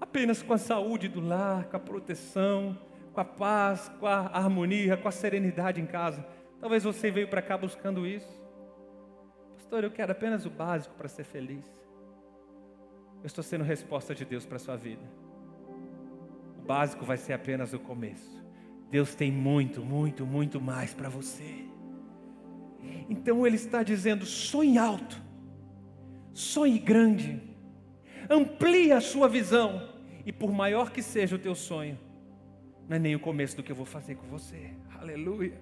apenas 0.00 0.42
com 0.42 0.52
a 0.52 0.58
saúde 0.58 1.08
do 1.08 1.20
lar, 1.20 1.64
com 1.64 1.76
a 1.76 1.80
proteção, 1.80 2.78
com 3.12 3.20
a 3.20 3.24
paz, 3.24 3.90
com 4.00 4.06
a 4.06 4.26
harmonia, 4.26 4.96
com 4.96 5.08
a 5.08 5.12
serenidade 5.12 5.80
em 5.80 5.86
casa. 5.86 6.26
Talvez 6.60 6.84
você 6.84 7.10
veio 7.10 7.28
para 7.28 7.40
cá 7.40 7.56
buscando 7.56 8.06
isso. 8.06 8.42
Pastor, 9.54 9.84
eu 9.84 9.90
quero 9.90 10.12
apenas 10.12 10.44
o 10.44 10.50
básico 10.50 10.94
para 10.94 11.08
ser 11.08 11.24
feliz. 11.24 11.64
Eu 13.22 13.26
estou 13.26 13.42
sendo 13.42 13.64
resposta 13.64 14.14
de 14.14 14.24
Deus 14.24 14.44
para 14.44 14.56
a 14.56 14.60
sua 14.60 14.76
vida. 14.76 15.02
O 16.58 16.62
básico 16.62 17.04
vai 17.04 17.16
ser 17.16 17.32
apenas 17.32 17.72
o 17.72 17.78
começo. 17.78 18.44
Deus 18.90 19.14
tem 19.14 19.32
muito, 19.32 19.82
muito, 19.82 20.26
muito 20.26 20.60
mais 20.60 20.92
para 20.92 21.08
você. 21.08 21.66
Então 23.08 23.46
Ele 23.46 23.56
está 23.56 23.82
dizendo: 23.82 24.26
sonhe 24.26 24.76
alto, 24.76 25.20
sonhe 26.32 26.78
grande, 26.78 27.53
amplie 28.28 28.92
a 28.92 29.00
sua 29.00 29.28
visão, 29.28 29.88
e 30.26 30.32
por 30.32 30.52
maior 30.52 30.90
que 30.90 31.02
seja 31.02 31.36
o 31.36 31.38
teu 31.38 31.54
sonho, 31.54 31.98
não 32.88 32.96
é 32.96 32.98
nem 32.98 33.14
o 33.14 33.20
começo 33.20 33.56
do 33.56 33.62
que 33.62 33.72
eu 33.72 33.76
vou 33.76 33.86
fazer 33.86 34.14
com 34.14 34.26
você. 34.26 34.70
Aleluia. 34.98 35.60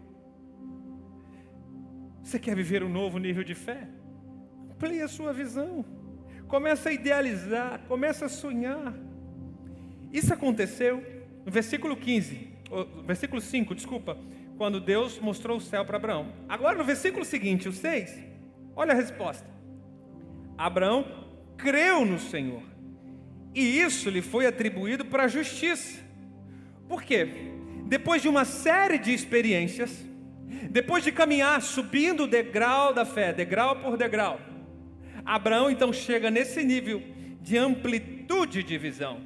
Você 2.23 2.39
quer 2.39 2.55
viver 2.55 2.83
um 2.83 2.89
novo 2.89 3.19
nível 3.19 3.43
de 3.43 3.55
fé? 3.55 3.89
Amplie 4.71 5.03
a 5.03 5.09
sua 5.09 5.33
visão. 5.33 5.85
Começa 6.47 6.89
a 6.89 6.93
idealizar, 6.93 7.81
começa 7.89 8.27
a 8.27 8.29
sonhar. 8.29 8.95
Isso 10.13 10.33
aconteceu 10.33 11.03
no 11.45 11.51
versículo 11.51 11.97
15, 11.97 12.49
versículo 13.05 13.41
5, 13.41 13.75
desculpa, 13.75 14.19
quando 14.57 14.81
Deus 14.81 15.19
mostrou 15.19 15.57
o 15.57 15.61
céu 15.61 15.85
para 15.85 15.97
Abraão. 15.97 16.33
Agora 16.49 16.77
no 16.77 16.85
versículo 16.85 17.25
seguinte, 17.25 17.69
o 17.69 17.73
6, 17.73 18.23
olha 18.77 18.93
a 18.93 18.97
resposta. 18.97 19.49
Abraão 20.57 21.22
creu 21.63 22.05
no 22.05 22.19
Senhor 22.19 22.63
e 23.55 23.81
isso 23.81 24.11
lhe 24.11 24.21
foi 24.21 24.47
atribuído 24.47 25.05
para 25.05 25.25
a 25.25 25.29
justiça. 25.29 26.01
Por 26.89 27.03
quê? 27.03 27.29
Depois 27.87 28.21
de 28.21 28.29
uma 28.29 28.45
série 28.45 28.99
de 28.99 29.13
experiências, 29.13 30.05
depois 30.71 31.05
de 31.05 31.13
caminhar 31.13 31.61
subindo 31.63 32.25
o 32.25 32.27
degrau 32.27 32.93
da 32.93 33.05
fé, 33.05 33.33
degrau 33.33 33.77
por 33.77 33.97
degrau, 33.97 34.41
Abraão 35.25 35.71
então 35.71 35.93
chega 35.93 36.31
nesse 36.31 36.65
nível 36.65 37.03
de 37.41 37.57
amplitude 37.57 38.63
de 38.63 38.79
visão, 38.79 39.21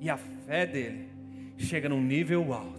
e 0.00 0.08
a 0.08 0.16
fé 0.16 0.66
dele 0.66 1.08
chega 1.56 1.88
num 1.88 2.02
nível 2.02 2.52
alto. 2.52 2.78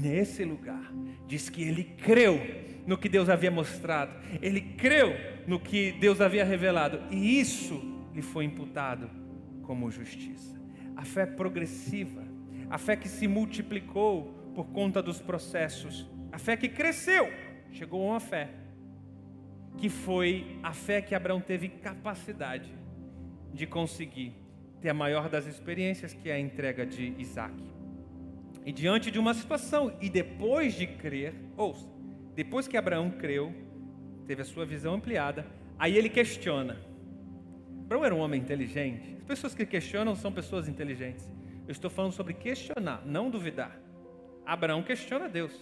Nesse 0.00 0.44
lugar, 0.44 0.90
diz 1.28 1.48
que 1.48 1.62
ele 1.62 1.84
creu 1.84 2.40
no 2.86 2.96
que 2.96 3.08
Deus 3.08 3.28
havia 3.28 3.50
mostrado, 3.50 4.12
ele 4.40 4.60
creu 4.60 5.14
no 5.46 5.60
que 5.60 5.92
Deus 5.92 6.20
havia 6.20 6.44
revelado, 6.44 7.00
e 7.10 7.38
isso 7.38 7.91
lhe 8.12 8.22
foi 8.22 8.44
imputado 8.44 9.08
como 9.62 9.90
justiça. 9.90 10.60
A 10.96 11.04
fé 11.04 11.24
progressiva, 11.24 12.22
a 12.68 12.78
fé 12.78 12.96
que 12.96 13.08
se 13.08 13.26
multiplicou 13.26 14.52
por 14.54 14.66
conta 14.66 15.02
dos 15.02 15.20
processos, 15.20 16.10
a 16.30 16.38
fé 16.38 16.56
que 16.56 16.68
cresceu, 16.68 17.28
chegou 17.70 18.02
a 18.02 18.12
uma 18.12 18.20
fé 18.20 18.50
que 19.78 19.88
foi 19.88 20.58
a 20.62 20.72
fé 20.72 21.00
que 21.00 21.14
Abraão 21.14 21.40
teve 21.40 21.68
capacidade 21.68 22.70
de 23.52 23.66
conseguir 23.66 24.34
ter 24.80 24.90
a 24.90 24.94
maior 24.94 25.28
das 25.28 25.46
experiências, 25.46 26.12
que 26.12 26.28
é 26.28 26.34
a 26.34 26.40
entrega 26.40 26.84
de 26.84 27.14
Isaac. 27.18 27.54
E 28.64 28.72
diante 28.72 29.10
de 29.10 29.18
uma 29.18 29.34
situação, 29.34 29.96
e 30.00 30.08
depois 30.08 30.74
de 30.74 30.86
crer, 30.86 31.34
ouça, 31.56 31.88
depois 32.34 32.68
que 32.68 32.76
Abraão 32.76 33.10
creu, 33.10 33.54
teve 34.26 34.42
a 34.42 34.44
sua 34.44 34.64
visão 34.64 34.94
ampliada, 34.94 35.46
aí 35.78 35.96
ele 35.96 36.08
questiona. 36.08 36.91
Abraão 37.92 38.06
era 38.06 38.14
um 38.14 38.20
homem 38.20 38.40
inteligente. 38.40 39.16
As 39.18 39.24
pessoas 39.24 39.54
que 39.54 39.66
questionam 39.66 40.16
são 40.16 40.32
pessoas 40.32 40.66
inteligentes. 40.66 41.30
Eu 41.66 41.72
estou 41.72 41.90
falando 41.90 42.12
sobre 42.12 42.32
questionar, 42.32 43.02
não 43.04 43.28
duvidar. 43.28 43.78
Abraão 44.46 44.82
questiona 44.82 45.28
Deus. 45.28 45.52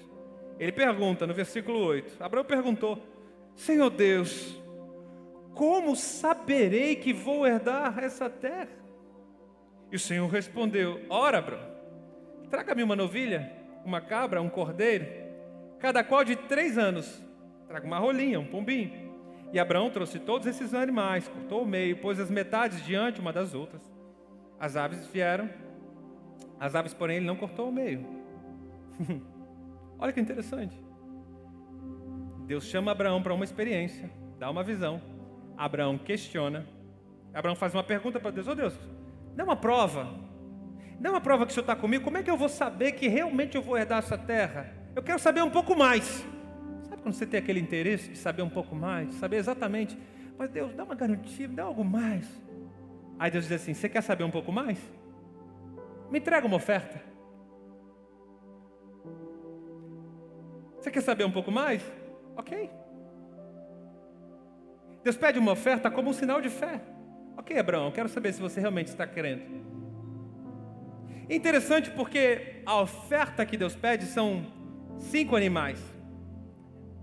Ele 0.57 0.71
pergunta 0.71 1.27
no 1.27 1.35
versículo 1.35 1.81
8: 1.81 2.23
Abraão 2.23 2.45
perguntou: 2.45 3.03
Senhor 3.57 3.91
Deus, 3.91 4.63
como 5.55 5.97
saberei 5.97 6.95
que 6.95 7.13
vou 7.13 7.45
herdar 7.45 7.99
essa 7.99 8.31
terra? 8.31 8.79
E 9.91 9.97
o 9.97 10.01
Senhor 10.01 10.29
respondeu: 10.29 11.05
Ora, 11.11 11.39
Abraão, 11.39 11.67
traga-me 12.49 12.85
uma 12.85 12.95
novilha, 12.95 13.53
uma 13.85 14.01
cabra, 14.01 14.41
um 14.41 14.49
cordeiro, 14.49 15.05
cada 15.81 16.05
qual 16.05 16.23
de 16.23 16.37
três 16.37 16.79
anos. 16.79 17.21
Traga 17.67 17.85
uma 17.85 17.99
rolinha, 17.99 18.39
um 18.39 18.47
pombinho. 18.47 19.10
E 19.53 19.59
Abraão 19.59 19.91
trouxe 19.91 20.19
todos 20.19 20.47
esses 20.47 20.75
animais, 20.75 21.29
cortou 21.29 21.63
o 21.63 21.67
meio, 21.67 21.97
pôs 21.97 22.21
as 22.21 22.31
metades 22.31 22.85
diante 22.85 23.21
uma 23.21 23.33
das 23.33 23.55
outras. 23.55 23.83
As 24.59 24.77
aves 24.77 25.07
vieram, 25.07 25.51
as 26.59 26.75
aves, 26.75 26.95
porém, 26.95 27.17
ele 27.17 27.27
não 27.27 27.37
cortou 27.37 27.69
o 27.69 27.73
meio. 27.73 28.07
Olha 29.99 30.13
que 30.13 30.21
interessante. 30.21 30.79
Deus 32.47 32.65
chama 32.65 32.93
Abraão 32.93 33.23
para 33.23 33.33
uma 33.33 33.45
experiência, 33.45 34.11
dá 34.39 34.51
uma 34.51 34.63
visão. 34.63 35.01
Abraão 35.57 35.99
questiona. 35.99 36.67
Abraão 37.35 37.55
faz 37.55 37.75
uma 37.75 37.83
pergunta 37.83 38.21
para 38.21 38.31
Deus: 38.31 38.47
Ô 38.47 38.53
oh 38.53 38.55
Deus, 38.55 38.79
dá 39.35 39.45
uma 39.45 39.57
prova. 39.57 40.09
Dá 40.99 41.11
uma 41.11 41.21
prova 41.21 41.47
que 41.47 41.53
o 41.53 41.55
Senhor 41.55 41.63
está 41.63 41.75
comigo. 41.75 42.05
Como 42.05 42.19
é 42.19 42.23
que 42.23 42.31
eu 42.31 42.37
vou 42.37 42.49
saber 42.49 42.93
que 42.93 43.09
realmente 43.09 43.57
eu 43.57 43.63
vou 43.63 43.77
herdar 43.79 44.01
essa 44.01 44.19
terra? 44.19 44.71
Eu 44.95 45.03
quero 45.03 45.19
saber 45.19 45.43
um 45.43 45.51
pouco 45.51 45.75
mais. 45.77 46.27
Sabe 47.01 47.03
quando 47.03 47.15
você 47.15 47.27
tem 47.27 47.41
aquele 47.41 47.61
interesse 47.61 48.11
de 48.11 48.19
saber 48.19 48.43
um 48.43 48.51
pouco 48.51 48.75
mais, 48.75 49.15
saber 49.15 49.37
exatamente, 49.37 49.99
mas 50.37 50.51
Deus, 50.51 50.75
dá 50.75 50.85
uma 50.85 50.95
garantia, 50.95 51.49
dá 51.49 51.63
algo 51.63 51.83
mais. 51.83 52.27
Aí 53.19 53.31
Deus 53.31 53.49
diz 53.49 53.61
assim: 53.61 53.73
Você 53.73 53.89
quer 53.89 54.03
saber 54.03 54.23
um 54.25 54.31
pouco 54.31 54.53
mais? 54.53 54.79
Me 56.11 56.19
entrega 56.19 56.47
uma 56.47 56.57
oferta. 56.57 57.03
Você 60.79 60.91
quer 60.91 61.01
saber 61.01 61.25
um 61.25 61.31
pouco 61.31 61.51
mais? 61.51 61.83
Ok. 62.37 62.71
Deus 65.03 65.17
pede 65.17 65.39
uma 65.39 65.53
oferta 65.53 65.91
como 65.91 66.11
um 66.11 66.13
sinal 66.13 66.41
de 66.43 66.51
fé. 66.51 66.83
Ok, 67.37 67.59
Abraão, 67.59 67.87
eu 67.87 67.93
quero 67.93 68.09
saber 68.11 68.35
se 68.35 68.43
você 68.43 68.61
realmente 68.61 68.89
está 68.89 69.07
querendo. 69.07 69.43
Interessante 71.31 71.91
porque 71.91 72.63
a 72.67 72.79
oferta 72.81 73.47
que 73.47 73.57
Deus 73.57 73.75
pede 73.75 74.05
são 74.05 74.45
cinco 74.99 75.35
animais. 75.35 76.00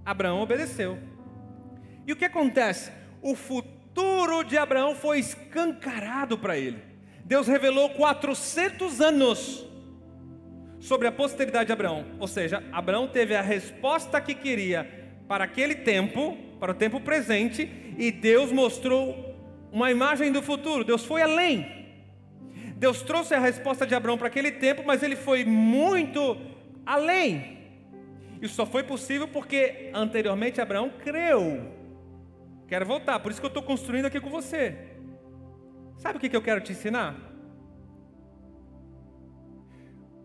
Abraão 0.08 0.40
obedeceu. 0.40 0.98
E 2.06 2.14
o 2.14 2.16
que 2.16 2.24
acontece? 2.24 2.94
O 3.22 3.36
futuro 3.36 4.42
de 4.42 4.58
Abraão 4.58 4.96
foi 4.96 5.20
escancarado 5.20 6.38
para 6.38 6.58
ele. 6.58 6.82
Deus 7.26 7.46
revelou 7.46 7.90
400 7.90 9.02
anos 9.02 9.68
sobre 10.80 11.10
a 11.10 11.12
posteridade 11.12 11.66
de 11.66 11.74
Abraão. 11.74 12.06
Ou 12.22 12.28
seja, 12.28 12.64
Abraão 12.72 13.10
teve 13.10 13.36
a 13.36 13.42
resposta 13.42 14.22
que 14.22 14.34
queria 14.34 14.90
para 15.28 15.44
aquele 15.44 15.76
tempo, 15.76 16.38
para 16.58 16.72
o 16.72 16.76
tempo 16.76 17.02
presente, 17.02 17.70
e 17.98 18.10
Deus 18.10 18.50
mostrou 18.50 19.36
uma 19.74 19.92
imagem 19.92 20.32
do 20.32 20.42
futuro. 20.42 20.86
Deus 20.86 21.04
foi 21.04 21.22
além. 21.22 21.86
Deus 22.78 23.02
trouxe 23.02 23.34
a 23.34 23.40
resposta 23.40 23.86
de 23.86 23.94
Abraão 23.94 24.18
para 24.18 24.28
aquele 24.28 24.54
tempo, 24.54 24.84
mas 24.86 25.04
ele 25.04 25.18
foi 25.18 25.44
muito 25.44 26.38
além. 26.86 27.57
Isso 28.42 28.56
só 28.56 28.66
foi 28.66 28.84
possível 28.84 29.28
porque 29.28 29.90
anteriormente 29.94 30.62
Abraão 30.62 30.90
creu. 30.90 31.72
Quero 32.68 32.86
voltar, 32.86 33.20
por 33.20 33.32
isso 33.32 33.40
que 33.40 33.46
eu 33.46 33.50
estou 33.50 33.64
construindo 33.64 34.06
aqui 34.06 34.20
com 34.20 34.30
você. 34.30 34.76
Sabe 35.98 36.18
o 36.18 36.20
que 36.20 36.36
eu 36.36 36.42
quero 36.42 36.62
te 36.62 36.74
ensinar? 36.74 37.16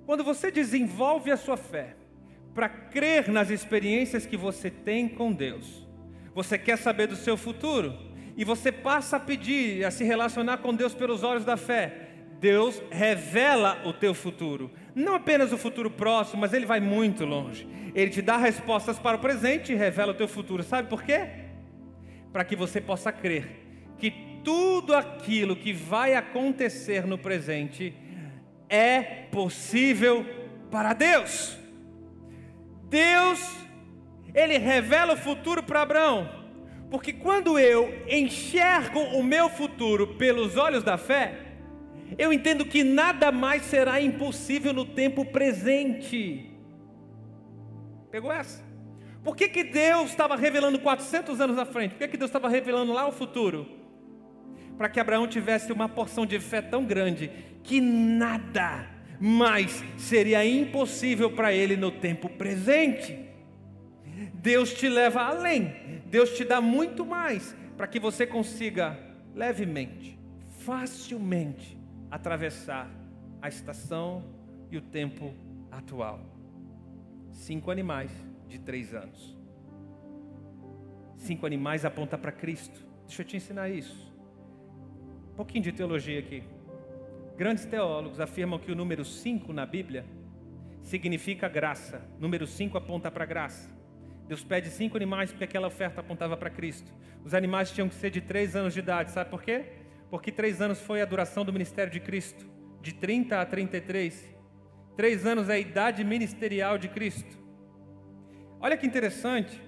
Quando 0.05 0.25
você 0.25 0.51
desenvolve 0.51 1.31
a 1.31 1.37
sua 1.37 1.57
fé 1.57 1.97
para 2.55 2.69
crer 2.69 3.29
nas 3.29 3.51
experiências 3.51 4.27
que 4.27 4.37
você 4.37 4.71
tem 4.71 5.09
com 5.09 5.33
Deus, 5.33 5.87
você 6.35 6.59
quer 6.59 6.77
saber 6.77 7.07
do 7.07 7.17
seu 7.17 7.37
futuro 7.37 7.97
e 8.37 8.45
você 8.45 8.73
passa 8.73 9.17
a 9.17 9.21
pedir, 9.21 9.85
a 9.85 9.91
se 9.91 10.05
relacionar 10.05 10.59
com 10.59 10.75
Deus 10.75 10.95
pelos 10.95 11.23
olhos 11.23 11.45
da 11.45 11.57
fé. 11.57 12.09
Deus 12.41 12.83
revela 12.91 13.81
o 13.87 13.93
teu 13.93 14.13
futuro. 14.13 14.71
Não 14.95 15.15
apenas 15.15 15.53
o 15.53 15.59
futuro 15.59 15.91
próximo, 15.91 16.41
mas 16.41 16.53
ele 16.53 16.67
vai 16.67 16.81
muito 16.81 17.25
longe. 17.25 17.67
Ele 17.95 18.11
te 18.11 18.21
dá 18.21 18.37
respostas 18.37 18.99
para 18.99 19.17
o 19.17 19.21
presente 19.21 19.73
e 19.73 19.77
revela 19.77 20.13
o 20.13 20.17
teu 20.17 20.29
futuro. 20.29 20.63
Sabe 20.63 20.89
por 20.89 21.03
quê? 21.03 21.29
Para 22.33 22.45
que 22.45 22.57
você 22.57 22.81
possa 22.81 23.11
crer 23.13 23.63
que 23.99 24.11
tudo 24.43 24.95
aquilo 24.95 25.55
que 25.55 25.73
vai 25.73 26.15
acontecer 26.15 27.07
no 27.07 27.17
presente 27.17 27.95
é 28.69 29.01
possível 29.31 30.27
para 30.71 30.93
Deus. 30.93 31.57
Deus, 32.89 33.57
ele 34.35 34.59
revela 34.59 35.13
o 35.15 35.17
futuro 35.17 35.63
para 35.63 35.83
Abraão, 35.83 36.29
porque 36.91 37.13
quando 37.13 37.59
eu 37.59 38.05
enxergo 38.09 38.99
o 38.99 39.23
meu 39.23 39.49
futuro 39.49 40.17
pelos 40.17 40.57
olhos 40.57 40.83
da 40.83 40.99
fé, 40.99 41.42
eu 42.19 42.33
entendo 42.33 42.65
que 42.65 42.83
nada 42.85 43.31
mais 43.33 43.63
será 43.63 44.01
impossível 44.01 44.73
no 44.73 44.85
tempo 44.85 45.25
presente. 45.25 46.51
Pegou 48.11 48.33
essa? 48.33 48.63
Por 49.23 49.37
que, 49.37 49.49
que 49.49 49.63
Deus 49.65 50.11
estava 50.11 50.37
revelando 50.37 50.79
400 50.79 51.41
anos 51.41 51.59
à 51.59 51.65
frente? 51.65 51.93
Por 51.93 51.99
que, 51.99 52.09
que 52.09 52.17
Deus 52.17 52.29
estava 52.29 52.49
revelando 52.49 52.93
lá 52.93 53.07
o 53.07 53.13
futuro? 53.13 53.67
Para 54.77 54.89
que 54.89 54.99
Abraão 54.99 55.29
tivesse 55.29 55.73
uma 55.73 55.89
porção 55.89 56.27
de 56.27 56.41
fé 56.41 56.61
tão 56.61 56.85
grande 56.85 57.31
que 57.63 57.81
nada 57.81 58.89
mais 59.21 59.85
seria 59.97 60.45
impossível 60.45 61.31
para 61.31 61.53
ele 61.53 61.77
no 61.77 61.91
tempo 61.91 62.29
presente. 62.29 63.17
Deus 64.35 64.75
te 64.75 64.89
leva 64.89 65.23
além, 65.23 66.03
Deus 66.07 66.37
te 66.37 66.45
dá 66.45 66.61
muito 66.61 67.07
mais 67.07 67.55
para 67.77 67.87
que 67.87 68.01
você 68.01 68.27
consiga 68.27 68.99
levemente, 69.35 70.19
facilmente 70.65 71.82
atravessar 72.13 72.91
a 73.41 73.49
estação 73.49 74.23
e 74.71 74.77
o 74.77 74.83
tempo 74.83 75.33
atual. 75.71 76.21
Cinco 77.31 77.71
animais 77.71 78.13
de 78.47 78.59
três 78.59 78.93
anos. 78.93 79.35
Cinco 81.17 81.47
animais 81.47 81.87
aponta 81.87 82.19
para 82.19 82.31
Cristo. 82.31 82.79
Deixa 83.07 83.23
eu 83.23 83.27
te 83.27 83.39
ensinar 83.39 83.71
isso. 83.71 84.13
Um 85.33 85.37
pouquinho 85.37 85.65
de 85.65 85.73
teologia 85.73 86.19
aqui. 86.19 86.43
Grandes 87.35 87.65
teólogos 87.65 88.21
afirmam 88.21 88.59
que 88.59 88.71
o 88.71 88.77
número 88.77 89.07
5 89.07 89.51
na 89.51 89.65
Bíblia 89.65 90.05
significa 90.83 91.49
graça. 91.49 92.07
Número 92.21 92.47
5 92.47 92.77
aponta 92.77 93.11
para 93.11 93.25
graça. 93.25 93.71
Deus 94.29 94.45
pede 94.45 94.69
cinco 94.69 94.99
animais 94.99 95.31
porque 95.31 95.45
aquela 95.45 95.67
oferta 95.67 96.01
apontava 96.01 96.37
para 96.37 96.51
Cristo. 96.51 96.93
Os 97.25 97.33
animais 97.33 97.71
tinham 97.71 97.89
que 97.89 97.95
ser 97.95 98.11
de 98.11 98.21
três 98.21 98.55
anos 98.55 98.75
de 98.75 98.81
idade, 98.81 99.11
sabe 99.13 99.31
por 99.31 99.43
quê? 99.43 99.82
Porque 100.13 100.31
três 100.31 100.61
anos 100.61 100.79
foi 100.79 101.01
a 101.01 101.07
duração 101.07 101.43
do 101.43 101.55
ministério 101.55 101.91
de 101.91 101.99
Cristo, 101.99 102.45
de 102.83 102.93
30 102.93 103.41
a 103.41 103.47
33. 103.47 104.37
Três 104.95 105.25
anos 105.25 105.49
é 105.49 105.55
a 105.55 105.59
idade 105.59 106.05
ministerial 106.05 106.77
de 106.77 106.87
Cristo. 106.91 107.39
Olha 108.61 108.77
que 108.77 108.87
interessante. 108.87 109.59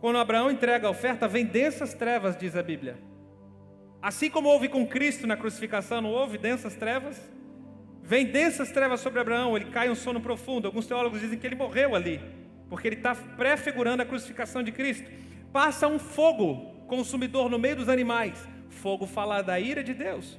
Quando 0.00 0.18
Abraão 0.18 0.50
entrega 0.50 0.88
a 0.88 0.90
oferta, 0.90 1.28
vem 1.28 1.44
densas 1.44 1.94
trevas, 1.94 2.36
diz 2.36 2.56
a 2.56 2.62
Bíblia. 2.62 2.98
Assim 4.02 4.28
como 4.28 4.48
houve 4.48 4.68
com 4.68 4.84
Cristo 4.84 5.28
na 5.28 5.36
crucificação, 5.36 6.00
não 6.00 6.10
houve 6.10 6.38
densas 6.38 6.74
trevas? 6.74 7.32
Vem 8.02 8.26
densas 8.26 8.72
trevas 8.72 8.98
sobre 8.98 9.20
Abraão, 9.20 9.54
ele 9.54 9.66
cai 9.66 9.86
em 9.86 9.90
um 9.92 9.94
sono 9.94 10.20
profundo. 10.20 10.66
Alguns 10.66 10.88
teólogos 10.88 11.20
dizem 11.20 11.38
que 11.38 11.46
ele 11.46 11.54
morreu 11.54 11.94
ali, 11.94 12.20
porque 12.68 12.88
ele 12.88 12.96
está 12.96 13.14
prefigurando 13.14 14.02
a 14.02 14.06
crucificação 14.06 14.60
de 14.60 14.72
Cristo. 14.72 15.08
Passa 15.52 15.86
um 15.86 16.00
fogo 16.00 16.84
consumidor 16.88 17.48
no 17.48 17.60
meio 17.60 17.76
dos 17.76 17.88
animais. 17.88 18.57
Fogo 18.68 19.06
fala 19.06 19.42
da 19.42 19.58
ira 19.58 19.82
de 19.82 19.94
Deus. 19.94 20.38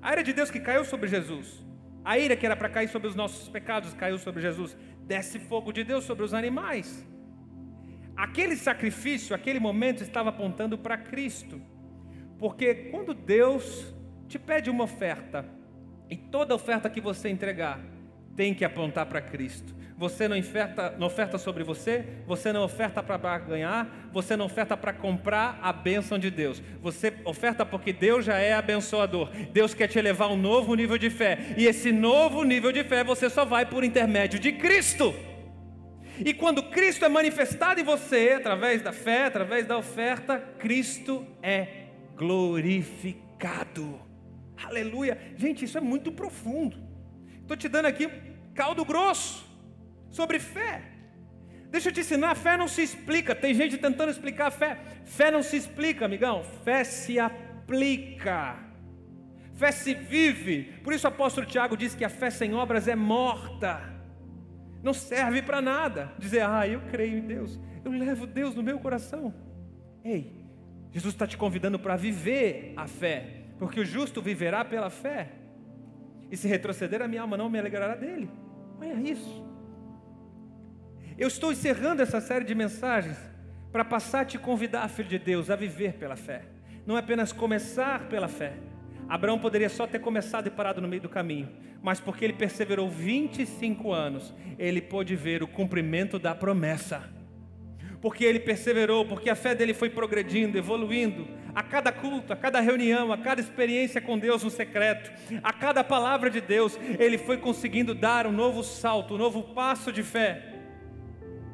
A 0.00 0.12
ira 0.12 0.22
de 0.22 0.32
Deus 0.32 0.50
que 0.50 0.60
caiu 0.60 0.84
sobre 0.84 1.08
Jesus. 1.08 1.64
A 2.04 2.18
ira 2.18 2.36
que 2.36 2.46
era 2.46 2.56
para 2.56 2.68
cair 2.68 2.88
sobre 2.88 3.08
os 3.08 3.14
nossos 3.14 3.48
pecados 3.48 3.92
caiu 3.94 4.18
sobre 4.18 4.40
Jesus. 4.40 4.76
Desce 5.06 5.38
fogo 5.38 5.72
de 5.72 5.84
Deus 5.84 6.04
sobre 6.04 6.24
os 6.24 6.32
animais. 6.32 7.06
Aquele 8.16 8.56
sacrifício, 8.56 9.34
aquele 9.34 9.60
momento 9.60 10.02
estava 10.02 10.30
apontando 10.30 10.78
para 10.78 10.96
Cristo. 10.96 11.60
Porque 12.38 12.74
quando 12.74 13.12
Deus 13.12 13.94
te 14.28 14.38
pede 14.38 14.70
uma 14.70 14.84
oferta, 14.84 15.44
e 16.08 16.16
toda 16.16 16.54
oferta 16.54 16.90
que 16.90 17.00
você 17.00 17.28
entregar 17.28 17.80
tem 18.34 18.54
que 18.54 18.64
apontar 18.64 19.06
para 19.06 19.20
Cristo. 19.20 19.74
Você 20.00 20.26
não 20.26 20.38
oferta, 20.38 20.94
não 20.98 21.08
oferta 21.08 21.36
sobre 21.36 21.62
você, 21.62 22.06
você 22.26 22.54
não 22.54 22.62
oferta 22.62 23.02
para 23.02 23.38
ganhar, 23.38 24.08
você 24.10 24.34
não 24.34 24.46
oferta 24.46 24.74
para 24.74 24.94
comprar 24.94 25.58
a 25.62 25.74
bênção 25.74 26.18
de 26.18 26.30
Deus. 26.30 26.62
Você 26.80 27.12
oferta 27.22 27.66
porque 27.66 27.92
Deus 27.92 28.24
já 28.24 28.38
é 28.38 28.54
abençoador. 28.54 29.28
Deus 29.52 29.74
quer 29.74 29.88
te 29.88 30.00
levar 30.00 30.24
a 30.24 30.28
um 30.28 30.38
novo 30.38 30.74
nível 30.74 30.96
de 30.96 31.10
fé. 31.10 31.54
E 31.54 31.66
esse 31.66 31.92
novo 31.92 32.44
nível 32.44 32.72
de 32.72 32.82
fé 32.82 33.04
você 33.04 33.28
só 33.28 33.44
vai 33.44 33.66
por 33.66 33.84
intermédio 33.84 34.40
de 34.40 34.52
Cristo. 34.52 35.14
E 36.24 36.32
quando 36.32 36.62
Cristo 36.70 37.04
é 37.04 37.08
manifestado 37.10 37.78
em 37.78 37.84
você, 37.84 38.36
através 38.38 38.80
da 38.80 38.92
fé, 38.92 39.26
através 39.26 39.66
da 39.66 39.76
oferta, 39.76 40.38
Cristo 40.58 41.26
é 41.42 41.88
glorificado. 42.16 44.00
Aleluia. 44.64 45.18
Gente, 45.36 45.66
isso 45.66 45.76
é 45.76 45.80
muito 45.82 46.10
profundo. 46.10 46.78
Estou 47.42 47.54
te 47.54 47.68
dando 47.68 47.84
aqui 47.84 48.08
caldo 48.54 48.82
grosso 48.82 49.49
sobre 50.10 50.38
fé. 50.38 50.82
Deixa 51.70 51.88
eu 51.88 51.92
te 51.92 52.00
ensinar, 52.00 52.34
fé 52.34 52.56
não 52.56 52.66
se 52.66 52.82
explica. 52.82 53.34
Tem 53.34 53.54
gente 53.54 53.78
tentando 53.78 54.10
explicar 54.10 54.48
a 54.48 54.50
fé. 54.50 54.78
Fé 55.04 55.30
não 55.30 55.42
se 55.42 55.56
explica, 55.56 56.04
amigão. 56.04 56.42
Fé 56.64 56.82
se 56.82 57.18
aplica. 57.18 58.58
Fé 59.54 59.70
se 59.70 59.94
vive. 59.94 60.64
Por 60.82 60.92
isso 60.92 61.06
o 61.06 61.08
apóstolo 61.08 61.46
Tiago 61.46 61.76
diz 61.76 61.94
que 61.94 62.04
a 62.04 62.08
fé 62.08 62.30
sem 62.30 62.54
obras 62.54 62.88
é 62.88 62.96
morta. 62.96 63.80
Não 64.82 64.94
serve 64.94 65.42
para 65.42 65.60
nada 65.60 66.12
dizer, 66.18 66.42
ah, 66.42 66.66
eu 66.66 66.80
creio 66.90 67.18
em 67.18 67.26
Deus, 67.26 67.60
eu 67.84 67.92
levo 67.92 68.26
Deus 68.26 68.54
no 68.54 68.62
meu 68.62 68.78
coração. 68.78 69.34
Ei, 70.02 70.40
Jesus 70.90 71.12
está 71.12 71.26
te 71.26 71.36
convidando 71.36 71.78
para 71.78 71.96
viver 71.96 72.72
a 72.76 72.86
fé, 72.86 73.44
porque 73.58 73.80
o 73.80 73.84
justo 73.84 74.22
viverá 74.22 74.64
pela 74.64 74.88
fé. 74.88 75.32
E 76.30 76.36
se 76.36 76.48
retroceder, 76.48 77.02
a 77.02 77.08
minha 77.08 77.22
alma 77.22 77.36
não 77.36 77.50
me 77.50 77.58
alegrará 77.58 77.94
dele. 77.94 78.30
Olha 78.80 78.94
isso. 78.94 79.49
Eu 81.20 81.28
estou 81.28 81.52
encerrando 81.52 82.00
essa 82.00 82.18
série 82.18 82.46
de 82.46 82.54
mensagens 82.54 83.18
para 83.70 83.84
passar 83.84 84.22
a 84.22 84.24
te 84.24 84.38
convidar, 84.38 84.88
filho 84.88 85.06
de 85.06 85.18
Deus, 85.18 85.50
a 85.50 85.54
viver 85.54 85.92
pela 85.92 86.16
fé. 86.16 86.40
Não 86.86 86.96
é 86.96 87.00
apenas 87.00 87.30
começar 87.30 88.08
pela 88.08 88.26
fé. 88.26 88.54
Abraão 89.06 89.38
poderia 89.38 89.68
só 89.68 89.86
ter 89.86 89.98
começado 89.98 90.46
e 90.46 90.50
parado 90.50 90.80
no 90.80 90.88
meio 90.88 91.02
do 91.02 91.10
caminho, 91.10 91.50
mas 91.82 92.00
porque 92.00 92.24
ele 92.24 92.32
perseverou 92.32 92.88
25 92.88 93.92
anos, 93.92 94.34
ele 94.58 94.80
pôde 94.80 95.14
ver 95.14 95.42
o 95.42 95.46
cumprimento 95.46 96.18
da 96.18 96.34
promessa. 96.34 97.04
Porque 98.00 98.24
ele 98.24 98.40
perseverou, 98.40 99.04
porque 99.04 99.28
a 99.28 99.36
fé 99.36 99.54
dele 99.54 99.74
foi 99.74 99.90
progredindo, 99.90 100.56
evoluindo, 100.56 101.28
a 101.54 101.62
cada 101.62 101.92
culto, 101.92 102.32
a 102.32 102.36
cada 102.36 102.60
reunião, 102.60 103.12
a 103.12 103.18
cada 103.18 103.42
experiência 103.42 104.00
com 104.00 104.18
Deus 104.18 104.42
no 104.42 104.48
secreto, 104.48 105.12
a 105.42 105.52
cada 105.52 105.84
palavra 105.84 106.30
de 106.30 106.40
Deus, 106.40 106.80
ele 106.98 107.18
foi 107.18 107.36
conseguindo 107.36 107.94
dar 107.94 108.26
um 108.26 108.32
novo 108.32 108.62
salto, 108.62 109.16
um 109.16 109.18
novo 109.18 109.42
passo 109.42 109.92
de 109.92 110.02
fé. 110.02 110.49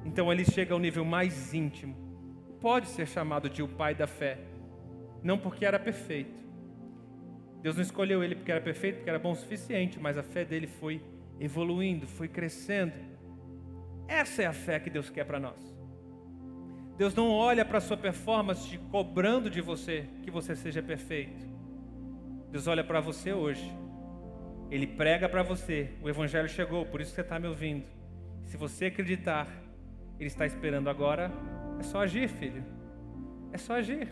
Então 0.06 0.32
ele 0.32 0.44
chega 0.44 0.72
ao 0.72 0.80
nível 0.80 1.04
mais 1.04 1.52
íntimo. 1.52 1.94
Pode 2.60 2.88
ser 2.88 3.06
chamado 3.06 3.50
de 3.50 3.62
o 3.62 3.68
pai 3.68 3.94
da 3.94 4.06
fé, 4.06 4.38
não 5.22 5.36
porque 5.36 5.66
era 5.66 5.78
perfeito, 5.78 6.46
Deus 7.66 7.74
não 7.74 7.82
escolheu 7.82 8.22
ele 8.22 8.36
porque 8.36 8.52
era 8.52 8.60
perfeito, 8.60 8.98
porque 8.98 9.10
era 9.10 9.18
bom 9.18 9.32
o 9.32 9.34
suficiente, 9.34 9.98
mas 9.98 10.16
a 10.16 10.22
fé 10.22 10.44
dele 10.44 10.68
foi 10.68 11.02
evoluindo, 11.40 12.06
foi 12.06 12.28
crescendo. 12.28 12.92
Essa 14.06 14.42
é 14.42 14.46
a 14.46 14.52
fé 14.52 14.78
que 14.78 14.88
Deus 14.88 15.10
quer 15.10 15.24
para 15.24 15.40
nós. 15.40 15.76
Deus 16.96 17.12
não 17.12 17.28
olha 17.28 17.64
para 17.64 17.78
a 17.78 17.80
sua 17.80 17.96
performance 17.96 18.78
cobrando 18.92 19.50
de 19.50 19.60
você 19.60 20.08
que 20.22 20.30
você 20.30 20.54
seja 20.54 20.80
perfeito. 20.80 21.44
Deus 22.52 22.68
olha 22.68 22.84
para 22.84 23.00
você 23.00 23.32
hoje. 23.32 23.68
Ele 24.70 24.86
prega 24.86 25.28
para 25.28 25.42
você. 25.42 25.90
O 26.00 26.08
Evangelho 26.08 26.48
chegou, 26.48 26.86
por 26.86 27.00
isso 27.00 27.10
você 27.10 27.22
está 27.22 27.36
me 27.36 27.48
ouvindo. 27.48 27.84
Se 28.44 28.56
você 28.56 28.84
acreditar, 28.84 29.48
Ele 30.18 30.28
está 30.28 30.46
esperando 30.46 30.88
agora. 30.88 31.30
É 31.78 31.82
só 31.82 32.00
agir, 32.00 32.28
filho. 32.28 32.64
É 33.52 33.58
só 33.58 33.74
agir. 33.74 34.08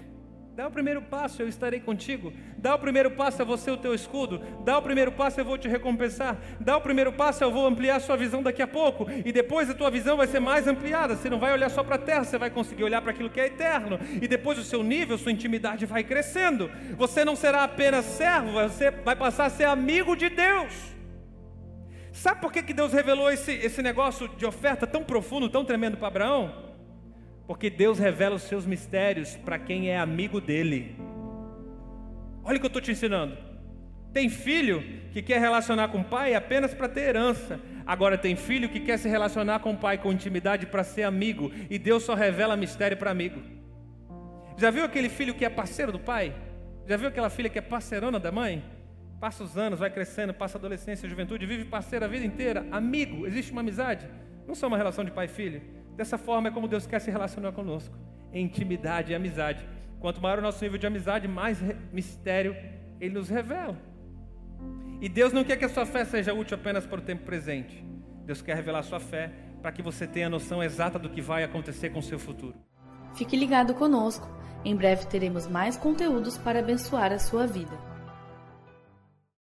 Dá 0.54 0.68
o 0.68 0.70
primeiro 0.70 1.02
passo, 1.02 1.42
eu 1.42 1.48
estarei 1.48 1.80
contigo. 1.80 2.32
Dá 2.56 2.76
o 2.76 2.78
primeiro 2.78 3.10
passo, 3.10 3.42
eu 3.42 3.46
vou 3.46 3.58
ser 3.58 3.72
o 3.72 3.76
teu 3.76 3.92
escudo. 3.92 4.40
Dá 4.64 4.78
o 4.78 4.82
primeiro 4.82 5.10
passo, 5.10 5.40
eu 5.40 5.44
vou 5.44 5.58
te 5.58 5.66
recompensar. 5.66 6.38
Dá 6.60 6.76
o 6.76 6.80
primeiro 6.80 7.12
passo, 7.12 7.42
eu 7.42 7.50
vou 7.50 7.66
ampliar 7.66 7.96
a 7.96 8.00
sua 8.00 8.16
visão 8.16 8.40
daqui 8.40 8.62
a 8.62 8.66
pouco. 8.68 9.04
E 9.24 9.32
depois 9.32 9.68
a 9.68 9.74
tua 9.74 9.90
visão 9.90 10.16
vai 10.16 10.28
ser 10.28 10.38
mais 10.38 10.68
ampliada. 10.68 11.16
Você 11.16 11.28
não 11.28 11.40
vai 11.40 11.52
olhar 11.52 11.68
só 11.70 11.82
para 11.82 11.96
a 11.96 11.98
terra, 11.98 12.22
você 12.22 12.38
vai 12.38 12.50
conseguir 12.50 12.84
olhar 12.84 13.02
para 13.02 13.10
aquilo 13.10 13.30
que 13.30 13.40
é 13.40 13.46
eterno. 13.46 13.98
E 14.22 14.28
depois 14.28 14.56
o 14.56 14.62
seu 14.62 14.84
nível, 14.84 15.18
sua 15.18 15.32
intimidade 15.32 15.86
vai 15.86 16.04
crescendo. 16.04 16.70
Você 16.96 17.24
não 17.24 17.34
será 17.34 17.64
apenas 17.64 18.04
servo, 18.04 18.52
você 18.52 18.92
vai 18.92 19.16
passar 19.16 19.46
a 19.46 19.50
ser 19.50 19.64
amigo 19.64 20.14
de 20.14 20.28
Deus. 20.28 20.93
Sabe 22.24 22.40
por 22.40 22.50
que, 22.50 22.62
que 22.62 22.72
Deus 22.72 22.90
revelou 22.90 23.30
esse, 23.30 23.52
esse 23.52 23.82
negócio 23.82 24.26
de 24.28 24.46
oferta 24.46 24.86
tão 24.86 25.04
profundo, 25.04 25.46
tão 25.46 25.62
tremendo 25.62 25.98
para 25.98 26.06
Abraão? 26.08 26.72
Porque 27.46 27.68
Deus 27.68 27.98
revela 27.98 28.36
os 28.36 28.44
seus 28.44 28.64
mistérios 28.64 29.36
para 29.36 29.58
quem 29.58 29.90
é 29.90 29.98
amigo 29.98 30.40
dele. 30.40 30.96
Olha 32.42 32.56
o 32.56 32.60
que 32.60 32.64
eu 32.64 32.68
estou 32.68 32.80
te 32.80 32.90
ensinando. 32.90 33.36
Tem 34.10 34.30
filho 34.30 34.82
que 35.12 35.20
quer 35.20 35.38
relacionar 35.38 35.88
com 35.88 36.00
o 36.00 36.04
pai 36.04 36.34
apenas 36.34 36.72
para 36.72 36.88
ter 36.88 37.02
herança. 37.02 37.60
Agora 37.84 38.16
tem 38.16 38.34
filho 38.34 38.70
que 38.70 38.80
quer 38.80 38.98
se 38.98 39.06
relacionar 39.06 39.58
com 39.58 39.72
o 39.72 39.76
pai 39.76 39.98
com 39.98 40.10
intimidade 40.10 40.64
para 40.64 40.82
ser 40.82 41.02
amigo. 41.02 41.52
E 41.68 41.78
Deus 41.78 42.04
só 42.04 42.14
revela 42.14 42.56
mistério 42.56 42.96
para 42.96 43.10
amigo. 43.10 43.42
Já 44.56 44.70
viu 44.70 44.86
aquele 44.86 45.10
filho 45.10 45.34
que 45.34 45.44
é 45.44 45.50
parceiro 45.50 45.92
do 45.92 46.00
pai? 46.00 46.34
Já 46.86 46.96
viu 46.96 47.08
aquela 47.08 47.28
filha 47.28 47.50
que 47.50 47.58
é 47.58 47.62
parceirona 47.62 48.18
da 48.18 48.32
mãe? 48.32 48.64
Passa 49.24 49.42
os 49.42 49.56
anos, 49.56 49.78
vai 49.78 49.88
crescendo, 49.88 50.34
passa 50.34 50.58
a 50.58 50.60
adolescência, 50.60 51.06
a 51.06 51.08
juventude, 51.08 51.46
vive 51.46 51.64
parceiro 51.64 52.04
a 52.04 52.08
vida 52.08 52.26
inteira, 52.26 52.66
amigo, 52.70 53.26
existe 53.26 53.52
uma 53.52 53.62
amizade. 53.62 54.06
Não 54.46 54.54
só 54.54 54.66
uma 54.66 54.76
relação 54.76 55.02
de 55.02 55.10
pai 55.10 55.24
e 55.24 55.28
filho. 55.28 55.62
Dessa 55.96 56.18
forma 56.18 56.48
é 56.48 56.50
como 56.50 56.68
Deus 56.68 56.86
quer 56.86 56.98
se 56.98 57.10
relacionar 57.10 57.52
conosco, 57.52 57.96
em 58.34 58.44
intimidade 58.44 59.12
e 59.12 59.14
amizade. 59.14 59.66
Quanto 59.98 60.20
maior 60.20 60.40
o 60.40 60.42
nosso 60.42 60.62
nível 60.62 60.78
de 60.78 60.86
amizade, 60.86 61.26
mais 61.26 61.58
mistério 61.90 62.54
Ele 63.00 63.14
nos 63.14 63.30
revela. 63.30 63.78
E 65.00 65.08
Deus 65.08 65.32
não 65.32 65.42
quer 65.42 65.56
que 65.56 65.64
a 65.64 65.70
sua 65.70 65.86
fé 65.86 66.04
seja 66.04 66.34
útil 66.34 66.58
apenas 66.58 66.84
para 66.84 66.98
o 66.98 67.02
tempo 67.02 67.24
presente. 67.24 67.82
Deus 68.26 68.42
quer 68.42 68.56
revelar 68.56 68.80
a 68.80 68.82
sua 68.82 69.00
fé 69.00 69.32
para 69.62 69.72
que 69.72 69.80
você 69.80 70.06
tenha 70.06 70.26
a 70.26 70.30
noção 70.30 70.62
exata 70.62 70.98
do 70.98 71.08
que 71.08 71.22
vai 71.22 71.44
acontecer 71.44 71.88
com 71.88 72.00
o 72.00 72.02
seu 72.02 72.18
futuro. 72.18 72.56
Fique 73.14 73.38
ligado 73.38 73.72
conosco. 73.72 74.28
Em 74.62 74.76
breve 74.76 75.06
teremos 75.06 75.46
mais 75.46 75.78
conteúdos 75.78 76.36
para 76.36 76.58
abençoar 76.58 77.10
a 77.10 77.18
sua 77.18 77.46
vida. 77.46 77.93